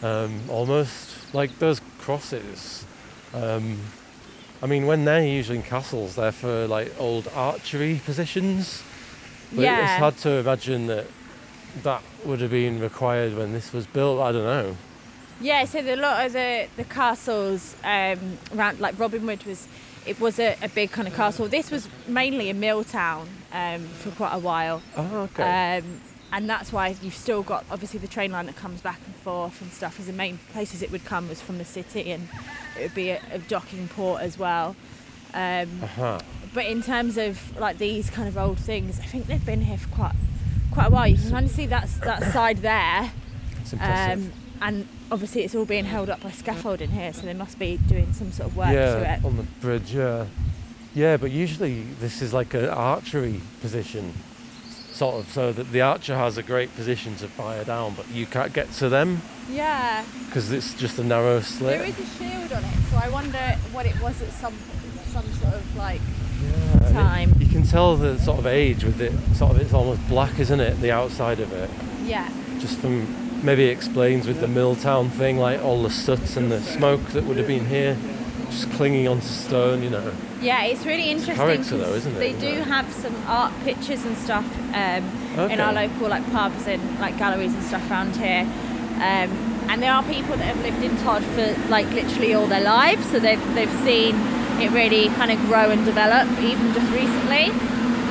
um, 0.03 0.41
almost 0.49 1.33
like 1.33 1.57
those 1.59 1.81
crosses. 1.99 2.85
Um, 3.33 3.79
I 4.61 4.67
mean, 4.67 4.85
when 4.85 5.03
they're 5.05 5.25
usually 5.25 5.57
in 5.57 5.63
castles, 5.63 6.15
they're 6.15 6.31
for 6.31 6.67
like 6.67 6.93
old 6.99 7.27
archery 7.35 7.99
positions. 8.05 8.83
But 9.51 9.63
Yeah. 9.63 9.81
it's 9.83 9.99
hard 9.99 10.17
to 10.19 10.29
imagine 10.37 10.87
that 10.87 11.07
that 11.81 12.01
would 12.23 12.39
have 12.39 12.51
been 12.51 12.79
required 12.79 13.35
when 13.35 13.51
this 13.51 13.73
was 13.73 13.87
built. 13.87 14.21
I 14.21 14.31
don't 14.31 14.43
know. 14.45 14.77
Yeah, 15.43 15.65
so 15.65 15.81
the, 15.81 15.95
a 15.95 15.97
lot 15.97 16.25
of 16.25 16.33
the 16.33 16.67
the 16.77 16.85
castles 16.85 17.75
um, 17.83 18.37
around, 18.55 18.79
like 18.79 18.97
Robin 18.97 19.25
Wood 19.25 19.43
was, 19.45 19.67
it 20.05 20.17
was 20.19 20.39
a, 20.39 20.55
a 20.61 20.69
big 20.69 20.91
kind 20.91 21.05
of 21.07 21.13
castle. 21.15 21.47
This 21.49 21.69
was 21.69 21.89
mainly 22.07 22.49
a 22.49 22.53
mill 22.53 22.83
town 22.85 23.27
um, 23.51 23.83
for 24.01 24.11
quite 24.11 24.33
a 24.33 24.39
while, 24.39 24.81
Oh, 24.95 25.17
okay. 25.33 25.77
um, 25.79 25.99
and 26.31 26.49
that's 26.49 26.71
why 26.71 26.95
you've 27.01 27.13
still 27.13 27.43
got 27.43 27.65
obviously 27.69 27.99
the 27.99 28.07
train 28.07 28.31
line 28.31 28.45
that 28.45 28.55
comes 28.55 28.81
back 28.81 28.99
and 29.05 29.13
forth 29.17 29.61
and 29.61 29.69
stuff. 29.71 29.99
Is 29.99 30.07
the 30.07 30.13
main 30.13 30.39
places 30.53 30.81
it 30.81 30.91
would 30.91 31.03
come 31.03 31.27
was 31.27 31.41
from 31.41 31.57
the 31.57 31.65
city, 31.65 32.11
and 32.11 32.29
it 32.79 32.83
would 32.83 32.95
be 32.95 33.09
a, 33.09 33.21
a 33.31 33.39
docking 33.39 33.89
port 33.89 34.21
as 34.21 34.39
well. 34.39 34.77
Um, 35.33 35.83
uh-huh. 35.83 36.19
but 36.53 36.67
in 36.67 36.81
terms 36.81 37.17
of 37.17 37.59
like 37.59 37.79
these 37.79 38.09
kind 38.09 38.29
of 38.29 38.37
old 38.37 38.59
things, 38.59 38.97
I 38.99 39.03
think 39.03 39.27
they've 39.27 39.45
been 39.45 39.61
here 39.61 39.77
for 39.77 39.89
quite 39.89 40.15
quite 40.71 40.87
a 40.87 40.89
while. 40.89 41.07
You 41.07 41.17
can 41.17 41.31
kind 41.31 41.45
of 41.45 41.51
see 41.51 41.65
that 41.65 41.89
that 42.05 42.23
side 42.31 42.59
there. 42.59 43.11
It's 43.59 43.73
impressive. 43.73 44.33
And 44.63 44.87
obviously, 45.11 45.43
it's 45.43 45.55
all 45.55 45.65
being 45.65 45.83
held 45.83 46.09
up 46.09 46.21
by 46.21 46.31
scaffolding 46.31 46.89
here, 46.91 47.11
so 47.11 47.23
they 47.23 47.33
must 47.33 47.59
be 47.59 47.75
doing 47.87 48.13
some 48.13 48.31
sort 48.31 48.49
of 48.49 48.55
work 48.55 48.69
to 48.69 48.73
yeah, 48.73 49.17
it. 49.17 49.25
on 49.25 49.35
the 49.35 49.43
bridge. 49.59 49.93
Yeah, 49.93 50.25
yeah. 50.95 51.17
But 51.17 51.31
usually 51.31 51.81
this 51.99 52.21
is 52.21 52.33
like 52.33 52.53
an 52.53 52.69
archery 52.69 53.41
position, 53.59 54.13
sort 54.93 55.15
of, 55.15 55.29
so 55.33 55.51
that 55.51 55.69
the 55.73 55.81
archer 55.81 56.15
has 56.15 56.37
a 56.37 56.43
great 56.43 56.73
position 56.75 57.17
to 57.17 57.27
fire 57.27 57.65
down, 57.65 57.93
but 57.95 58.09
you 58.09 58.25
can't 58.25 58.53
get 58.53 58.71
to 58.75 58.87
them 58.87 59.21
Yeah, 59.51 60.05
because 60.27 60.49
it's 60.53 60.73
just 60.75 60.97
a 60.97 61.03
narrow 61.03 61.41
slit. 61.41 61.79
there 61.79 61.89
is 61.89 61.99
a 61.99 62.05
shield 62.17 62.53
on 62.53 62.63
it, 62.63 62.73
so 62.89 62.97
I 63.03 63.09
wonder 63.09 63.57
what 63.73 63.85
it 63.85 64.01
was 64.01 64.21
at 64.21 64.31
some 64.31 64.53
some 65.11 65.25
sort 65.33 65.55
of 65.55 65.75
like. 65.75 65.99
Yeah, 66.41 66.77
and 66.77 66.85
it- 66.85 66.93
time. 66.93 67.35
you 67.37 67.47
can 67.47 67.63
tell 67.63 67.97
the 67.97 68.17
sort 68.19 68.39
of 68.39 68.47
age 68.47 68.85
with 68.85 69.01
it. 69.01 69.11
Sort 69.35 69.51
of, 69.51 69.59
it's 69.61 69.73
almost 69.73 70.07
black, 70.07 70.39
isn't 70.39 70.59
it? 70.61 70.79
The 70.79 70.91
outside 70.91 71.41
of 71.41 71.51
it, 71.51 71.69
Yeah, 72.05 72.29
just 72.59 72.79
from 72.79 73.05
maybe 73.43 73.65
it 73.65 73.71
explains 73.71 74.27
with 74.27 74.39
the 74.39 74.47
mill 74.47 74.75
town 74.75 75.09
thing, 75.09 75.37
like 75.37 75.61
all 75.61 75.83
the 75.83 75.89
soot 75.89 76.35
and 76.37 76.51
the 76.51 76.61
smoke 76.61 77.01
that 77.09 77.23
would 77.25 77.37
have 77.37 77.47
been 77.47 77.65
here, 77.65 77.97
just 78.49 78.71
clinging 78.71 79.07
onto 79.07 79.25
stone. 79.27 79.83
You 79.83 79.89
know. 79.91 80.13
yeah, 80.41 80.63
it's 80.63 80.85
really 80.85 81.09
interesting. 81.11 81.35
character 81.35 81.77
though, 81.77 81.93
isn't 81.93 82.15
it, 82.15 82.19
They 82.19 82.33
do 82.33 82.61
have 82.61 82.91
some 82.93 83.15
art 83.27 83.53
pictures 83.63 84.03
and 84.05 84.17
stuff 84.17 84.45
um, 84.73 85.03
Okay. 85.37 85.53
in 85.53 85.59
our 85.59 85.73
local 85.73 86.09
like 86.09 86.25
pubs 86.31 86.67
and 86.67 86.81
like 86.99 87.17
galleries 87.17 87.53
and 87.53 87.63
stuff 87.63 87.89
around 87.91 88.15
here. 88.15 88.41
Um, 88.95 89.29
and 89.69 89.81
there 89.81 89.91
are 89.93 90.03
people 90.03 90.35
that 90.37 90.45
have 90.55 90.61
lived 90.61 90.83
in 90.83 90.95
Tod 91.03 91.23
for 91.23 91.55
like 91.69 91.89
literally 91.91 92.33
all 92.33 92.47
their 92.47 92.61
lives, 92.63 93.05
so 93.11 93.19
they've 93.19 93.43
they've 93.55 93.71
seen 93.81 94.15
it 94.61 94.71
really 94.71 95.07
kind 95.15 95.31
of 95.31 95.39
grow 95.47 95.71
and 95.71 95.83
develop 95.83 96.27
even 96.39 96.73
just 96.73 96.89
recently. 96.93 97.49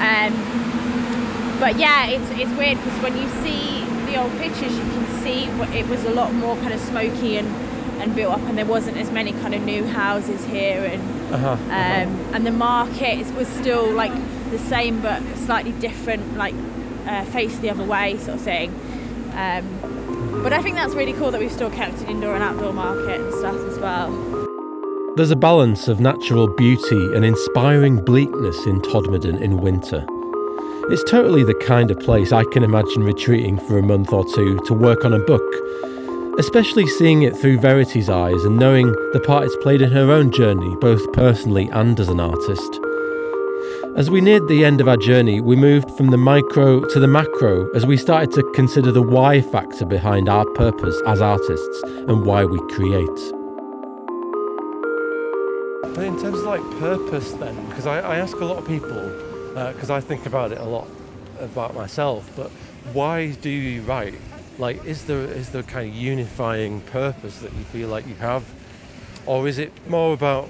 Um, 0.03 0.33
but 1.61 1.79
yeah, 1.79 2.09
it's 2.09 2.29
it's 2.33 2.51
weird 2.59 2.79
because 2.83 2.99
when 3.01 3.17
you 3.17 3.29
see 3.45 3.72
the 4.13 4.21
old 4.23 4.33
pictures, 4.39 4.73
you 4.77 4.85
can 4.85 5.07
see 5.23 5.47
what 5.59 5.69
it 5.71 5.87
was 5.89 6.05
a 6.05 6.11
lot 6.11 6.33
more 6.35 6.57
kind 6.57 6.73
of 6.73 6.81
smoky 6.81 7.37
and 7.39 7.49
and 8.01 8.17
built 8.17 8.33
up, 8.33 8.41
and 8.49 8.59
there 8.59 8.67
wasn't 8.67 8.97
as 8.97 9.13
many 9.13 9.33
kind 9.33 9.55
of 9.55 9.63
new 9.63 9.87
houses 9.87 10.45
here, 10.47 10.85
and 10.85 11.03
Uh-huh. 11.33 11.53
um, 11.53 12.35
and 12.35 12.45
the 12.45 12.51
market 12.51 13.25
was 13.35 13.47
still 13.49 13.89
like 13.91 14.13
the 14.51 14.59
same 14.59 15.01
but 15.01 15.23
slightly 15.37 15.73
different, 15.73 16.37
like 16.37 16.55
uh, 17.07 17.25
face 17.27 17.57
the 17.61 17.71
other 17.71 17.85
way 17.85 18.17
sort 18.19 18.37
of 18.39 18.41
thing. 18.41 18.71
Um, 19.35 19.65
but 20.43 20.53
I 20.53 20.61
think 20.63 20.75
that's 20.77 20.95
really 20.95 21.13
cool 21.13 21.31
that 21.31 21.41
we've 21.41 21.53
still 21.53 21.71
kept 21.71 22.01
an 22.03 22.09
indoor 22.09 22.35
and 22.35 22.43
outdoor 22.43 22.73
market 22.73 23.21
and 23.21 23.33
stuff 23.35 23.57
as 23.71 23.79
well. 23.79 24.11
There's 25.17 25.31
a 25.31 25.37
balance 25.37 25.89
of 25.89 26.01
natural 26.01 26.49
beauty 26.49 27.15
and 27.15 27.25
inspiring 27.25 28.05
bleakness 28.05 28.67
in 28.67 28.81
Todmorden 28.81 29.41
in 29.41 29.59
winter. 29.59 30.05
It's 30.91 31.05
totally 31.05 31.45
the 31.45 31.55
kind 31.55 31.91
of 31.91 32.01
place 32.01 32.33
I 32.33 32.45
can 32.45 32.65
imagine 32.65 33.05
retreating 33.05 33.57
for 33.57 33.79
a 33.79 33.83
month 33.83 34.13
or 34.13 34.25
two 34.35 34.59
to 34.67 34.75
work 34.75 35.05
on 35.05 35.13
a 35.13 35.19
book, 35.21 35.43
especially 36.39 36.87
seeing 36.87 37.23
it 37.23 37.37
through 37.37 37.61
Verity's 37.61 38.11
eyes 38.11 38.45
and 38.45 38.59
knowing 38.59 38.91
the 39.13 39.23
part 39.25 39.45
it's 39.45 39.57
played 39.57 39.81
in 39.81 39.93
her 39.93 40.11
own 40.11 40.33
journey, 40.33 40.75
both 40.81 41.13
personally 41.13 41.69
and 41.69 41.99
as 42.01 42.09
an 42.09 42.19
artist. 42.19 42.81
As 43.97 44.11
we 44.11 44.21
neared 44.21 44.49
the 44.49 44.65
end 44.65 44.81
of 44.81 44.89
our 44.89 44.97
journey, 44.97 45.41
we 45.41 45.55
moved 45.55 45.91
from 45.93 46.11
the 46.11 46.19
micro 46.19 46.85
to 46.85 46.99
the 46.99 47.07
macro 47.07 47.71
as 47.75 47.87
we 47.87 47.97
started 47.97 48.33
to 48.33 48.43
consider 48.53 48.91
the 48.91 49.03
why 49.03 49.41
factor 49.41 49.87
behind 49.87 50.29
our 50.29 50.45
purpose 50.47 51.01
as 51.07 51.23
artists 51.23 51.83
and 51.85 52.27
why 52.27 52.45
we 52.45 52.59
create. 52.75 53.07
But 55.95 56.05
in 56.05 56.19
terms 56.19 56.41
of 56.41 56.45
like 56.45 56.63
purpose, 56.81 57.33
then, 57.33 57.55
because 57.69 57.87
I, 57.87 58.01
I 58.01 58.17
ask 58.17 58.37
a 58.39 58.45
lot 58.45 58.59
of 58.59 58.67
people, 58.67 59.32
Uh, 59.55 59.73
because 59.73 59.91
I 59.91 60.01
think 60.01 60.27
about 60.27 60.53
it 60.53 60.59
a 60.59 60.65
lot 60.65 60.89
about 61.41 61.75
myself, 61.75 62.31
but 62.37 62.51
why 62.93 63.33
do 63.33 63.51
you 63.51 63.83
write? 63.83 64.15
Like, 64.59 64.85
is 64.85 65.05
there 65.05 65.21
is 65.21 65.51
there 65.51 65.63
kind 65.63 65.91
of 65.91 65.95
unifying 65.95 66.81
purpose 66.83 67.39
that 67.41 67.53
you 67.53 67.65
feel 67.65 67.89
like 67.89 68.07
you 68.07 68.15
have, 68.17 68.45
or 69.27 69.49
is 69.49 69.59
it 69.59 69.73
more 69.89 70.15
about 70.15 70.49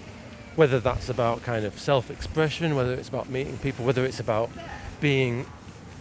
whether 0.55 0.79
that's 0.81 1.09
about 1.09 1.43
kind 1.43 1.65
of 1.65 1.79
self-expression, 1.79 2.75
whether 2.77 2.95
it's 2.95 3.09
about 3.09 3.29
meeting 3.29 3.57
people, 3.59 3.85
whether 3.85 4.05
it's 4.05 4.21
about 4.21 4.51
being 5.01 5.47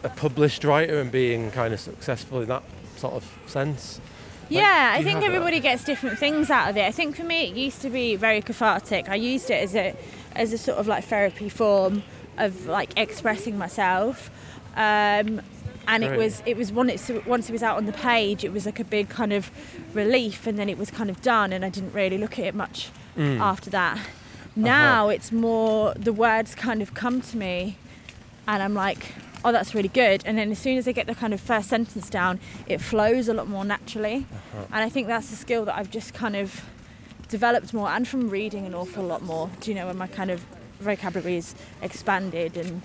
a 0.03 0.09
published 0.09 0.63
writer 0.63 0.99
and 0.99 1.11
being 1.11 1.51
kind 1.51 1.73
of 1.73 1.79
successful 1.79 2.41
in 2.41 2.49
that 2.49 2.63
sort 2.97 3.13
of 3.13 3.25
sense? 3.47 4.01
Yeah, 4.49 4.91
I 4.93 5.01
think 5.01 5.15
have 5.15 5.21
that? 5.21 5.27
everybody 5.27 5.59
gets 5.61 5.83
different 5.85 6.19
things 6.19 6.49
out 6.49 6.69
of 6.69 6.75
it. 6.75 6.83
I 6.83 6.91
think 6.91 7.15
for 7.15 7.23
me, 7.23 7.47
it 7.47 7.55
used 7.55 7.81
to 7.81 7.89
be 7.89 8.17
very 8.17 8.41
cathartic. 8.41 9.07
I 9.09 9.15
used 9.15 9.49
it 9.49 9.63
as 9.63 9.75
a 9.75 9.95
as 10.35 10.53
a 10.53 10.57
sort 10.57 10.77
of 10.77 10.87
like 10.87 11.05
therapy 11.05 11.49
form 11.49 12.03
of 12.37 12.65
like 12.67 12.91
expressing 12.97 13.57
myself. 13.57 14.29
Um, 14.75 15.41
and 15.87 16.03
it 16.03 16.15
was 16.15 16.41
it 16.45 16.55
was 16.55 16.71
once 16.71 17.09
it, 17.09 17.25
once 17.27 17.49
it 17.49 17.51
was 17.51 17.63
out 17.63 17.77
on 17.77 17.85
the 17.85 17.93
page, 17.93 18.43
it 18.43 18.53
was 18.53 18.65
like 18.65 18.79
a 18.79 18.83
big 18.83 19.09
kind 19.09 19.33
of 19.33 19.49
relief, 19.93 20.47
and 20.47 20.57
then 20.57 20.69
it 20.69 20.77
was 20.77 20.91
kind 20.91 21.09
of 21.09 21.21
done, 21.21 21.51
and 21.51 21.65
I 21.65 21.69
didn't 21.69 21.93
really 21.93 22.17
look 22.17 22.39
at 22.39 22.45
it 22.45 22.55
much 22.55 22.89
Mm. 23.17 23.41
after 23.41 23.69
that. 23.71 23.99
Now 24.55 25.09
it's 25.09 25.31
more 25.33 25.93
the 25.95 26.13
words 26.13 26.55
kind 26.55 26.81
of 26.81 26.93
come 26.93 27.19
to 27.21 27.35
me, 27.37 27.77
and 28.47 28.63
I'm 28.63 28.73
like, 28.73 29.13
oh, 29.43 29.51
that's 29.51 29.73
really 29.75 29.89
good. 29.89 30.23
And 30.25 30.37
then 30.37 30.49
as 30.51 30.59
soon 30.59 30.77
as 30.77 30.87
I 30.87 30.93
get 30.93 31.07
the 31.07 31.15
kind 31.15 31.33
of 31.33 31.41
first 31.41 31.67
sentence 31.67 32.09
down, 32.09 32.39
it 32.67 32.79
flows 32.79 33.27
a 33.27 33.33
lot 33.33 33.47
more 33.49 33.65
naturally. 33.65 34.27
Uh-huh. 34.31 34.65
And 34.71 34.83
I 34.83 34.89
think 34.89 35.07
that's 35.07 35.31
a 35.33 35.35
skill 35.35 35.65
that 35.65 35.75
I've 35.75 35.91
just 35.91 36.13
kind 36.13 36.35
of 36.37 36.63
developed 37.27 37.73
more, 37.73 37.89
and 37.89 38.07
from 38.07 38.29
reading 38.29 38.65
an 38.65 38.73
awful 38.73 39.03
lot 39.03 39.21
more. 39.23 39.49
Do 39.59 39.71
you 39.71 39.75
know 39.75 39.87
when 39.87 39.97
my 39.97 40.07
kind 40.07 40.31
of 40.31 40.45
vocabulary 40.81 41.37
is 41.37 41.55
expanded 41.81 42.57
and 42.57 42.81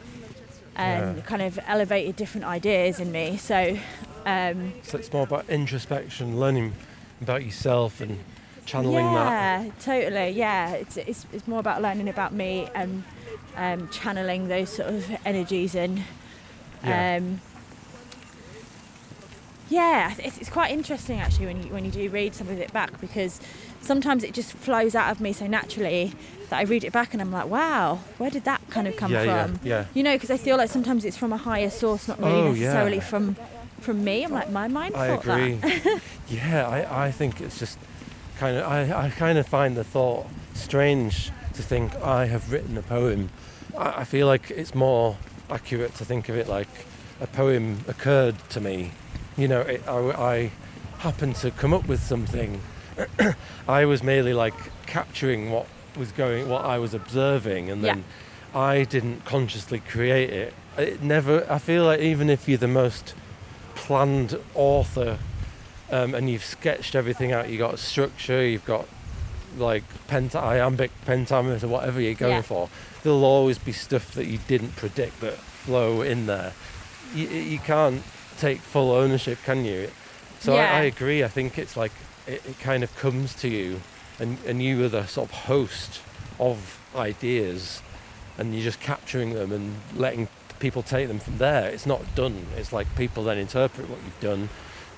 and 0.78 1.16
Yeah. 1.16 1.22
kind 1.22 1.40
of 1.42 1.59
elevated 1.66 2.16
different 2.16 2.47
ideas 2.47 3.01
in 3.01 3.11
me. 3.12 3.36
So. 3.38 3.78
Um, 4.26 4.72
So 4.82 4.99
it's 4.99 5.12
more 5.12 5.22
about 5.22 5.49
introspection, 5.49 6.38
learning 6.40 6.72
about 7.22 7.44
yourself 7.44 8.01
and 8.01 8.18
channeling 8.66 9.14
that. 9.14 9.30
yeah, 9.30 9.70
totally. 9.80 10.30
Yeah, 10.30 10.72
it's, 10.72 10.97
it's 10.97 11.26
it's 11.32 11.47
more 11.47 11.61
about 11.61 11.80
learning 11.80 12.09
about 12.09 12.32
me 12.32 12.68
and 12.74 13.05
um, 13.57 13.88
channeling 13.90 14.49
those 14.49 14.68
sort 14.68 14.88
of 14.88 15.11
energies 15.24 15.74
and 15.76 16.03
Yeah. 16.84 17.16
um, 17.16 17.40
yeah, 19.68 20.14
it's, 20.18 20.38
it's 20.38 20.51
quite 20.51 20.70
interesting 20.70 21.20
actually 21.20 21.47
when 21.47 21.62
you 21.62 21.72
when 21.72 21.84
you 21.84 21.90
do 21.90 22.09
read 22.11 22.34
some 22.34 22.49
of 22.49 22.59
it 22.59 22.72
back 22.72 23.01
because 23.01 23.40
sometimes 23.80 24.22
it 24.24 24.32
just 24.34 24.53
flows 24.53 24.94
out 24.94 25.11
of 25.11 25.20
me 25.20 25.32
so 25.32 25.47
naturally 25.47 26.12
that 26.51 26.59
I 26.59 26.62
read 26.62 26.84
it 26.84 26.92
back 26.92 27.12
and 27.12 27.20
I'm 27.20 27.32
like, 27.32 27.47
wow, 27.47 28.01
where 28.18 28.30
did 28.30 28.44
that 28.44 28.61
kind 28.70 28.86
of 28.86 28.97
come 28.97 29.11
yeah, 29.12 29.22
yeah, 29.22 29.47
from? 29.47 29.61
yeah. 29.64 29.84
You 29.94 30.03
know, 30.03 30.14
because 30.14 30.30
I 30.30 30.36
feel 30.36 30.57
like 30.57 30.70
sometimes 30.70 31.05
it's 31.05 31.16
from 31.16 31.32
a 31.32 31.36
higher 31.36 31.70
source, 31.70 32.07
not 32.09 32.18
really 32.20 32.32
Oh, 32.32 32.53
necessarily 32.53 32.97
yeah. 32.99 33.03
from 33.03 33.36
from 33.80 34.03
me. 34.05 34.24
I'm 34.24 34.32
like, 34.32 34.51
my 34.51 34.68
mind 34.68 34.97
I 34.97 35.07
agree. 35.09 35.61
yeah, 36.28 36.66
I, 36.68 37.07
I 37.07 37.11
think 37.12 37.40
it's 37.40 37.59
just 37.59 37.78
kind 38.38 38.57
of 38.57 38.64
I, 38.64 39.07
I 39.07 39.11
kind 39.11 39.38
of 39.38 39.47
find 39.47 39.76
the 39.76 39.84
thought 39.84 40.26
strange 40.55 41.30
to 41.55 41.62
think 41.62 41.94
I 41.97 42.26
have 42.26 42.51
written 42.53 42.76
a 42.78 42.82
poem. 42.82 43.28
I, 43.76 44.01
I 44.01 44.05
feel 44.05 44.26
like 44.26 44.51
it's 44.51 44.74
more 44.74 45.16
accurate 45.51 45.94
to 45.97 46.05
think 46.05 46.28
of 46.28 46.36
it 46.36 46.49
like 46.49 46.68
a 47.20 47.26
poem 47.26 47.84
occurred 47.88 48.36
to 48.51 48.61
me. 48.61 48.92
You 49.36 49.49
know, 49.49 49.61
it, 49.61 49.86
I, 49.86 49.99
I 50.34 50.51
happened 50.99 51.36
to 51.36 51.51
come 51.51 51.72
up 51.74 51.86
with 51.86 52.03
something. 52.03 52.61
I 53.68 53.84
was 53.84 54.03
merely 54.03 54.32
like 54.32 54.55
capturing 54.86 55.51
what 55.51 55.66
was 55.97 56.12
going, 56.12 56.49
what 56.49 56.64
I 56.64 56.78
was 56.78 56.94
observing, 56.94 57.70
and 57.70 57.82
Yeah. 57.82 57.94
then 57.94 58.05
I 58.55 58.84
didn't 58.84 59.24
consciously 59.24 59.80
create 59.80 60.30
it. 60.30 60.55
It 60.78 61.03
never. 61.03 61.47
I 61.51 61.59
feel 61.59 61.84
like 61.84 62.01
even 62.01 62.28
if 62.30 62.49
you're 62.49 62.59
the 62.59 62.68
most 62.68 63.14
planned 63.74 64.38
author 64.55 65.18
um, 65.90 66.14
and 66.14 66.28
you've 66.30 66.44
sketched 66.44 66.94
everything 66.94 67.32
out, 67.32 67.49
you've 67.49 67.59
got 67.61 67.78
structure, 67.78 68.44
you've 68.47 68.64
got 68.64 68.86
like 69.57 69.84
penta- 70.09 70.42
iambic 70.42 70.90
pentameter, 71.07 71.66
or 71.66 71.70
whatever 71.70 72.01
you're 72.01 72.14
going 72.14 72.32
Yeah. 72.36 72.42
for, 72.42 72.68
there'll 73.03 73.24
always 73.24 73.59
be 73.59 73.72
stuff 73.72 74.12
that 74.12 74.26
you 74.26 74.38
didn't 74.49 74.76
predict 74.76 75.20
that 75.20 75.34
flow 75.38 76.03
in 76.03 76.26
there. 76.26 76.53
You, 77.14 77.28
you 77.28 77.59
can't 77.59 78.03
take 78.38 78.61
full 78.61 78.90
ownership, 78.90 79.38
can 79.44 79.64
you? 79.64 79.90
So 80.40 80.55
Yeah. 80.55 80.72
I, 80.74 80.80
I 80.80 80.82
agree. 80.82 81.24
I 81.24 81.28
think 81.28 81.59
it's 81.59 81.76
like 81.76 81.92
it, 82.26 82.42
it 82.44 82.59
kind 82.61 82.82
of 82.84 82.94
comes 82.99 83.34
to 83.36 83.49
you, 83.49 83.80
and, 84.18 84.38
and 84.46 84.62
you 84.62 84.84
are 84.84 84.88
the 84.88 85.06
sort 85.06 85.30
of 85.30 85.34
host 85.34 86.00
of 86.38 86.80
ideas, 86.94 87.82
and 88.38 88.54
you're 88.54 88.64
just 88.64 88.80
capturing 88.80 89.34
them 89.34 89.52
and 89.52 89.76
letting 89.94 90.28
people 90.58 90.82
take 90.82 91.08
them 91.08 91.18
from 91.18 91.38
there. 91.38 91.68
It's 91.68 91.86
not 91.86 92.14
done. 92.14 92.46
It's 92.56 92.72
like 92.72 92.86
people 92.96 93.24
then 93.24 93.38
interpret 93.38 93.88
what 93.88 93.98
you've 94.04 94.20
done. 94.20 94.48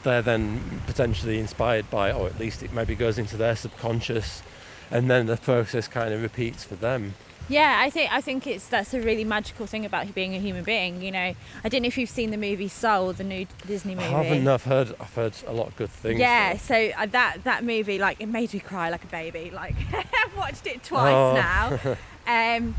They're 0.03 0.23
then 0.23 0.83
potentially 0.87 1.39
inspired 1.39 1.91
by, 1.91 2.13
or 2.13 2.27
at 2.27 2.39
least 2.39 2.63
it 2.63 2.73
maybe 2.73 2.95
goes 2.95 3.19
into 3.19 3.37
their 3.37 3.57
subconscious, 3.57 4.43
and 4.91 5.11
then 5.11 5.27
the 5.27 5.37
process 5.37 5.89
kind 5.89 6.15
of 6.15 6.23
repeats 6.23 6.65
for 6.65 6.77
them. 6.77 7.15
Yeah, 7.49 7.79
I 7.81 7.89
think 7.91 8.13
I 8.13 8.21
think 8.21 8.47
it's 8.47 8.69
that's 8.69 8.93
a 8.93 9.01
really 9.01 9.25
magical 9.25 9.67
thing 9.67 9.85
about 9.87 10.15
being 10.15 10.35
a 10.35 10.39
human 10.39 10.65
being. 10.65 11.01
You 11.01 11.11
know, 11.11 11.35
I 11.65 11.69
don't 11.69 11.83
know 11.83 11.87
if 11.89 11.97
you've 11.97 12.11
seen 12.11 12.31
the 12.31 12.37
movie 12.37 12.69
Soul, 12.69 13.13
the 13.15 13.25
new 13.25 13.47
Disney 13.67 13.95
movie. 13.95 14.07
I 14.07 14.23
haven't. 14.23 14.47
I've 14.47 14.65
heard. 14.65 14.95
I've 15.01 15.15
heard 15.15 15.35
a 15.47 15.53
lot 15.53 15.69
of 15.69 15.77
good 15.77 15.91
things. 15.91 16.21
Yeah, 16.21 16.53
though. 16.53 16.59
so 16.59 16.91
uh, 16.99 17.07
that 17.07 17.45
that 17.45 17.65
movie, 17.65 17.99
like, 17.99 18.21
it 18.21 18.27
made 18.27 18.53
me 18.53 18.61
cry 18.61 18.91
like 18.91 19.05
a 19.05 19.09
baby. 19.09 19.51
Like, 19.51 19.75
I've 19.95 20.37
watched 20.37 20.67
it 20.67 20.83
twice 20.85 21.15
Oh. 21.15 21.35
now. 21.35 21.97
Um, 22.29 22.75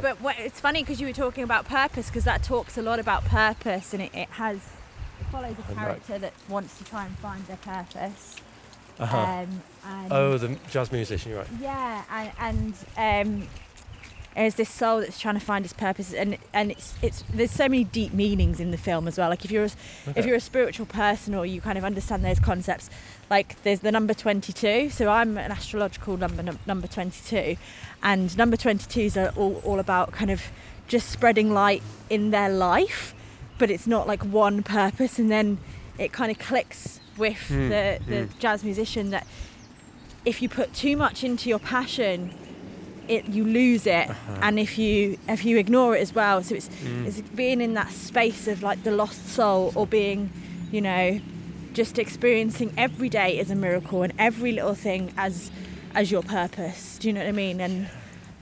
but 0.00 0.20
what, 0.20 0.36
it's 0.38 0.60
funny 0.60 0.84
because 0.84 1.00
you 1.00 1.08
were 1.08 1.12
talking 1.12 1.42
about 1.42 1.64
purpose, 1.66 2.06
because 2.06 2.22
that 2.22 2.44
talks 2.44 2.78
a 2.78 2.82
lot 2.82 3.00
about 3.00 3.24
purpose, 3.24 3.92
and 3.92 4.00
it, 4.00 4.14
it 4.14 4.28
has 4.28 4.58
it 4.58 5.26
follows 5.32 5.56
a 5.68 5.74
character 5.74 6.18
that 6.20 6.32
wants 6.48 6.78
to 6.78 6.84
try 6.84 7.06
and 7.06 7.18
find 7.18 7.44
their 7.46 7.56
purpose. 7.56 8.36
Uh-huh. 9.00 9.18
Um, 9.18 9.62
and 9.84 10.12
oh, 10.12 10.38
the 10.38 10.56
jazz 10.70 10.92
musician. 10.92 11.32
You're 11.32 11.40
right. 11.40 11.48
yeah, 11.60 12.32
and, 12.38 12.74
and 12.96 13.26
um, 13.42 13.48
there's 14.34 14.54
this 14.54 14.70
soul 14.70 15.00
that's 15.00 15.18
trying 15.20 15.34
to 15.34 15.44
find 15.44 15.64
its 15.64 15.74
purpose, 15.74 16.12
and 16.12 16.38
and 16.52 16.70
it's 16.70 16.94
it's 17.02 17.22
there's 17.32 17.50
so 17.50 17.68
many 17.68 17.84
deep 17.84 18.12
meanings 18.12 18.60
in 18.60 18.70
the 18.70 18.76
film 18.78 19.06
as 19.08 19.18
well. 19.18 19.28
Like 19.28 19.44
if 19.44 19.50
you're 19.50 19.64
a, 19.64 19.70
if 20.16 20.24
you're 20.26 20.36
a 20.36 20.40
spiritual 20.40 20.86
person 20.86 21.34
or 21.34 21.44
you 21.44 21.60
kind 21.60 21.76
of 21.78 21.84
understand 21.84 22.24
those 22.24 22.40
concepts, 22.40 22.88
like 23.30 23.62
there's 23.62 23.80
the 23.80 23.92
number 23.92 24.14
22. 24.14 24.90
So 24.90 25.08
I'm 25.08 25.36
an 25.38 25.52
astrological 25.52 26.16
number 26.16 26.42
num- 26.42 26.58
number 26.66 26.86
22, 26.86 27.56
and 28.02 28.36
number 28.38 28.56
22s 28.56 29.16
are 29.16 29.34
all 29.36 29.60
all 29.64 29.78
about 29.78 30.12
kind 30.12 30.30
of 30.30 30.42
just 30.88 31.10
spreading 31.10 31.52
light 31.52 31.82
in 32.10 32.30
their 32.30 32.48
life, 32.48 33.14
but 33.58 33.70
it's 33.70 33.86
not 33.86 34.06
like 34.06 34.22
one 34.24 34.62
purpose, 34.62 35.18
and 35.18 35.30
then 35.30 35.58
it 35.98 36.12
kind 36.12 36.30
of 36.30 36.38
clicks 36.38 37.00
with 37.18 37.48
Hmm, 37.48 37.68
the 37.68 37.98
the 38.08 38.22
hmm. 38.24 38.38
jazz 38.38 38.64
musician 38.64 39.10
that 39.10 39.26
if 40.24 40.40
you 40.40 40.48
put 40.48 40.72
too 40.72 40.96
much 40.96 41.22
into 41.22 41.48
your 41.50 41.58
passion 41.58 42.32
it 43.08 43.26
you 43.28 43.44
lose 43.44 43.86
it 43.86 44.08
Uh-huh. 44.10 44.38
and 44.42 44.58
if 44.58 44.78
you 44.78 45.18
if 45.28 45.44
you 45.44 45.58
ignore 45.58 45.96
it 45.96 46.00
as 46.00 46.14
well 46.14 46.42
so 46.42 46.54
it's 46.54 46.68
Mm. 46.68 47.06
it's 47.06 47.20
being 47.20 47.60
in 47.60 47.74
that 47.74 47.90
space 47.90 48.46
of 48.48 48.62
like 48.62 48.82
the 48.84 48.90
lost 48.90 49.28
soul 49.28 49.72
or 49.74 49.86
being 49.86 50.30
you 50.70 50.80
know 50.80 51.20
just 51.72 51.98
experiencing 51.98 52.72
every 52.76 53.08
day 53.08 53.38
as 53.40 53.50
a 53.50 53.54
miracle 53.54 54.02
and 54.02 54.12
every 54.18 54.52
little 54.52 54.74
thing 54.74 55.12
as 55.16 55.50
as 55.94 56.10
your 56.10 56.22
purpose 56.22 56.98
do 56.98 57.08
you 57.08 57.12
know 57.14 57.20
what 57.20 57.28
i 57.28 57.32
mean 57.32 57.60
and 57.60 57.88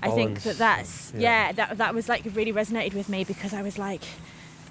i 0.01 0.11
think 0.11 0.43
that 0.43 0.57
that's 0.59 1.13
yeah. 1.15 1.47
yeah 1.47 1.53
that 1.53 1.79
that 1.79 1.95
was 1.95 2.09
like 2.09 2.23
really 2.35 2.53
resonated 2.53 2.95
with 2.95 3.09
me 3.09 3.25
because 3.25 3.53
i 3.55 3.63
was 3.63 3.79
like 3.79 4.03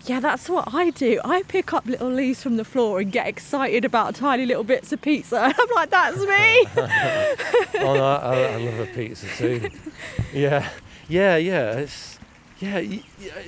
yeah, 0.06 0.20
that's 0.20 0.50
what 0.50 0.74
I 0.74 0.90
do. 0.92 1.20
I 1.24 1.44
pick 1.44 1.74
up 1.74 1.86
little 1.86 2.10
leaves 2.10 2.42
from 2.42 2.58
the 2.58 2.66
floor 2.66 3.00
and 3.00 3.12
get 3.12 3.28
excited 3.28 3.86
about 3.86 4.16
tiny 4.16 4.46
little 4.46 4.64
bits 4.64 4.92
of 4.92 5.02
pizza. 5.02 5.54
I'm 5.58 5.76
like, 5.76 5.90
that's 5.90 6.18
me. 6.18 6.26
oh, 7.82 7.94
no, 7.94 8.04
I, 8.06 8.44
I 8.44 8.56
love 8.58 8.80
a 8.80 8.86
pizza 8.88 9.28
too. 9.38 9.70
Yeah, 10.34 10.70
yeah, 11.08 11.36
yeah. 11.38 11.72
It's 11.74 12.20
yeah. 12.60 12.80
You, 12.80 13.02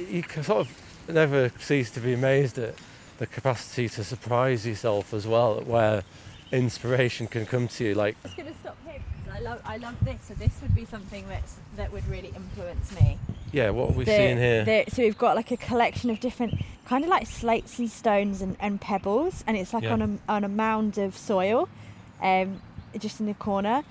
you 0.10 0.24
can 0.24 0.44
sort 0.44 0.68
of 0.68 0.82
never 1.08 1.52
cease 1.60 1.92
to 1.92 2.00
be 2.00 2.14
amazed 2.14 2.58
at 2.58 2.76
the 3.18 3.28
capacity 3.28 3.88
to 3.88 4.04
surprise 4.04 4.66
yourself 4.66 5.14
as 5.14 5.28
well, 5.28 5.62
where 5.62 6.04
inspiration 6.52 7.28
can 7.28 7.46
come 7.46 7.68
to 7.68 7.84
you. 7.84 7.96
Like, 7.96 8.18
I'm 8.24 8.30
just 8.30 8.38
gonna 8.38 8.54
stop 8.62 8.78
here 8.86 8.94
because 9.00 9.11
I 9.34 9.40
love 9.40 9.62
I 9.66 9.78
love 9.78 9.96
this. 10.04 10.18
So 10.28 10.34
this 10.34 10.52
would 10.62 10.76
be 10.76 10.86
something 10.86 11.28
that's 11.28 11.58
that 11.78 11.92
would 11.94 12.08
really 12.08 12.32
influence 12.36 12.92
me. 13.00 13.18
yeah, 13.52 13.70
what 13.70 13.90
are 13.90 13.94
we 13.94 14.04
The- 14.04 14.16
seeing 14.16 14.38
here? 14.38 14.64
the- 14.66 14.86
so 14.92 15.02
we've 15.04 15.18
got 15.18 15.36
like 15.36 15.52
a 15.52 15.58
collection 15.58 16.10
of 16.10 16.20
different 16.20 16.54
kind 16.86 17.04
of 17.04 17.10
like 17.10 17.28
slates 17.28 17.80
and 17.80 17.90
stones 17.90 18.42
and, 18.42 18.56
and 18.60 18.80
pebbles, 18.82 19.44
and 19.48 19.56
it's 19.58 19.74
like 19.74 19.84
Yeah. 19.84 19.94
on 19.94 20.02
a 20.02 20.32
on 20.32 20.44
a 20.44 20.50
mound 20.50 20.98
of 20.98 21.16
soil, 21.18 21.70
um, 22.22 22.62
just 22.98 23.20
in 23.20 23.26
the 23.26 23.34
corner. 23.34 23.84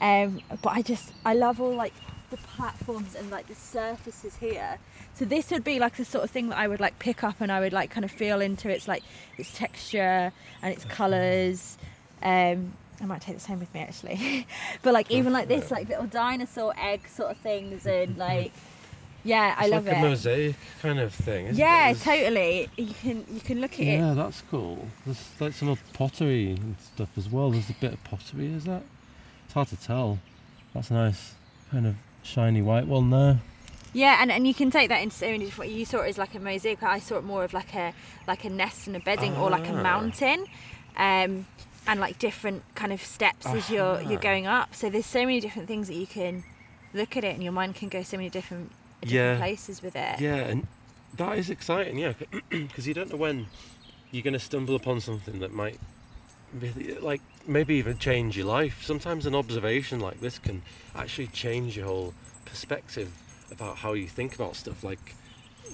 Um, 0.00 0.40
but 0.62 0.70
I 0.72 0.82
just 0.82 1.12
I 1.24 1.34
love 1.34 1.60
all 1.60 1.74
like 1.74 1.92
the 2.30 2.36
platforms 2.38 3.14
and 3.14 3.30
like 3.30 3.46
the 3.48 3.54
surfaces 3.54 4.36
here. 4.36 4.78
So 5.14 5.24
this 5.24 5.50
would 5.50 5.64
be 5.64 5.78
like 5.78 5.96
the 5.96 6.04
sort 6.04 6.24
of 6.24 6.30
thing 6.30 6.48
that 6.50 6.58
I 6.58 6.66
would 6.68 6.80
like 6.80 6.98
pick 6.98 7.22
up 7.24 7.40
and 7.40 7.50
I 7.52 7.60
would 7.60 7.72
like 7.72 7.90
kind 7.90 8.04
of 8.04 8.10
feel 8.10 8.40
into 8.40 8.68
its 8.70 8.86
like 8.88 9.02
its 9.36 9.52
texture 9.56 10.32
and 10.62 10.72
its 10.72 10.84
colours. 10.84 11.76
Um, 12.22 12.74
I 13.02 13.06
might 13.06 13.20
take 13.22 13.36
this 13.36 13.46
home 13.46 13.60
with 13.60 13.72
me 13.74 13.80
actually. 13.80 14.46
but 14.82 14.92
like 14.94 15.10
even 15.10 15.32
like 15.32 15.48
this, 15.48 15.70
like 15.70 15.88
little 15.88 16.06
dinosaur 16.06 16.74
egg 16.78 17.08
sort 17.08 17.30
of 17.30 17.36
things 17.38 17.86
and 17.98 18.16
like 18.18 18.52
yeah, 19.22 19.54
I 19.58 19.64
It's 19.64 19.70
love 19.72 19.84
like 19.84 19.96
it. 19.96 19.98
a 19.98 20.02
mosaic 20.02 20.56
kind 20.80 20.98
of 20.98 21.12
thing. 21.14 21.46
Isn't 21.46 21.58
Yeah, 21.58 21.88
it? 21.88 21.90
It's- 21.92 22.04
totally. 22.04 22.68
You 22.76 22.94
can 23.02 23.24
you 23.30 23.40
can 23.40 23.60
look 23.60 23.74
at 23.74 23.80
it. 23.80 23.84
Yeah, 23.98 24.14
that's 24.14 24.42
cool. 24.50 24.86
There's 25.04 25.28
like 25.38 25.52
some 25.52 25.68
old 25.68 25.78
pottery 25.92 26.52
and 26.52 26.76
stuff 26.94 27.10
as 27.18 27.28
well. 27.28 27.50
There's 27.50 27.68
a 27.70 27.74
bit 27.74 27.92
of 27.92 28.02
pottery, 28.04 28.52
is 28.52 28.64
that? 28.64 28.82
It's 29.44 29.52
hard 29.54 29.68
to 29.68 29.76
tell. 29.76 30.18
That's 30.74 30.90
nice. 30.90 31.34
Kind 31.70 31.86
of 31.86 31.96
shiny 32.22 32.62
white 32.62 32.86
one 32.86 33.10
there. 33.10 33.40
Yeah, 33.92 34.18
and, 34.22 34.30
and 34.30 34.46
you 34.46 34.54
can 34.54 34.70
take 34.70 34.88
that 34.88 35.02
into 35.02 35.16
so 35.16 35.26
many 35.26 35.46
different. 35.46 35.72
You 35.72 35.84
saw 35.84 35.98
it 36.02 36.08
as 36.08 36.16
like 36.16 36.34
a 36.34 36.40
mosaic. 36.40 36.82
I 36.82 36.98
saw 37.00 37.16
it 37.18 37.24
more 37.24 37.42
of 37.44 37.52
like 37.52 37.74
a 37.74 37.92
like 38.28 38.44
a 38.44 38.50
nest 38.50 38.86
and 38.86 38.94
a 38.96 39.00
bedding, 39.00 39.36
or 39.36 39.50
like 39.50 39.68
a 39.68 39.76
Ah. 39.76 39.82
mountain, 39.82 40.46
um, 40.96 41.44
and 41.90 41.98
like 41.98 42.18
different 42.20 42.62
kind 42.76 42.92
of 42.92 43.02
steps 43.02 43.44
as 43.46 43.68
you're 43.68 43.96
uh-huh. 43.96 44.08
you're 44.08 44.20
going 44.20 44.46
up. 44.46 44.74
So 44.74 44.88
there's 44.88 45.06
so 45.06 45.26
many 45.26 45.40
different 45.40 45.66
things 45.66 45.88
that 45.88 45.96
you 45.96 46.06
can 46.06 46.44
look 46.94 47.16
at 47.16 47.24
it, 47.24 47.34
and 47.34 47.42
your 47.42 47.52
mind 47.52 47.74
can 47.74 47.88
go 47.88 48.02
so 48.02 48.16
many 48.16 48.30
different 48.30 48.70
different 49.00 49.14
Yeah. 49.14 49.36
places 49.38 49.82
with 49.82 49.96
it. 49.96 50.20
Yeah, 50.20 50.36
and 50.36 50.66
that 51.16 51.36
is 51.36 51.50
exciting, 51.50 51.98
yeah, 51.98 52.12
because 52.50 52.86
you 52.88 52.94
don't 52.94 53.10
know 53.10 53.16
when 53.16 53.46
you're 54.10 54.22
going 54.22 54.34
to 54.34 54.38
stumble 54.38 54.76
upon 54.76 55.00
something 55.00 55.40
that 55.40 55.52
might 55.52 55.78
really, 56.52 56.94
like, 56.98 57.20
maybe 57.46 57.74
even 57.76 57.98
change 57.98 58.36
your 58.36 58.46
life. 58.46 58.82
Sometimes 58.82 59.26
an 59.26 59.34
observation 59.34 60.00
like 60.00 60.20
this 60.20 60.38
can 60.38 60.62
actually 60.94 61.28
change 61.28 61.76
your 61.76 61.86
whole 61.86 62.14
perspective 62.44 63.12
about 63.50 63.78
how 63.78 63.94
you 63.94 64.06
think 64.06 64.34
about 64.34 64.56
stuff, 64.56 64.84
like 64.84 65.14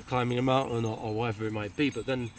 climbing 0.09 0.39
a 0.39 0.43
mountain 0.43 0.85
or, 0.85 0.97
or 0.99 1.13
whatever 1.15 1.47
it 1.47 1.53
might 1.53 1.77
be. 1.77 1.91
But 1.91 2.07
then, 2.07 2.31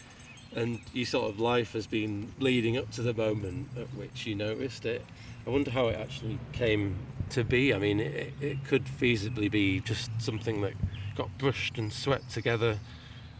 and 0.54 0.80
your 0.92 1.06
sort 1.06 1.30
of 1.30 1.38
life 1.38 1.72
has 1.72 1.86
been 1.86 2.32
leading 2.38 2.76
up 2.76 2.90
to 2.92 3.02
the 3.02 3.14
moment 3.14 3.68
at 3.76 3.86
which 3.94 4.26
you 4.26 4.34
noticed 4.34 4.84
it. 4.84 5.04
I 5.46 5.50
wonder 5.50 5.70
how 5.70 5.88
it 5.88 5.96
actually 5.96 6.38
came 6.52 6.96
to 7.30 7.44
be. 7.44 7.72
I 7.72 7.78
mean, 7.78 8.00
it, 8.00 8.32
it 8.40 8.64
could 8.64 8.84
feasibly 8.84 9.50
be 9.50 9.80
just 9.80 10.10
something 10.18 10.60
that 10.62 10.72
got 11.16 11.36
brushed 11.38 11.78
and 11.78 11.92
swept 11.92 12.30
together 12.30 12.78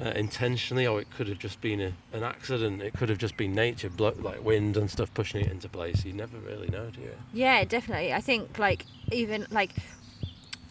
uh, 0.00 0.10
intentionally, 0.10 0.86
or 0.86 1.00
it 1.00 1.10
could 1.10 1.28
have 1.28 1.38
just 1.38 1.60
been 1.60 1.80
a, 1.80 1.92
an 2.12 2.22
accident. 2.22 2.82
It 2.82 2.94
could 2.94 3.08
have 3.08 3.18
just 3.18 3.36
been 3.36 3.54
nature, 3.54 3.90
blo- 3.90 4.14
like 4.20 4.44
wind 4.44 4.76
and 4.76 4.90
stuff 4.90 5.12
pushing 5.14 5.40
it 5.40 5.50
into 5.50 5.68
place. 5.68 6.04
You 6.04 6.12
never 6.12 6.38
really 6.38 6.68
know, 6.68 6.90
do 6.90 7.00
you? 7.00 7.12
Yeah, 7.32 7.64
definitely. 7.64 8.12
I 8.12 8.20
think 8.20 8.58
like 8.58 8.84
even 9.10 9.46
like 9.50 9.72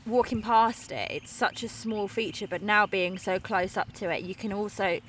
walking 0.06 0.42
past 0.42 0.92
it, 0.92 1.12
it's 1.12 1.32
such 1.32 1.64
a 1.64 1.70
small 1.70 2.08
feature, 2.08 2.48
but 2.48 2.62
now 2.62 2.86
being 2.86 3.18
so 3.18 3.40
close 3.40 3.76
up 3.76 3.92
to 3.94 4.10
it, 4.10 4.24
you 4.24 4.34
can 4.36 4.54
also 4.54 5.02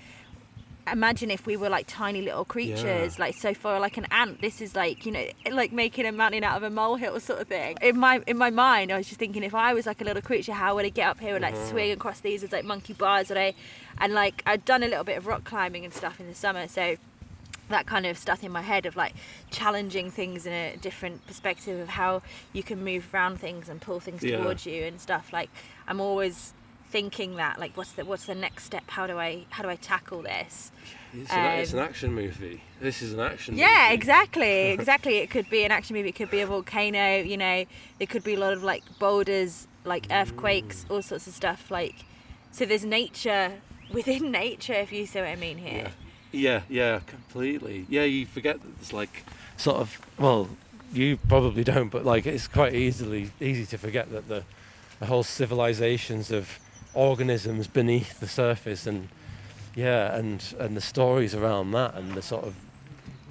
imagine 0.93 1.31
if 1.31 1.47
we 1.47 1.57
were 1.57 1.69
like 1.69 1.87
tiny 1.89 2.23
little 2.23 2.45
creatures, 2.45 3.19
Yeah. 3.19 3.25
like 3.25 3.35
so 3.37 3.55
for 3.55 3.79
like 3.79 3.97
an 3.97 4.07
ant, 4.11 4.41
this 4.41 4.61
is 4.61 4.75
like 4.75 5.05
you 5.07 5.13
know 5.13 5.27
like 5.51 5.73
making 5.73 6.07
a 6.07 6.13
mountain 6.13 6.45
out 6.45 6.57
of 6.57 6.63
a 6.63 6.71
molehill 6.71 7.19
sort 7.21 7.41
of 7.41 7.49
thing. 7.49 7.77
In 7.83 7.99
my 7.99 8.23
in 8.27 8.37
my 8.37 8.51
mind, 8.51 8.91
I 8.93 8.97
was 8.99 9.07
just 9.09 9.19
thinking 9.19 9.43
if 9.43 9.55
I 9.55 9.75
was 9.75 9.87
like 9.87 10.01
a 10.01 10.05
little 10.05 10.23
creature, 10.23 10.53
how 10.53 10.75
would 10.75 10.85
I 10.85 10.91
get 10.91 11.09
up 11.09 11.21
here 11.21 11.35
and 11.37 11.43
like 11.43 11.55
Uh-huh. 11.55 11.71
swing 11.71 11.91
across 11.93 12.21
these 12.21 12.43
as 12.43 12.53
like 12.53 12.65
monkey 12.65 12.93
bars? 12.93 13.31
or 13.31 13.39
I? 13.39 13.55
And 13.99 14.13
like 14.15 14.43
I'd 14.47 14.65
done 14.65 14.83
a 14.83 14.89
little 14.89 15.05
bit 15.05 15.19
of 15.19 15.27
rock 15.27 15.45
climbing 15.45 15.85
and 15.85 15.93
stuff 15.95 16.21
in 16.21 16.27
the 16.29 16.35
summer, 16.35 16.69
so 16.69 16.97
that 17.69 17.85
kind 17.87 18.07
of 18.07 18.17
stuff 18.17 18.43
in 18.43 18.51
my 18.51 18.63
head 18.63 18.87
of 18.87 18.97
like 18.97 19.13
challenging 19.51 20.11
things 20.11 20.47
in 20.47 20.53
a 20.55 20.77
different 20.79 21.27
perspective 21.27 21.79
of 21.81 21.89
how 21.91 22.23
you 22.55 22.63
can 22.63 22.83
move 22.83 23.13
around 23.13 23.39
things 23.39 23.69
and 23.69 23.81
pull 23.83 24.01
things 24.01 24.25
Yeah. 24.25 24.39
towards 24.43 24.65
you 24.65 24.85
and 24.85 24.99
stuff 24.99 25.35
like 25.35 25.51
i'm 25.87 26.01
always 26.01 26.55
thinking 26.91 27.37
that 27.37 27.59
like 27.59 27.77
what's 27.77 27.93
the 27.93 28.05
what's 28.05 28.27
the 28.27 28.35
next 28.35 28.65
step 28.65 28.85
how 28.89 29.07
do 29.07 29.19
i 29.19 29.45
how 29.51 29.63
do 29.63 29.69
i 29.69 29.77
tackle 29.77 30.23
this 30.23 30.71
It's, 31.15 31.31
an, 31.33 31.59
it's 31.61 31.73
an 31.73 31.79
Um, 31.81 31.85
action 31.85 32.15
movie. 32.15 32.63
This 32.81 33.03
is 33.03 33.13
an 33.13 33.21
action 33.21 33.57
yeah 33.59 33.85
movie. 33.85 33.95
exactly 33.95 34.61
exactly 34.79 35.17
it 35.19 35.29
could 35.31 35.49
be 35.51 35.65
an 35.65 35.71
action 35.73 35.97
movie 35.97 36.09
it 36.11 36.15
could 36.15 36.31
be 36.31 36.41
a 36.41 36.47
volcano 36.47 37.21
you 37.23 37.37
know 37.37 37.65
there 37.99 38.07
could 38.07 38.25
be 38.25 38.35
a 38.35 38.39
lot 38.39 38.53
of 38.53 38.63
like 38.63 38.83
boulders 38.99 39.67
like 39.85 40.07
earthquakes 40.11 40.85
Mm. 40.85 40.91
all 40.95 41.03
sorts 41.03 41.27
of 41.27 41.35
stuff 41.35 41.71
like 41.71 41.95
so 42.53 42.65
there's 42.65 42.85
nature 42.85 43.53
within 43.93 44.31
nature 44.31 44.75
if 44.75 44.91
you 44.93 45.05
see 45.07 45.19
what 45.21 45.29
i 45.29 45.37
mean 45.37 45.59
here 45.59 45.85
Yeah. 45.85 45.91
Yeah, 46.31 46.61
yeah, 46.69 47.01
completely. 47.07 47.87
Yeah, 47.89 48.03
you 48.05 48.27
forget 48.27 48.61
that 48.61 48.69
it's 48.83 48.93
like 48.93 49.25
sort 49.57 49.79
of 49.79 49.99
well, 50.19 50.51
you 50.93 51.17
probably 51.17 51.65
don't, 51.65 51.89
but 51.89 52.05
like 52.05 52.27
it's 52.27 52.47
quite 52.47 52.75
easily 52.75 53.31
easy 53.41 53.65
to 53.65 53.79
forget 53.79 54.11
that 54.13 54.29
the 54.29 54.45
the 55.01 55.07
whole 55.07 55.23
civilizations 55.23 56.31
of 56.31 56.59
organisms 56.95 57.67
beneath 57.67 58.21
the 58.21 58.29
surface 58.29 58.87
and 58.87 59.09
yeah, 59.75 60.17
and 60.17 60.43
and 60.59 60.77
the 60.77 60.81
stories 60.81 61.35
around 61.35 61.71
that 61.73 61.95
and 61.95 62.15
the 62.15 62.23
sort 62.23 62.45
of 62.45 62.55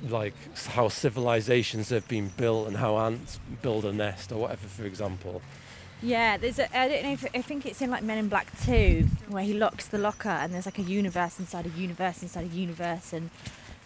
like 0.03 0.34
how 0.68 0.88
civilizations 0.88 1.89
have 1.89 2.08
been 2.08 2.30
built 2.38 2.68
and 2.68 2.78
how 2.78 2.97
ants 2.97 3.39
build 3.62 3.86
a 3.86 3.91
nest 3.91 4.32
or 4.32 4.41
whatever, 4.41 4.68
for 4.68 4.86
example. 4.86 5.41
Yeah, 6.01 6.38
there's 6.38 6.60
a. 6.60 6.78
I 6.78 6.88
don't 6.88 7.03
know 7.03 7.12
if 7.14 7.26
I 7.34 7.41
think 7.41 7.66
it's 7.66 7.82
in 7.82 7.89
like 7.89 8.03
Men 8.03 8.20
in 8.20 8.30
Black 8.30 8.47
Two, 8.62 9.08
where 9.30 9.43
he 9.43 9.53
locks 9.53 9.88
the 9.88 9.97
locker 9.97 10.30
and 10.30 10.53
there's 10.53 10.66
like 10.68 10.80
a 10.80 10.84
universe 10.84 11.39
inside 11.39 11.66
a 11.66 11.70
universe 11.70 12.22
inside 12.22 12.45
a 12.45 12.55
universe, 12.55 13.14
and 13.14 13.32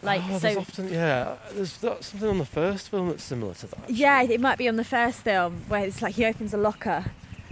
like 0.04 0.22
oh, 0.26 0.34
so. 0.34 0.40
there's 0.40 0.58
often, 0.58 0.92
yeah, 0.92 1.36
there's 1.54 1.72
something 1.72 2.28
on 2.28 2.38
the 2.38 2.46
first 2.46 2.90
film 2.90 3.10
that's 3.10 3.24
similar 3.24 3.54
to 3.54 3.68
that. 3.68 3.80
actually. 3.80 3.96
Yeah, 3.96 4.22
it 4.24 4.42
might 4.42 4.58
be 4.58 4.68
on 4.68 4.76
the 4.76 4.84
first 4.84 5.22
film 5.22 5.64
where 5.68 5.86
it's 5.86 6.02
like 6.02 6.16
he 6.16 6.26
opens 6.26 6.54
a 6.54 6.58
locker 6.58 7.06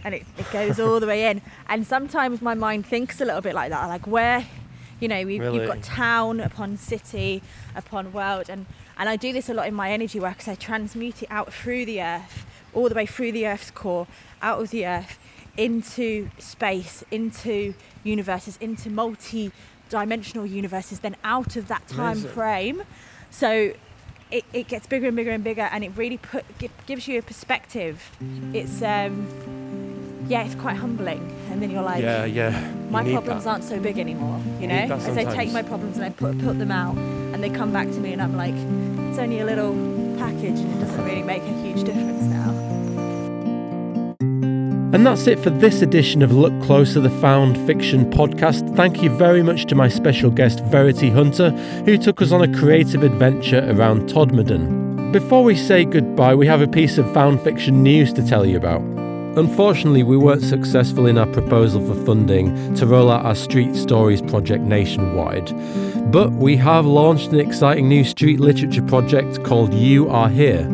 and 0.03 0.15
it, 0.15 0.25
it 0.37 0.49
goes 0.51 0.79
all 0.79 0.99
the 0.99 1.07
way 1.07 1.29
in. 1.29 1.41
And 1.67 1.85
sometimes 1.85 2.41
my 2.41 2.53
mind 2.53 2.85
thinks 2.85 3.21
a 3.21 3.25
little 3.25 3.41
bit 3.41 3.53
like 3.53 3.69
that, 3.69 3.87
like 3.87 4.07
where, 4.07 4.45
you 4.99 5.07
know, 5.07 5.25
we've, 5.25 5.39
Really? 5.39 5.59
you've 5.59 5.67
got 5.67 5.81
town 5.83 6.39
upon 6.39 6.77
city 6.77 7.41
upon 7.75 8.11
world. 8.13 8.49
And, 8.49 8.65
and 8.97 9.09
I 9.09 9.15
do 9.15 9.31
this 9.33 9.49
a 9.49 9.53
lot 9.53 9.67
in 9.67 9.73
my 9.73 9.91
energy 9.91 10.19
work 10.19 10.37
because 10.37 10.47
I 10.47 10.55
transmute 10.55 11.23
it 11.23 11.29
out 11.31 11.53
through 11.53 11.85
the 11.85 12.01
earth, 12.01 12.45
all 12.73 12.89
the 12.89 12.95
way 12.95 13.05
through 13.05 13.31
the 13.31 13.47
earth's 13.47 13.71
core, 13.71 14.07
out 14.41 14.61
of 14.61 14.69
the 14.71 14.85
earth, 14.85 15.19
into 15.57 16.29
space, 16.37 17.03
into 17.11 17.73
universes, 18.03 18.57
into 18.61 18.89
multi 18.89 19.51
dimensional 19.89 20.45
universes, 20.45 20.99
then 20.99 21.15
out 21.23 21.55
of 21.55 21.67
that 21.67 21.87
time 21.87 22.11
Amazing. 22.11 22.29
frame. 22.31 22.83
So 23.31 23.73
it, 24.31 24.45
it 24.53 24.67
gets 24.67 24.85
bigger 24.87 25.07
and 25.07 25.15
bigger 25.15 25.31
and 25.31 25.43
bigger 25.43 25.63
and 25.71 25.83
it 25.83 25.91
really 25.95 26.17
put 26.17 26.45
gives 26.85 27.07
you 27.07 27.17
a 27.17 27.21
perspective 27.21 28.15
it's 28.53 28.81
um 28.83 29.27
yeah 30.29 30.43
it's 30.43 30.55
quite 30.55 30.77
humbling 30.77 31.35
and 31.49 31.61
then 31.61 31.71
you're 31.71 31.81
like 31.81 32.03
yeah, 32.03 32.23
yeah. 32.23 32.71
you 32.71 32.91
my 32.91 33.03
problems 33.03 33.43
that. 33.43 33.49
aren't 33.49 33.63
so 33.63 33.79
big 33.79 33.97
anymore 33.97 34.39
you 34.59 34.61
You 34.61 34.67
know 34.67 34.95
as 34.95 35.17
i 35.17 35.23
take 35.23 35.51
my 35.51 35.63
problems 35.63 35.97
and 35.97 36.05
i 36.05 36.09
put, 36.09 36.39
put 36.39 36.59
them 36.59 36.71
out 36.71 36.95
and 36.97 37.43
they 37.43 37.49
come 37.49 37.73
back 37.73 37.87
to 37.87 37.99
me 37.99 38.13
and 38.13 38.21
i'm 38.21 38.37
like 38.37 38.53
it's 39.09 39.19
only 39.19 39.39
a 39.39 39.45
little 39.45 39.73
package 40.17 40.59
and 40.59 40.75
it 40.75 40.85
doesn't 40.85 41.03
really 41.03 41.23
make 41.23 41.41
a 41.41 41.61
huge 41.63 41.83
difference 41.83 42.23
now 42.23 42.69
And 44.91 45.05
that's 45.05 45.27
it 45.27 45.39
for 45.39 45.51
this 45.51 45.83
edition 45.83 46.23
of 46.23 46.31
Look 46.31 46.51
Closer, 46.63 46.99
the 46.99 47.11
Found 47.21 47.55
Fiction 47.67 48.09
podcast. 48.09 48.75
Thank 48.75 49.03
you 49.03 49.11
very 49.11 49.43
much 49.43 49.67
to 49.67 49.75
my 49.75 49.87
special 49.87 50.31
guest, 50.31 50.63
Verity 50.65 51.11
Hunter, 51.11 51.51
who 51.85 51.95
took 51.95 52.23
us 52.23 52.31
on 52.31 52.41
a 52.41 52.59
creative 52.59 53.03
adventure 53.03 53.63
around 53.69 54.09
Todmorden. 54.09 55.11
Before 55.11 55.43
we 55.43 55.55
say 55.55 55.85
goodbye, 55.85 56.33
we 56.33 56.47
have 56.47 56.61
a 56.61 56.67
piece 56.67 56.97
of 56.97 57.13
found 57.13 57.39
fiction 57.41 57.83
news 57.83 58.11
to 58.13 58.27
tell 58.27 58.47
you 58.47 58.57
about. 58.57 58.98
Unfortunately, 59.37 60.01
we 60.01 60.17
weren't 60.17 60.41
successful 60.41 61.05
in 61.05 61.17
our 61.17 61.27
proposal 61.27 61.85
for 61.85 61.93
funding 62.03 62.73
to 62.73 62.87
roll 62.87 63.11
out 63.11 63.25
our 63.25 63.35
Street 63.35 63.75
Stories 63.75 64.21
project 64.23 64.63
nationwide. 64.63 65.53
But 66.11 66.31
we 66.31 66.57
have 66.57 66.85
launched 66.85 67.31
an 67.31 67.39
exciting 67.39 67.87
new 67.87 68.03
street 68.03 68.39
literature 68.39 68.81
project 68.81 69.43
called 69.43 69.73
You 69.73 70.09
Are 70.09 70.29
Here. 70.29 70.67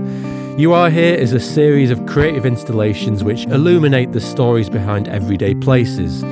You 0.58 0.72
Are 0.72 0.90
Here 0.90 1.16
is 1.16 1.34
a 1.34 1.40
series 1.40 1.92
of 1.92 2.06
creative 2.06 2.46
installations 2.46 3.26
which 3.26 3.46
illuminate 3.48 4.14
the 4.14 4.22
stories 4.22 4.70
behind 4.70 5.10
everyday 5.10 5.54
places. 5.54 6.24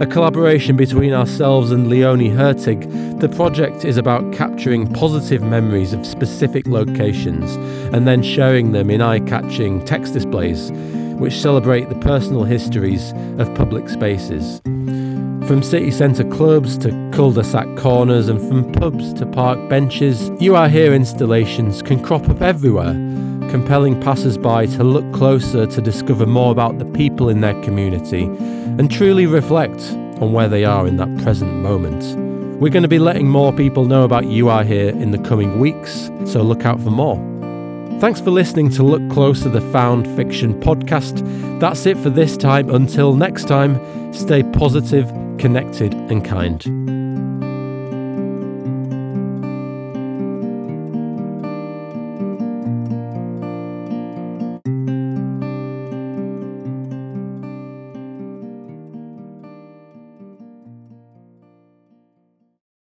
A 0.00 0.06
collaboration 0.06 0.76
between 0.76 1.12
ourselves 1.12 1.72
and 1.72 1.88
Leonie 1.88 2.30
Hertig, 2.30 3.20
the 3.20 3.28
project 3.28 3.84
is 3.84 3.96
about 3.96 4.32
capturing 4.32 4.92
positive 4.92 5.42
memories 5.42 5.92
of 5.92 6.06
specific 6.06 6.68
locations 6.68 7.56
and 7.92 8.06
then 8.06 8.22
sharing 8.22 8.72
them 8.72 8.90
in 8.90 9.00
eye 9.00 9.20
catching 9.20 9.84
text 9.84 10.12
displays, 10.12 10.70
which 11.18 11.38
celebrate 11.38 11.88
the 11.88 11.94
personal 11.96 12.44
histories 12.44 13.12
of 13.38 13.54
public 13.54 13.88
spaces. 13.88 14.60
From 15.46 15.62
city 15.62 15.90
centre 15.90 16.24
clubs 16.24 16.78
to 16.78 16.90
cul 17.12 17.32
de 17.32 17.44
sac 17.44 17.66
corners 17.76 18.28
and 18.28 18.40
from 18.40 18.72
pubs 18.72 19.12
to 19.14 19.26
park 19.26 19.68
benches, 19.68 20.30
You 20.40 20.56
Are 20.56 20.68
Here 20.68 20.94
installations 20.94 21.82
can 21.82 22.02
crop 22.02 22.28
up 22.30 22.40
everywhere, 22.40 22.94
compelling 23.50 24.00
passers 24.00 24.38
by 24.38 24.66
to 24.66 24.82
look 24.82 25.12
closer 25.12 25.66
to 25.66 25.80
discover 25.82 26.24
more 26.24 26.50
about 26.50 26.78
the 26.78 26.86
people 26.86 27.28
in 27.28 27.42
their 27.42 27.60
community 27.62 28.24
and 28.24 28.90
truly 28.90 29.26
reflect 29.26 29.82
on 30.22 30.32
where 30.32 30.48
they 30.48 30.64
are 30.64 30.86
in 30.86 30.96
that 30.96 31.22
present 31.22 31.52
moment. 31.56 32.02
We're 32.60 32.70
going 32.70 32.82
to 32.82 32.88
be 32.88 32.98
letting 32.98 33.28
more 33.28 33.52
people 33.52 33.84
know 33.84 34.04
about 34.04 34.26
You 34.26 34.48
Are 34.48 34.64
Here 34.64 34.88
in 34.88 35.10
the 35.10 35.18
coming 35.18 35.58
weeks, 35.58 36.10
so 36.24 36.42
look 36.42 36.64
out 36.64 36.80
for 36.80 36.90
more. 36.90 37.33
Thanks 38.00 38.20
for 38.20 38.30
listening 38.30 38.70
to 38.70 38.82
Look 38.82 39.08
Closer, 39.10 39.48
the 39.48 39.62
Found 39.72 40.06
Fiction 40.14 40.60
podcast. 40.60 41.20
That's 41.58 41.86
it 41.86 41.96
for 41.96 42.10
this 42.10 42.36
time. 42.36 42.68
Until 42.68 43.14
next 43.14 43.48
time, 43.48 44.12
stay 44.12 44.42
positive, 44.42 45.08
connected, 45.38 45.94
and 45.94 46.22
kind. 46.22 46.93